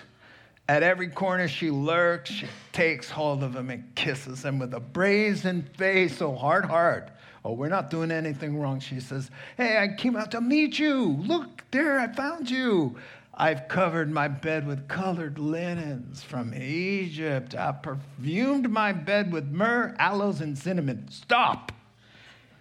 at 0.69 0.83
every 0.83 1.09
corner 1.09 1.49
she 1.49 1.71
lurks, 1.71 2.31
she 2.31 2.47
takes 2.73 3.11
hold 3.11 3.43
of 3.43 3.57
him 3.57 3.71
and 3.71 3.93
kisses 3.97 4.45
him 4.45 4.59
with 4.59 4.73
a 4.75 4.81
brazen 4.81 5.63
face, 5.77 6.19
so 6.19 6.35
hard, 6.35 6.65
hard. 6.67 7.11
Oh, 7.49 7.53
we're 7.53 7.71
not 7.71 7.89
doing 7.89 8.11
anything 8.11 8.59
wrong. 8.59 8.79
She 8.79 9.01
says, 9.01 9.31
Hey, 9.57 9.79
I 9.79 9.89
came 9.89 10.17
out 10.17 10.33
to 10.33 10.41
meet 10.43 10.79
you. 10.79 11.17
Look, 11.27 11.65
there, 11.71 11.99
I 11.99 12.07
found 12.07 12.51
you. 12.51 12.97
I've 13.33 13.69
covered 13.69 14.11
my 14.11 14.29
bed 14.29 14.67
with 14.67 14.87
colored 14.87 15.39
linens 15.39 16.23
from 16.23 16.53
Egypt. 16.53 17.55
I 17.55 17.73
perfumed 17.73 18.69
my 18.69 18.93
bed 18.93 19.33
with 19.33 19.47
myrrh, 19.47 19.97
aloes, 19.99 20.43
and 20.43 20.59
cinnamon. 20.59 21.09
Stop. 21.11 21.73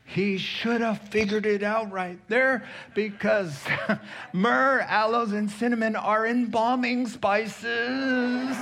He 0.06 0.38
should 0.38 0.80
have 0.80 1.02
figured 1.02 1.46
it 1.46 1.64
out 1.64 1.92
right 1.92 2.20
there 2.30 2.64
because 2.96 3.62
myrrh, 4.32 4.86
aloes, 4.88 5.34
and 5.34 5.52
cinnamon 5.52 5.98
are 5.98 6.26
embalming 6.26 7.08
spices. 7.08 8.56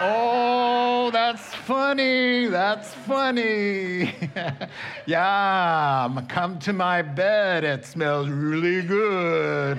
Oh, 0.00 1.10
that's 1.12 1.54
funny. 1.54 2.46
That's 2.46 2.94
funny. 2.94 4.14
yeah, 5.06 6.22
come 6.28 6.60
to 6.60 6.72
my 6.72 7.02
bed. 7.02 7.64
It 7.64 7.84
smells 7.84 8.28
really 8.28 8.82
good. 8.82 9.78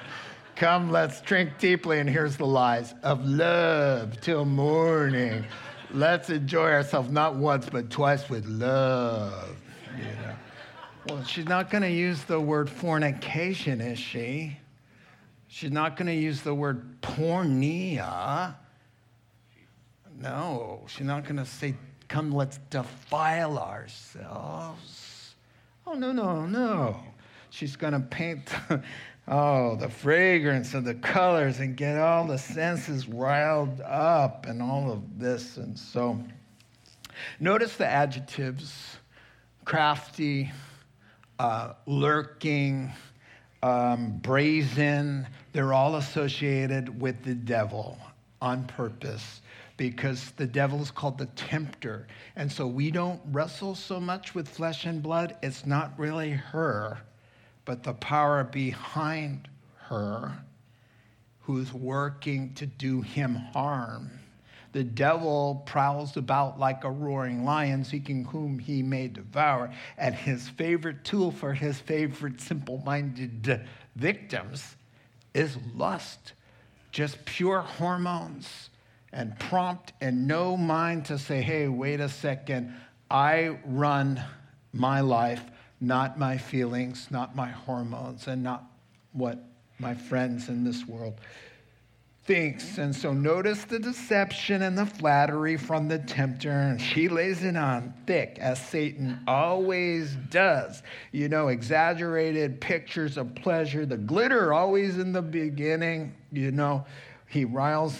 Come, 0.56 0.90
let's 0.90 1.22
drink 1.22 1.58
deeply, 1.58 2.00
and 2.00 2.08
here's 2.08 2.36
the 2.36 2.46
lies 2.46 2.94
of 3.02 3.24
love 3.24 4.20
till 4.20 4.44
morning. 4.44 5.46
Let's 5.90 6.28
enjoy 6.28 6.70
ourselves 6.70 7.10
not 7.10 7.36
once, 7.36 7.70
but 7.70 7.88
twice 7.88 8.28
with 8.28 8.44
love. 8.46 9.56
You 9.96 10.04
know. 10.04 10.34
Well, 11.08 11.24
she's 11.24 11.46
not 11.46 11.70
going 11.70 11.82
to 11.82 11.90
use 11.90 12.24
the 12.24 12.40
word 12.40 12.68
fornication, 12.68 13.80
is 13.80 13.98
she? 13.98 14.58
She's 15.54 15.70
not 15.70 15.96
going 15.96 16.08
to 16.08 16.14
use 16.14 16.40
the 16.40 16.52
word 16.52 17.00
porneia. 17.00 18.56
No, 20.18 20.82
she's 20.88 21.06
not 21.06 21.22
going 21.22 21.36
to 21.36 21.46
say, 21.46 21.76
come, 22.08 22.32
let's 22.32 22.58
defile 22.70 23.56
ourselves. 23.56 25.36
Oh, 25.86 25.92
no, 25.92 26.10
no, 26.10 26.44
no. 26.44 27.00
She's 27.50 27.76
going 27.76 27.92
to 27.92 28.00
paint, 28.00 28.50
oh, 29.28 29.76
the 29.76 29.88
fragrance 29.88 30.74
of 30.74 30.82
the 30.82 30.94
colors 30.94 31.60
and 31.60 31.76
get 31.76 32.00
all 32.00 32.26
the 32.26 32.38
senses 32.38 33.08
riled 33.08 33.80
up 33.82 34.46
and 34.46 34.60
all 34.60 34.90
of 34.90 35.20
this. 35.20 35.56
And 35.56 35.78
so, 35.78 36.20
notice 37.38 37.76
the 37.76 37.86
adjectives 37.86 38.96
crafty, 39.64 40.50
uh, 41.38 41.74
lurking, 41.86 42.92
um, 43.62 44.18
brazen. 44.18 45.28
They're 45.54 45.72
all 45.72 45.94
associated 45.94 47.00
with 47.00 47.22
the 47.22 47.36
devil 47.36 47.96
on 48.42 48.64
purpose 48.64 49.40
because 49.76 50.32
the 50.32 50.48
devil 50.48 50.82
is 50.82 50.90
called 50.90 51.16
the 51.16 51.26
tempter. 51.26 52.08
And 52.34 52.50
so 52.50 52.66
we 52.66 52.90
don't 52.90 53.20
wrestle 53.30 53.76
so 53.76 54.00
much 54.00 54.34
with 54.34 54.48
flesh 54.48 54.84
and 54.84 55.00
blood. 55.00 55.36
It's 55.44 55.64
not 55.64 55.96
really 55.96 56.32
her, 56.32 56.98
but 57.64 57.84
the 57.84 57.94
power 57.94 58.42
behind 58.42 59.48
her 59.88 60.32
who's 61.42 61.72
working 61.72 62.52
to 62.54 62.66
do 62.66 63.00
him 63.00 63.36
harm. 63.36 64.10
The 64.72 64.82
devil 64.82 65.62
prowls 65.66 66.16
about 66.16 66.58
like 66.58 66.82
a 66.82 66.90
roaring 66.90 67.44
lion, 67.44 67.84
seeking 67.84 68.24
whom 68.24 68.58
he 68.58 68.82
may 68.82 69.06
devour. 69.06 69.70
And 69.98 70.16
his 70.16 70.48
favorite 70.48 71.04
tool 71.04 71.30
for 71.30 71.54
his 71.54 71.78
favorite 71.78 72.40
simple 72.40 72.82
minded 72.84 73.68
victims 73.94 74.74
is 75.34 75.56
lust, 75.74 76.32
just 76.92 77.24
pure 77.24 77.60
hormones 77.60 78.70
and 79.12 79.38
prompt 79.38 79.92
and 80.00 80.26
no 80.26 80.56
mind 80.56 81.04
to 81.06 81.18
say, 81.18 81.42
hey, 81.42 81.68
wait 81.68 82.00
a 82.00 82.08
second, 82.08 82.74
I 83.10 83.58
run 83.64 84.22
my 84.72 85.00
life, 85.00 85.42
not 85.80 86.18
my 86.18 86.38
feelings, 86.38 87.08
not 87.10 87.36
my 87.36 87.48
hormones, 87.48 88.26
and 88.26 88.42
not 88.42 88.64
what 89.12 89.38
my 89.78 89.94
friends 89.94 90.48
in 90.48 90.64
this 90.64 90.86
world 90.86 91.14
thinks. 92.24 92.78
And 92.78 92.94
so 92.94 93.12
notice 93.12 93.64
the 93.64 93.78
deception 93.78 94.62
and 94.62 94.76
the 94.76 94.86
flattery 94.86 95.56
from 95.56 95.88
the 95.88 95.98
tempter, 95.98 96.50
and 96.50 96.80
she 96.80 97.08
lays 97.08 97.44
it 97.44 97.56
on 97.56 97.92
thick, 98.06 98.38
as 98.40 98.58
Satan 98.58 99.20
always 99.26 100.16
does. 100.30 100.82
You 101.12 101.28
know, 101.28 101.48
exaggerated 101.48 102.60
pictures 102.60 103.16
of 103.16 103.34
pleasure, 103.34 103.84
the 103.86 103.98
glitter 103.98 104.52
always 104.52 104.98
in 104.98 105.12
the 105.12 105.22
beginning, 105.22 106.14
you 106.32 106.50
know 106.50 106.84
he 107.34 107.44
riles 107.44 107.98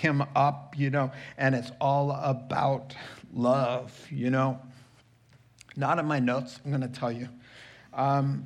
him 0.00 0.24
up, 0.34 0.74
you 0.78 0.88
know, 0.88 1.12
and 1.36 1.54
it's 1.54 1.70
all 1.82 2.12
about 2.12 2.94
love, 3.34 3.92
you 4.10 4.30
know. 4.30 4.58
Not 5.76 5.98
in 5.98 6.06
my 6.06 6.18
notes, 6.18 6.58
I'm 6.64 6.70
going 6.70 6.80
to 6.80 6.88
tell 6.88 7.12
you. 7.12 7.28
Um, 7.92 8.44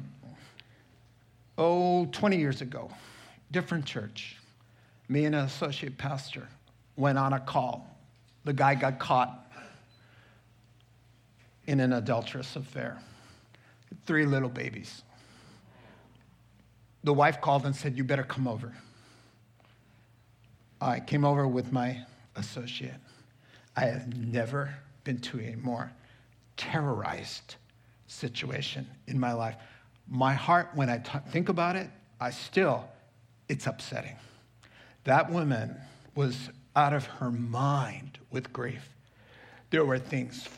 oh, 1.57 2.07
20 2.07 2.37
years 2.37 2.63
ago, 2.63 2.91
different 3.53 3.85
church. 3.85 4.37
Me 5.09 5.25
and 5.25 5.35
an 5.35 5.45
associate 5.45 5.99
pastor 5.99 6.49
went 6.97 7.19
on 7.19 7.33
a 7.33 7.41
call. 7.41 7.99
The 8.45 8.53
guy 8.53 8.75
got 8.75 8.99
caught 8.99 9.53
in 11.67 11.81
an 11.81 11.93
adulterous 11.93 12.57
affair. 12.57 12.99
Three 14.07 14.27
little 14.27 14.49
babies. 14.49 15.03
The 17.05 17.13
wife 17.13 17.41
called 17.41 17.67
and 17.67 17.77
said, 17.77 17.97
You 17.97 18.05
better 18.05 18.23
come 18.23 18.49
over. 18.49 18.73
I 20.81 21.01
came 21.01 21.25
over 21.25 21.47
with 21.47 21.73
my 21.73 22.05
associate. 22.37 22.95
I 23.77 23.87
have 23.87 24.17
never 24.17 24.75
been 25.05 25.19
to 25.21 25.41
a 25.41 25.57
more 25.57 25.93
terrorized 26.57 27.57
situation 28.07 28.87
in 29.07 29.19
my 29.19 29.33
life. 29.33 29.57
My 30.09 30.35
heart, 30.35 30.71
when 30.75 30.89
I 30.89 30.99
t- 30.99 31.19
think 31.31 31.49
about 31.49 31.77
it, 31.77 31.89
I 32.21 32.31
still, 32.31 32.85
it's 33.49 33.67
upsetting. 33.67 34.17
That 35.05 35.31
woman 35.31 35.77
was 36.15 36.51
out 36.75 36.93
of 36.93 37.07
her 37.07 37.31
mind 37.31 38.19
with 38.31 38.53
grief. 38.53 38.89
There 39.71 39.85
were 39.85 39.99
things 39.99 40.49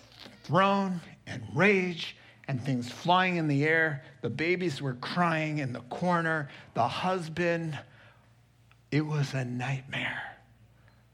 thrown 0.44 1.00
and 1.26 1.42
rage 1.54 2.16
and 2.48 2.62
things 2.62 2.90
flying 2.90 3.36
in 3.36 3.48
the 3.48 3.64
air. 3.64 4.04
The 4.22 4.30
babies 4.30 4.80
were 4.80 4.94
crying 4.94 5.58
in 5.58 5.72
the 5.72 5.80
corner. 5.80 6.48
The 6.74 6.86
husband, 6.86 7.78
it 8.90 9.00
was 9.00 9.34
a 9.34 9.44
nightmare. 9.44 10.22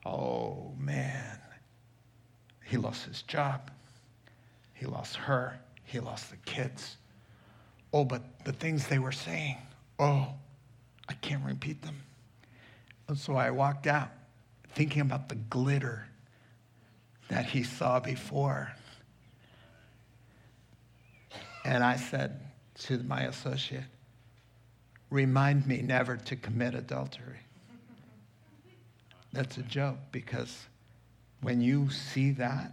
Oh, 0.05 0.73
man. 0.79 1.39
He 2.65 2.77
lost 2.77 3.05
his 3.07 3.23
job. 3.23 3.71
He 4.75 4.87
lost 4.87 5.17
her. 5.17 5.59
He 5.85 6.01
lost 6.01 6.31
the 6.31 6.37
kids. 6.39 6.97
Oh, 7.93 8.05
but 8.05 8.23
the 8.45 8.53
things 8.53 8.89
they 8.89 8.99
were 8.99 9.13
saying, 9.13 9.57
oh, 9.99 10.29
I 11.09 11.15
can't 11.15 11.45
repeat 11.45 11.83
them. 11.83 12.03
And 13.09 13.19
so 13.19 13.37
I 13.37 13.51
walked 13.51 13.87
out 13.87 14.11
thinking 14.75 15.03
about 15.03 15.29
the 15.29 15.35
glitter 15.35 16.07
that 17.29 17.47
he 17.47 17.63
saw 17.63 18.01
before. 18.01 18.73
And 21.65 21.85
I 21.85 21.97
said 21.97 22.41
to 22.81 22.99
my 22.99 23.23
associate, 23.23 23.85
remind 25.11 25.67
me 25.67 25.83
never 25.83 26.17
to 26.17 26.37
commit 26.37 26.75
adultery. 26.75 27.39
That's 29.33 29.57
a 29.59 29.63
joke 29.63 29.99
because 30.11 30.67
when 31.41 31.61
you 31.61 31.91
see 31.91 32.33
that, 32.33 32.73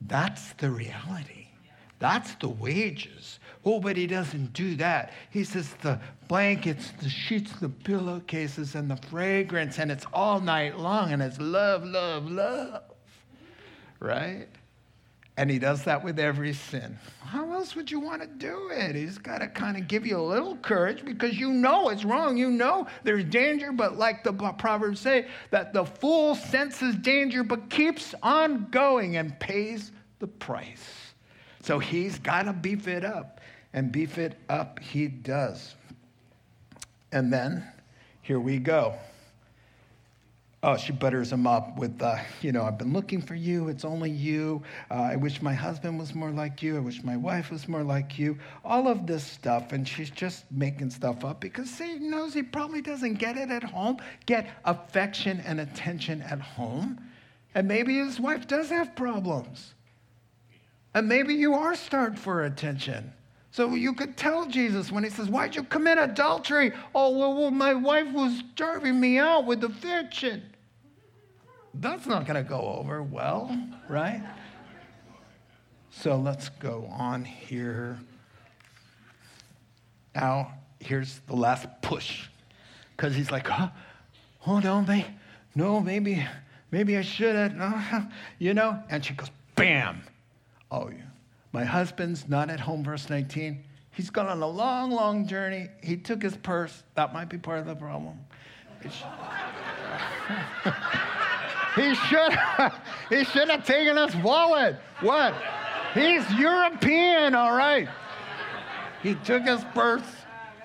that's 0.00 0.52
the 0.54 0.70
reality. 0.70 1.48
That's 1.98 2.34
the 2.36 2.48
wages. 2.48 3.38
Oh, 3.64 3.78
but 3.78 3.96
he 3.96 4.06
doesn't 4.06 4.52
do 4.54 4.74
that. 4.76 5.12
He 5.30 5.44
says 5.44 5.74
the 5.82 6.00
blankets, 6.28 6.92
the 7.02 7.08
sheets, 7.10 7.52
the 7.60 7.68
pillowcases, 7.68 8.74
and 8.74 8.90
the 8.90 8.96
fragrance, 8.96 9.78
and 9.78 9.90
it's 9.90 10.06
all 10.14 10.40
night 10.40 10.78
long, 10.78 11.12
and 11.12 11.20
it's 11.20 11.38
love, 11.38 11.84
love, 11.84 12.30
love. 12.30 12.82
Right? 13.98 14.48
And 15.36 15.50
he 15.50 15.58
does 15.58 15.84
that 15.84 16.02
with 16.02 16.18
every 16.18 16.52
sin. 16.52 16.98
How 17.20 17.52
else 17.52 17.74
would 17.74 17.90
you 17.90 18.00
want 18.00 18.20
to 18.22 18.28
do 18.28 18.70
it? 18.72 18.94
He's 18.94 19.18
got 19.18 19.38
to 19.38 19.48
kind 19.48 19.76
of 19.76 19.88
give 19.88 20.06
you 20.06 20.18
a 20.18 20.22
little 20.22 20.56
courage 20.56 21.04
because 21.04 21.38
you 21.38 21.52
know 21.52 21.90
it's 21.90 22.04
wrong. 22.04 22.36
You 22.36 22.50
know 22.50 22.86
there's 23.04 23.24
danger, 23.24 23.72
but 23.72 23.96
like 23.96 24.24
the 24.24 24.32
Proverbs 24.32 25.00
say, 25.00 25.28
that 25.50 25.72
the 25.72 25.84
fool 25.84 26.34
senses 26.34 26.94
danger 26.96 27.42
but 27.42 27.70
keeps 27.70 28.14
on 28.22 28.68
going 28.70 29.16
and 29.16 29.38
pays 29.38 29.92
the 30.18 30.26
price. 30.26 31.09
So 31.62 31.78
he's 31.78 32.18
got 32.18 32.44
to 32.44 32.52
beef 32.52 32.88
it 32.88 33.04
up, 33.04 33.40
and 33.72 33.92
beef 33.92 34.18
it 34.18 34.38
up 34.48 34.78
he 34.78 35.08
does. 35.08 35.74
And 37.12 37.32
then 37.32 37.64
here 38.22 38.40
we 38.40 38.58
go. 38.58 38.94
Oh, 40.62 40.76
she 40.76 40.92
butters 40.92 41.32
him 41.32 41.46
up 41.46 41.78
with, 41.78 42.02
uh, 42.02 42.18
you 42.42 42.52
know, 42.52 42.64
I've 42.64 42.76
been 42.76 42.92
looking 42.92 43.22
for 43.22 43.34
you. 43.34 43.68
It's 43.68 43.84
only 43.84 44.10
you. 44.10 44.62
Uh, 44.90 44.94
I 44.94 45.16
wish 45.16 45.40
my 45.40 45.54
husband 45.54 45.98
was 45.98 46.14
more 46.14 46.30
like 46.30 46.62
you. 46.62 46.76
I 46.76 46.80
wish 46.80 47.02
my 47.02 47.16
wife 47.16 47.50
was 47.50 47.66
more 47.66 47.82
like 47.82 48.18
you. 48.18 48.38
All 48.62 48.86
of 48.86 49.06
this 49.06 49.24
stuff. 49.24 49.72
And 49.72 49.88
she's 49.88 50.10
just 50.10 50.44
making 50.52 50.90
stuff 50.90 51.24
up 51.24 51.40
because 51.40 51.70
Satan 51.70 52.10
knows 52.10 52.34
he 52.34 52.42
probably 52.42 52.82
doesn't 52.82 53.14
get 53.14 53.38
it 53.38 53.50
at 53.50 53.64
home, 53.64 53.96
get 54.26 54.50
affection 54.66 55.40
and 55.46 55.60
attention 55.60 56.20
at 56.20 56.40
home. 56.40 57.00
And 57.54 57.66
maybe 57.66 57.96
his 57.96 58.20
wife 58.20 58.46
does 58.46 58.68
have 58.68 58.94
problems. 58.94 59.72
And 60.94 61.08
maybe 61.08 61.34
you 61.34 61.54
are 61.54 61.74
starved 61.74 62.18
for 62.18 62.44
attention. 62.44 63.12
So 63.52 63.74
you 63.74 63.94
could 63.94 64.16
tell 64.16 64.46
Jesus 64.46 64.92
when 64.92 65.04
he 65.04 65.10
says, 65.10 65.28
Why'd 65.28 65.56
you 65.56 65.64
commit 65.64 65.98
adultery? 65.98 66.72
Oh, 66.94 67.16
well, 67.16 67.34
well 67.34 67.50
my 67.50 67.74
wife 67.74 68.12
was 68.12 68.42
starving 68.54 69.00
me 69.00 69.18
out 69.18 69.44
with 69.44 69.64
affection. 69.64 70.42
That's 71.74 72.06
not 72.06 72.26
going 72.26 72.42
to 72.42 72.48
go 72.48 72.60
over 72.60 73.02
well, 73.02 73.56
right? 73.88 74.22
So 75.90 76.16
let's 76.16 76.48
go 76.48 76.88
on 76.90 77.24
here. 77.24 77.98
Now, 80.14 80.52
here's 80.80 81.20
the 81.26 81.36
last 81.36 81.66
push. 81.82 82.26
Because 82.96 83.14
he's 83.14 83.30
like, 83.30 83.46
huh? 83.46 83.70
Oh, 84.46 84.58
no, 84.58 84.82
may, 84.82 85.06
no, 85.54 85.80
maybe, 85.80 86.26
maybe 86.70 86.96
I 86.96 87.02
should 87.02 87.34
have, 87.34 88.12
you 88.38 88.54
know? 88.54 88.82
And 88.90 89.04
she 89.04 89.14
goes, 89.14 89.30
bam. 89.54 90.02
Oh. 90.70 90.90
My 91.52 91.64
husband's 91.64 92.28
not 92.28 92.48
at 92.48 92.60
home, 92.60 92.84
verse 92.84 93.10
19. 93.10 93.64
He's 93.90 94.08
gone 94.08 94.28
on 94.28 94.40
a 94.40 94.46
long, 94.46 94.92
long 94.92 95.26
journey. 95.26 95.68
He 95.82 95.96
took 95.96 96.22
his 96.22 96.36
purse. 96.36 96.84
That 96.94 97.12
might 97.12 97.28
be 97.28 97.38
part 97.38 97.58
of 97.58 97.66
the 97.66 97.74
problem. 97.74 98.18
he 101.74 101.94
should 101.94 102.32
he 103.10 103.24
should 103.24 103.50
have 103.50 103.66
taken 103.66 103.96
his 103.96 104.16
wallet. 104.16 104.76
What? 105.00 105.34
He's 105.92 106.22
European, 106.32 107.34
all 107.34 107.54
right. 107.54 107.88
He 109.02 109.16
took 109.16 109.42
his 109.42 109.62
purse 109.74 110.04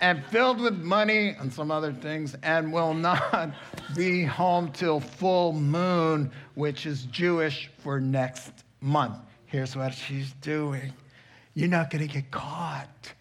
and 0.02 0.24
filled 0.28 0.62
with 0.62 0.78
money 0.78 1.36
and 1.40 1.52
some 1.52 1.72
other 1.72 1.92
things 1.92 2.36
and 2.44 2.72
will 2.72 2.94
not 2.94 3.52
be 3.96 4.24
home 4.24 4.72
till 4.72 5.00
full 5.00 5.52
moon, 5.52 6.32
which 6.54 6.86
is 6.86 7.06
Jewish 7.06 7.72
for 7.80 8.00
next 8.00 8.52
month. 8.82 9.18
Here's 9.56 9.74
what 9.74 9.94
she's 9.94 10.34
doing. 10.42 10.92
You're 11.54 11.70
not 11.70 11.90
going 11.90 12.06
to 12.06 12.14
get 12.14 12.30
caught. 12.30 13.14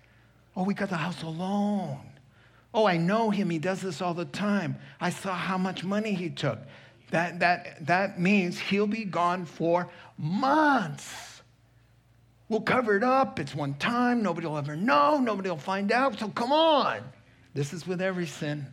Oh, 0.56 0.64
we 0.64 0.74
got 0.74 0.88
the 0.88 0.96
house 0.96 1.22
alone. 1.22 2.00
Oh, 2.74 2.86
I 2.86 2.96
know 2.96 3.30
him. 3.30 3.50
He 3.50 3.60
does 3.60 3.80
this 3.80 4.02
all 4.02 4.14
the 4.14 4.24
time. 4.24 4.74
I 5.00 5.10
saw 5.10 5.32
how 5.32 5.56
much 5.56 5.84
money 5.84 6.12
he 6.12 6.30
took. 6.30 6.58
That, 7.12 7.38
that, 7.38 7.86
that 7.86 8.18
means 8.20 8.58
he'll 8.58 8.88
be 8.88 9.04
gone 9.04 9.44
for 9.44 9.88
months. 10.18 11.40
We'll 12.48 12.62
cover 12.62 12.96
it 12.96 13.04
up. 13.04 13.38
It's 13.38 13.54
one 13.54 13.74
time. 13.74 14.20
Nobody 14.20 14.48
will 14.48 14.58
ever 14.58 14.74
know. 14.74 15.18
Nobody 15.18 15.50
will 15.50 15.56
find 15.56 15.92
out. 15.92 16.18
So 16.18 16.30
come 16.30 16.50
on. 16.50 16.98
This 17.54 17.72
is 17.72 17.86
with 17.86 18.02
every 18.02 18.26
sin. 18.26 18.66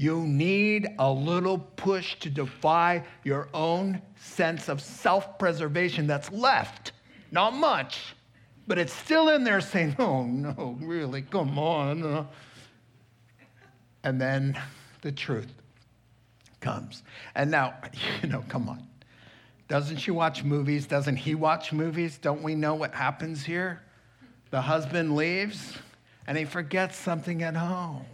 You 0.00 0.26
need 0.26 0.88
a 0.98 1.12
little 1.12 1.58
push 1.58 2.18
to 2.20 2.30
defy 2.30 3.04
your 3.22 3.50
own 3.52 4.00
sense 4.16 4.70
of 4.70 4.80
self 4.80 5.38
preservation 5.38 6.06
that's 6.06 6.32
left. 6.32 6.92
Not 7.30 7.52
much, 7.52 8.14
but 8.66 8.78
it's 8.78 8.94
still 8.94 9.28
in 9.28 9.44
there 9.44 9.60
saying, 9.60 9.96
oh, 9.98 10.22
no, 10.22 10.78
really, 10.80 11.20
come 11.20 11.58
on. 11.58 12.26
And 14.02 14.18
then 14.18 14.58
the 15.02 15.12
truth 15.12 15.52
comes. 16.62 17.02
And 17.34 17.50
now, 17.50 17.74
you 18.22 18.30
know, 18.30 18.42
come 18.48 18.70
on. 18.70 18.82
Doesn't 19.68 19.98
she 19.98 20.12
watch 20.12 20.42
movies? 20.42 20.86
Doesn't 20.86 21.16
he 21.16 21.34
watch 21.34 21.74
movies? 21.74 22.16
Don't 22.16 22.42
we 22.42 22.54
know 22.54 22.74
what 22.74 22.94
happens 22.94 23.44
here? 23.44 23.82
The 24.50 24.62
husband 24.62 25.14
leaves 25.14 25.76
and 26.26 26.38
he 26.38 26.46
forgets 26.46 26.96
something 26.96 27.42
at 27.42 27.54
home. 27.54 28.06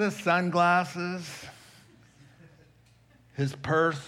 His 0.00 0.16
sunglasses, 0.16 1.44
his 3.34 3.54
purse. 3.56 4.00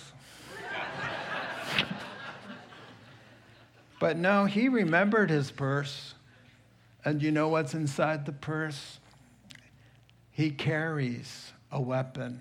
but 4.00 4.16
no, 4.16 4.46
he 4.46 4.70
remembered 4.70 5.28
his 5.28 5.50
purse. 5.50 6.14
And 7.04 7.22
you 7.22 7.30
know 7.30 7.48
what's 7.48 7.74
inside 7.74 8.24
the 8.24 8.32
purse? 8.32 9.00
He 10.30 10.50
carries 10.50 11.52
a 11.70 11.78
weapon. 11.78 12.40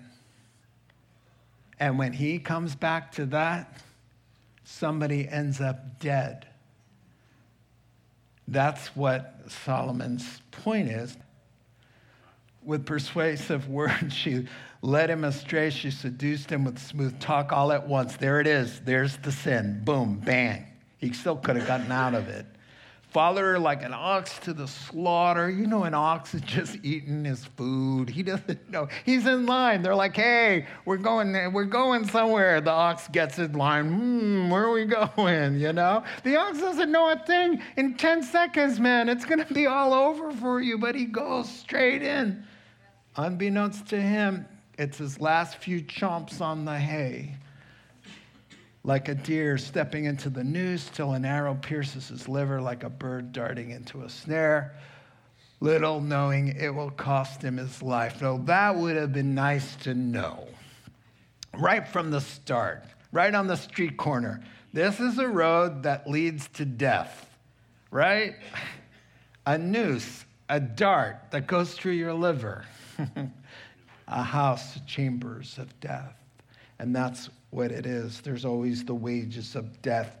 And 1.78 1.98
when 1.98 2.14
he 2.14 2.38
comes 2.38 2.74
back 2.74 3.12
to 3.12 3.26
that, 3.26 3.82
somebody 4.64 5.28
ends 5.28 5.60
up 5.60 6.00
dead. 6.00 6.46
That's 8.48 8.96
what 8.96 9.40
Solomon's 9.48 10.40
point 10.52 10.88
is. 10.88 11.18
With 12.64 12.86
persuasive 12.86 13.68
words, 13.68 14.14
she 14.14 14.46
led 14.82 15.10
him 15.10 15.24
astray. 15.24 15.70
She 15.70 15.90
seduced 15.90 16.50
him 16.50 16.64
with 16.64 16.78
smooth 16.78 17.18
talk 17.20 17.52
all 17.52 17.72
at 17.72 17.86
once. 17.86 18.16
There 18.16 18.40
it 18.40 18.46
is. 18.46 18.80
There's 18.80 19.16
the 19.18 19.32
sin. 19.32 19.82
Boom, 19.84 20.20
bang. 20.24 20.66
He 20.98 21.12
still 21.12 21.36
could 21.36 21.56
have 21.56 21.66
gotten 21.66 21.90
out 21.90 22.14
of 22.14 22.28
it. 22.28 22.46
Follow 23.12 23.42
her 23.42 23.58
like 23.58 23.82
an 23.82 23.92
ox 23.92 24.38
to 24.38 24.54
the 24.54 24.66
slaughter. 24.66 25.50
You 25.50 25.66
know, 25.66 25.84
an 25.84 25.92
ox 25.92 26.32
is 26.32 26.40
just 26.40 26.78
eating 26.82 27.26
his 27.26 27.44
food. 27.44 28.08
He 28.08 28.22
doesn't 28.22 28.70
know. 28.70 28.88
He's 29.04 29.26
in 29.26 29.44
line. 29.44 29.82
They're 29.82 29.94
like, 29.94 30.16
hey, 30.16 30.66
we're 30.86 30.96
going, 30.96 31.52
we're 31.52 31.64
going 31.66 32.06
somewhere. 32.06 32.62
The 32.62 32.70
ox 32.70 33.08
gets 33.08 33.38
in 33.38 33.52
line. 33.52 33.92
Hmm, 33.92 34.48
where 34.48 34.64
are 34.64 34.72
we 34.72 34.84
going? 35.16 35.60
You 35.60 35.74
know? 35.74 36.04
The 36.24 36.36
ox 36.36 36.58
doesn't 36.58 36.90
know 36.90 37.10
a 37.10 37.18
thing. 37.18 37.60
In 37.76 37.98
10 37.98 38.22
seconds, 38.22 38.80
man, 38.80 39.10
it's 39.10 39.26
going 39.26 39.44
to 39.44 39.52
be 39.52 39.66
all 39.66 39.92
over 39.92 40.32
for 40.32 40.62
you, 40.62 40.78
but 40.78 40.94
he 40.94 41.04
goes 41.04 41.50
straight 41.50 42.02
in. 42.02 42.42
Unbeknownst 43.16 43.86
to 43.88 44.00
him, 44.00 44.46
it's 44.78 44.98
his 44.98 45.20
last 45.20 45.58
few 45.58 45.82
chomps 45.82 46.40
on 46.40 46.64
the 46.64 46.78
hay 46.78 47.36
like 48.84 49.08
a 49.08 49.14
deer 49.14 49.58
stepping 49.58 50.06
into 50.06 50.28
the 50.28 50.42
noose 50.42 50.90
till 50.92 51.12
an 51.12 51.24
arrow 51.24 51.54
pierces 51.54 52.08
his 52.08 52.28
liver, 52.28 52.60
like 52.60 52.82
a 52.82 52.90
bird 52.90 53.32
darting 53.32 53.70
into 53.70 54.02
a 54.02 54.08
snare, 54.08 54.74
little 55.60 56.00
knowing 56.00 56.48
it 56.48 56.74
will 56.74 56.90
cost 56.90 57.42
him 57.42 57.56
his 57.56 57.80
life. 57.82 58.20
Now, 58.20 58.38
that 58.38 58.74
would 58.74 58.96
have 58.96 59.12
been 59.12 59.34
nice 59.34 59.76
to 59.76 59.94
know 59.94 60.48
right 61.58 61.86
from 61.86 62.10
the 62.10 62.20
start, 62.20 62.84
right 63.12 63.34
on 63.34 63.46
the 63.46 63.56
street 63.56 63.96
corner. 63.96 64.42
This 64.72 64.98
is 64.98 65.18
a 65.18 65.28
road 65.28 65.84
that 65.84 66.08
leads 66.08 66.48
to 66.54 66.64
death, 66.64 67.28
right? 67.90 68.34
A 69.46 69.58
noose, 69.58 70.24
a 70.48 70.58
dart 70.58 71.18
that 71.30 71.46
goes 71.46 71.74
through 71.74 71.92
your 71.92 72.14
liver, 72.14 72.64
a 74.08 74.22
house, 74.22 74.78
chambers 74.86 75.58
of 75.58 75.78
death. 75.80 76.14
And 76.78 76.94
that's 76.94 77.30
what 77.50 77.70
it 77.70 77.86
is. 77.86 78.20
There's 78.20 78.44
always 78.44 78.84
the 78.84 78.94
wages 78.94 79.54
of 79.56 79.80
death, 79.82 80.16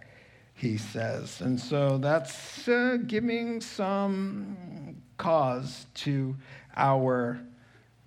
he 0.54 0.76
says. 0.76 1.40
And 1.40 1.58
so 1.58 1.98
that's 1.98 2.68
uh, 2.68 2.98
giving 3.06 3.60
some 3.60 4.96
cause 5.16 5.86
to 5.94 6.36
our 6.76 7.40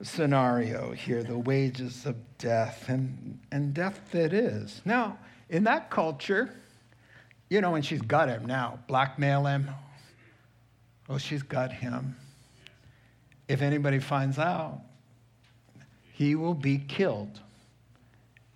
scenario 0.01 0.91
here 0.91 1.23
the 1.23 1.38
wages 1.38 2.05
of 2.05 2.15
death, 2.38 2.89
and, 2.89 3.39
and 3.51 3.73
death 3.73 4.13
it 4.13 4.34
is. 4.34 4.82
Now, 4.86 5.17
in 5.49 5.63
that 5.65 5.89
culture, 5.89 6.53
you 7.49 7.61
know, 7.61 7.76
and 7.76 7.86
she's 7.86 8.01
got 8.01 8.28
him 8.30 8.45
now, 8.45 8.80
blackmail 8.88 9.45
him. 9.45 9.69
Oh, 11.07 11.17
she's 11.17 11.43
got 11.43 11.71
him. 11.71 12.15
If 13.47 13.61
anybody 13.61 13.99
finds 13.99 14.39
out, 14.39 14.81
he 16.11 16.35
will 16.35 16.53
be 16.53 16.77
killed 16.77 17.39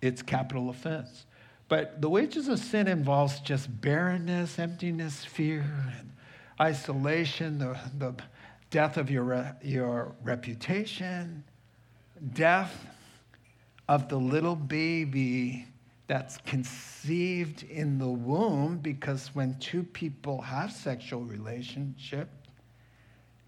it's 0.02 0.22
capital 0.22 0.70
offense. 0.70 1.26
But 1.68 2.00
the 2.00 2.08
wages 2.08 2.48
of 2.48 2.58
sin 2.58 2.88
involves 2.88 3.40
just 3.40 3.80
barrenness, 3.80 4.58
emptiness, 4.58 5.24
fear, 5.24 5.64
and 5.98 6.12
isolation, 6.60 7.58
the, 7.58 7.78
the 7.98 8.14
death 8.70 8.96
of 8.96 9.10
your, 9.10 9.56
your 9.62 10.14
reputation, 10.22 11.44
death 12.32 12.86
of 13.88 14.08
the 14.08 14.16
little 14.16 14.56
baby 14.56 15.66
that's 16.06 16.38
conceived 16.38 17.62
in 17.64 17.98
the 17.98 18.08
womb 18.08 18.78
because 18.78 19.30
when 19.32 19.56
two 19.60 19.84
people 19.84 20.40
have 20.40 20.72
sexual 20.72 21.22
relationship 21.22 22.28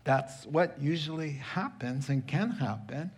that's 0.05 0.47
what 0.47 0.81
usually 0.81 1.33
happens 1.33 2.09
and 2.09 2.27
can 2.27 2.51
happen 2.51 3.11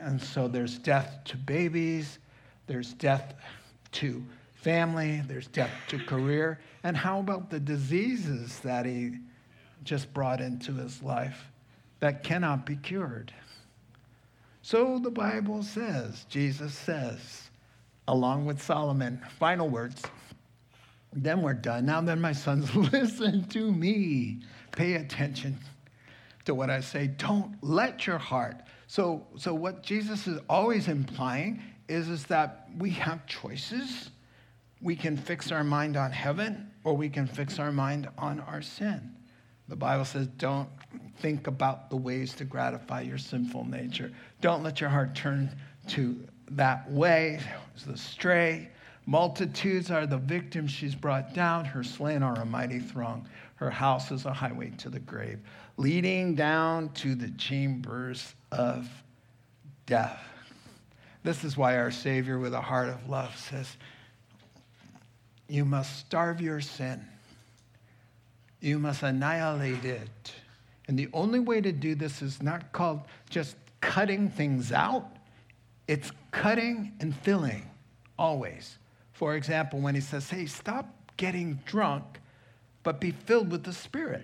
and 0.00 0.20
so 0.20 0.48
there's 0.48 0.78
death 0.78 1.18
to 1.24 1.36
babies 1.36 2.18
there's 2.66 2.94
death 2.94 3.34
to 3.92 4.24
family, 4.64 5.22
there's 5.28 5.46
death 5.48 5.70
to 5.88 5.98
career. 5.98 6.58
And 6.82 6.96
how 6.96 7.20
about 7.20 7.50
the 7.50 7.60
diseases 7.60 8.58
that 8.60 8.86
he 8.86 9.12
just 9.84 10.12
brought 10.14 10.40
into 10.40 10.72
his 10.72 11.02
life 11.02 11.50
that 12.00 12.24
cannot 12.24 12.64
be 12.64 12.76
cured? 12.76 13.32
So 14.62 14.98
the 14.98 15.10
Bible 15.10 15.62
says, 15.62 16.24
Jesus 16.30 16.72
says, 16.72 17.50
along 18.08 18.46
with 18.46 18.62
Solomon, 18.62 19.20
final 19.38 19.68
words. 19.68 20.02
Then 21.12 21.42
we're 21.42 21.52
done. 21.52 21.84
Now 21.84 22.00
then, 22.00 22.20
my 22.20 22.32
sons, 22.32 22.74
listen 22.92 23.44
to 23.48 23.70
me. 23.70 24.40
Pay 24.72 24.94
attention 24.94 25.58
to 26.44 26.54
what 26.54 26.70
I 26.70 26.80
say. 26.80 27.06
Don't 27.06 27.56
let 27.62 28.06
your 28.06 28.18
heart. 28.18 28.56
So, 28.86 29.26
so 29.36 29.54
what 29.54 29.82
Jesus 29.82 30.26
is 30.26 30.40
always 30.48 30.88
implying 30.88 31.62
is, 31.88 32.08
is 32.08 32.24
that 32.24 32.68
we 32.78 32.90
have 32.90 33.26
choices. 33.26 34.10
We 34.80 34.96
can 34.96 35.16
fix 35.16 35.50
our 35.50 35.64
mind 35.64 35.96
on 35.96 36.12
heaven 36.12 36.70
or 36.84 36.96
we 36.96 37.08
can 37.08 37.26
fix 37.26 37.58
our 37.58 37.72
mind 37.72 38.08
on 38.18 38.40
our 38.40 38.62
sin. 38.62 39.14
The 39.68 39.76
Bible 39.76 40.04
says, 40.04 40.26
don't 40.36 40.68
think 41.18 41.46
about 41.46 41.88
the 41.88 41.96
ways 41.96 42.34
to 42.34 42.44
gratify 42.44 43.00
your 43.02 43.18
sinful 43.18 43.64
nature. 43.64 44.12
Don't 44.42 44.62
let 44.62 44.80
your 44.80 44.90
heart 44.90 45.14
turn 45.14 45.54
to 45.88 46.18
that 46.50 46.90
way, 46.90 47.40
the 47.86 47.96
stray. 47.96 48.68
Multitudes 49.06 49.90
are 49.90 50.06
the 50.06 50.18
victims 50.18 50.70
she's 50.70 50.94
brought 50.94 51.34
down. 51.34 51.64
Her 51.64 51.82
slain 51.82 52.22
are 52.22 52.38
a 52.40 52.44
mighty 52.44 52.78
throng. 52.78 53.26
Her 53.56 53.70
house 53.70 54.10
is 54.10 54.24
a 54.24 54.32
highway 54.32 54.70
to 54.78 54.90
the 54.90 55.00
grave, 55.00 55.40
leading 55.76 56.34
down 56.34 56.90
to 56.90 57.14
the 57.14 57.30
chambers 57.32 58.34
of 58.52 58.88
death. 59.86 60.22
This 61.22 61.42
is 61.42 61.56
why 61.56 61.78
our 61.78 61.90
Savior, 61.90 62.38
with 62.38 62.54
a 62.54 62.60
heart 62.60 62.88
of 62.88 63.08
love, 63.08 63.36
says, 63.36 63.76
You 65.48 65.64
must 65.64 65.98
starve 65.98 66.40
your 66.40 66.60
sin, 66.60 67.04
you 68.60 68.78
must 68.78 69.02
annihilate 69.02 69.84
it. 69.84 70.34
And 70.86 70.98
the 70.98 71.08
only 71.14 71.40
way 71.40 71.62
to 71.62 71.72
do 71.72 71.94
this 71.94 72.20
is 72.20 72.42
not 72.42 72.72
called 72.72 73.00
just 73.30 73.56
cutting 73.80 74.28
things 74.28 74.70
out, 74.70 75.08
it's 75.88 76.12
cutting 76.30 76.92
and 77.00 77.16
filling 77.16 77.68
always. 78.18 78.78
For 79.12 79.34
example, 79.34 79.80
when 79.80 79.94
he 79.94 80.00
says, 80.00 80.28
Hey, 80.28 80.46
stop 80.46 80.86
getting 81.16 81.60
drunk, 81.64 82.04
but 82.82 83.00
be 83.00 83.12
filled 83.12 83.50
with 83.50 83.64
the 83.64 83.72
Spirit, 83.72 84.22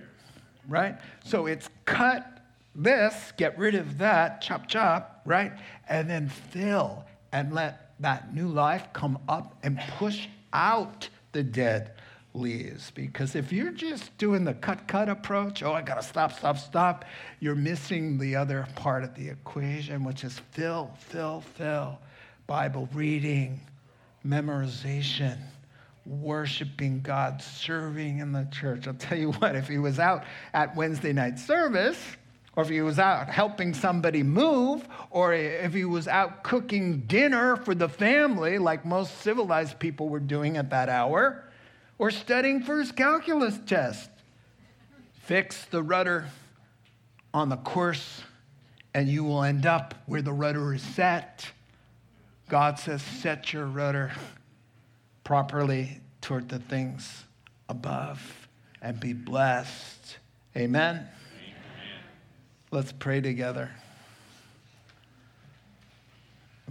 right? 0.68 0.96
So 1.24 1.46
it's 1.46 1.68
cut 1.84 2.40
this, 2.74 3.32
get 3.36 3.58
rid 3.58 3.74
of 3.74 3.98
that, 3.98 4.40
chop, 4.40 4.68
chop, 4.68 5.22
right? 5.24 5.52
And 5.88 6.08
then 6.08 6.28
fill 6.28 7.04
and 7.32 7.52
let 7.52 7.92
that 8.00 8.34
new 8.34 8.48
life 8.48 8.88
come 8.92 9.18
up 9.28 9.56
and 9.62 9.78
push 9.98 10.26
out 10.52 11.08
the 11.32 11.42
dead 11.42 11.92
leaves. 12.34 12.90
Because 12.92 13.34
if 13.34 13.52
you're 13.52 13.72
just 13.72 14.16
doing 14.18 14.44
the 14.44 14.54
cut 14.54 14.86
cut 14.86 15.08
approach, 15.08 15.62
oh, 15.62 15.72
I 15.72 15.82
got 15.82 15.96
to 15.96 16.02
stop, 16.02 16.32
stop, 16.32 16.58
stop, 16.58 17.04
you're 17.40 17.54
missing 17.54 18.18
the 18.18 18.36
other 18.36 18.66
part 18.76 19.04
of 19.04 19.14
the 19.14 19.28
equation, 19.28 20.04
which 20.04 20.24
is 20.24 20.38
fill, 20.52 20.90
fill, 20.98 21.40
fill. 21.40 21.98
Bible 22.46 22.88
reading, 22.92 23.60
memorization, 24.26 25.38
worshiping 26.10 27.00
God, 27.00 27.40
serving 27.40 28.18
in 28.18 28.32
the 28.32 28.48
church. 28.50 28.88
I'll 28.88 28.94
tell 28.94 29.16
you 29.16 29.30
what, 29.32 29.54
if 29.54 29.68
he 29.68 29.78
was 29.78 29.98
out 29.98 30.24
at 30.52 30.74
Wednesday 30.74 31.12
night 31.12 31.38
service, 31.38 31.98
or 32.56 32.64
if 32.64 32.68
he 32.68 32.80
was 32.80 32.98
out 32.98 33.28
helping 33.28 33.72
somebody 33.72 34.24
move, 34.24 34.86
or 35.10 35.32
if 35.32 35.72
he 35.72 35.84
was 35.84 36.08
out 36.08 36.42
cooking 36.42 37.02
dinner 37.02 37.56
for 37.56 37.74
the 37.74 37.88
family, 37.88 38.58
like 38.58 38.84
most 38.84 39.18
civilized 39.18 39.78
people 39.78 40.08
were 40.08 40.20
doing 40.20 40.56
at 40.56 40.70
that 40.70 40.88
hour, 40.88 41.44
or 41.96 42.10
studying 42.10 42.62
for 42.62 42.78
his 42.78 42.90
calculus 42.90 43.58
test. 43.66 44.10
Fix 45.22 45.64
the 45.66 45.82
rudder 45.82 46.26
on 47.32 47.48
the 47.48 47.56
course, 47.56 48.22
and 48.94 49.08
you 49.08 49.22
will 49.22 49.44
end 49.44 49.64
up 49.64 49.94
where 50.06 50.22
the 50.22 50.32
rudder 50.32 50.74
is 50.74 50.82
set. 50.82 51.46
God 52.48 52.80
says, 52.80 53.00
set 53.00 53.52
your 53.52 53.66
rudder 53.66 54.10
properly 55.30 56.00
toward 56.20 56.48
the 56.48 56.58
things 56.58 57.22
above 57.68 58.48
and 58.82 58.98
be 58.98 59.12
blessed. 59.12 60.18
Amen. 60.56 61.06
Let's 62.72 62.90
pray 62.90 63.20
together. 63.20 63.70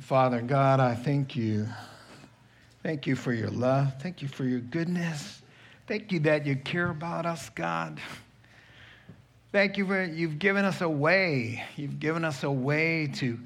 Father 0.01 0.41
God, 0.41 0.81
I 0.81 0.93
thank 0.93 1.37
you. 1.37 1.69
Thank 2.83 3.07
you 3.07 3.15
for 3.15 3.31
your 3.31 3.49
love. 3.49 3.93
Thank 4.01 4.21
you 4.21 4.27
for 4.27 4.43
your 4.43 4.59
goodness. 4.59 5.41
Thank 5.87 6.11
you 6.11 6.19
that 6.19 6.45
you 6.45 6.57
care 6.57 6.89
about 6.89 7.25
us, 7.25 7.47
God. 7.51 8.01
Thank 9.53 9.77
you 9.77 9.87
for 9.87 10.03
you've 10.03 10.37
given 10.37 10.65
us 10.65 10.81
a 10.81 10.89
way. 10.89 11.63
You've 11.77 12.01
given 12.01 12.25
us 12.25 12.43
a 12.43 12.51
way 12.51 13.07
to, 13.15 13.39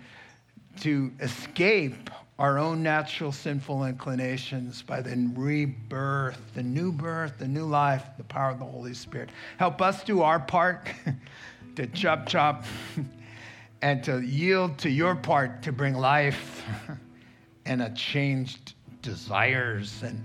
to 0.79 1.11
escape 1.19 2.09
our 2.39 2.57
own 2.57 2.81
natural 2.81 3.31
sinful 3.31 3.85
inclinations 3.85 4.81
by 4.81 5.01
the 5.01 5.31
rebirth, 5.35 6.39
the 6.55 6.63
new 6.63 6.91
birth, 6.91 7.37
the 7.37 7.47
new 7.47 7.65
life, 7.65 8.03
the 8.17 8.23
power 8.23 8.49
of 8.49 8.59
the 8.59 8.65
Holy 8.65 8.93
Spirit. 8.93 9.29
Help 9.57 9.81
us 9.81 10.03
do 10.03 10.21
our 10.21 10.39
part 10.39 10.87
to 11.75 11.87
chop 11.87 12.27
chop 12.27 12.65
and 13.81 14.03
to 14.03 14.19
yield 14.21 14.77
to 14.79 14.89
your 14.89 15.15
part 15.15 15.61
to 15.61 15.71
bring 15.71 15.93
life 15.93 16.63
and 17.65 17.81
a 17.81 17.89
changed 17.91 18.73
desires 19.01 20.01
and 20.03 20.23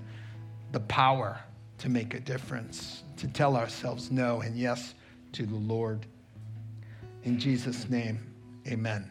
the 0.72 0.80
power 0.80 1.38
to 1.78 1.88
make 1.88 2.14
a 2.14 2.20
difference, 2.20 3.02
to 3.16 3.28
tell 3.28 3.56
ourselves 3.56 4.10
no 4.10 4.40
and 4.40 4.56
yes 4.56 4.94
to 5.32 5.44
the 5.44 5.56
Lord. 5.56 6.06
In 7.24 7.38
Jesus' 7.38 7.88
name, 7.88 8.18
amen. 8.66 9.10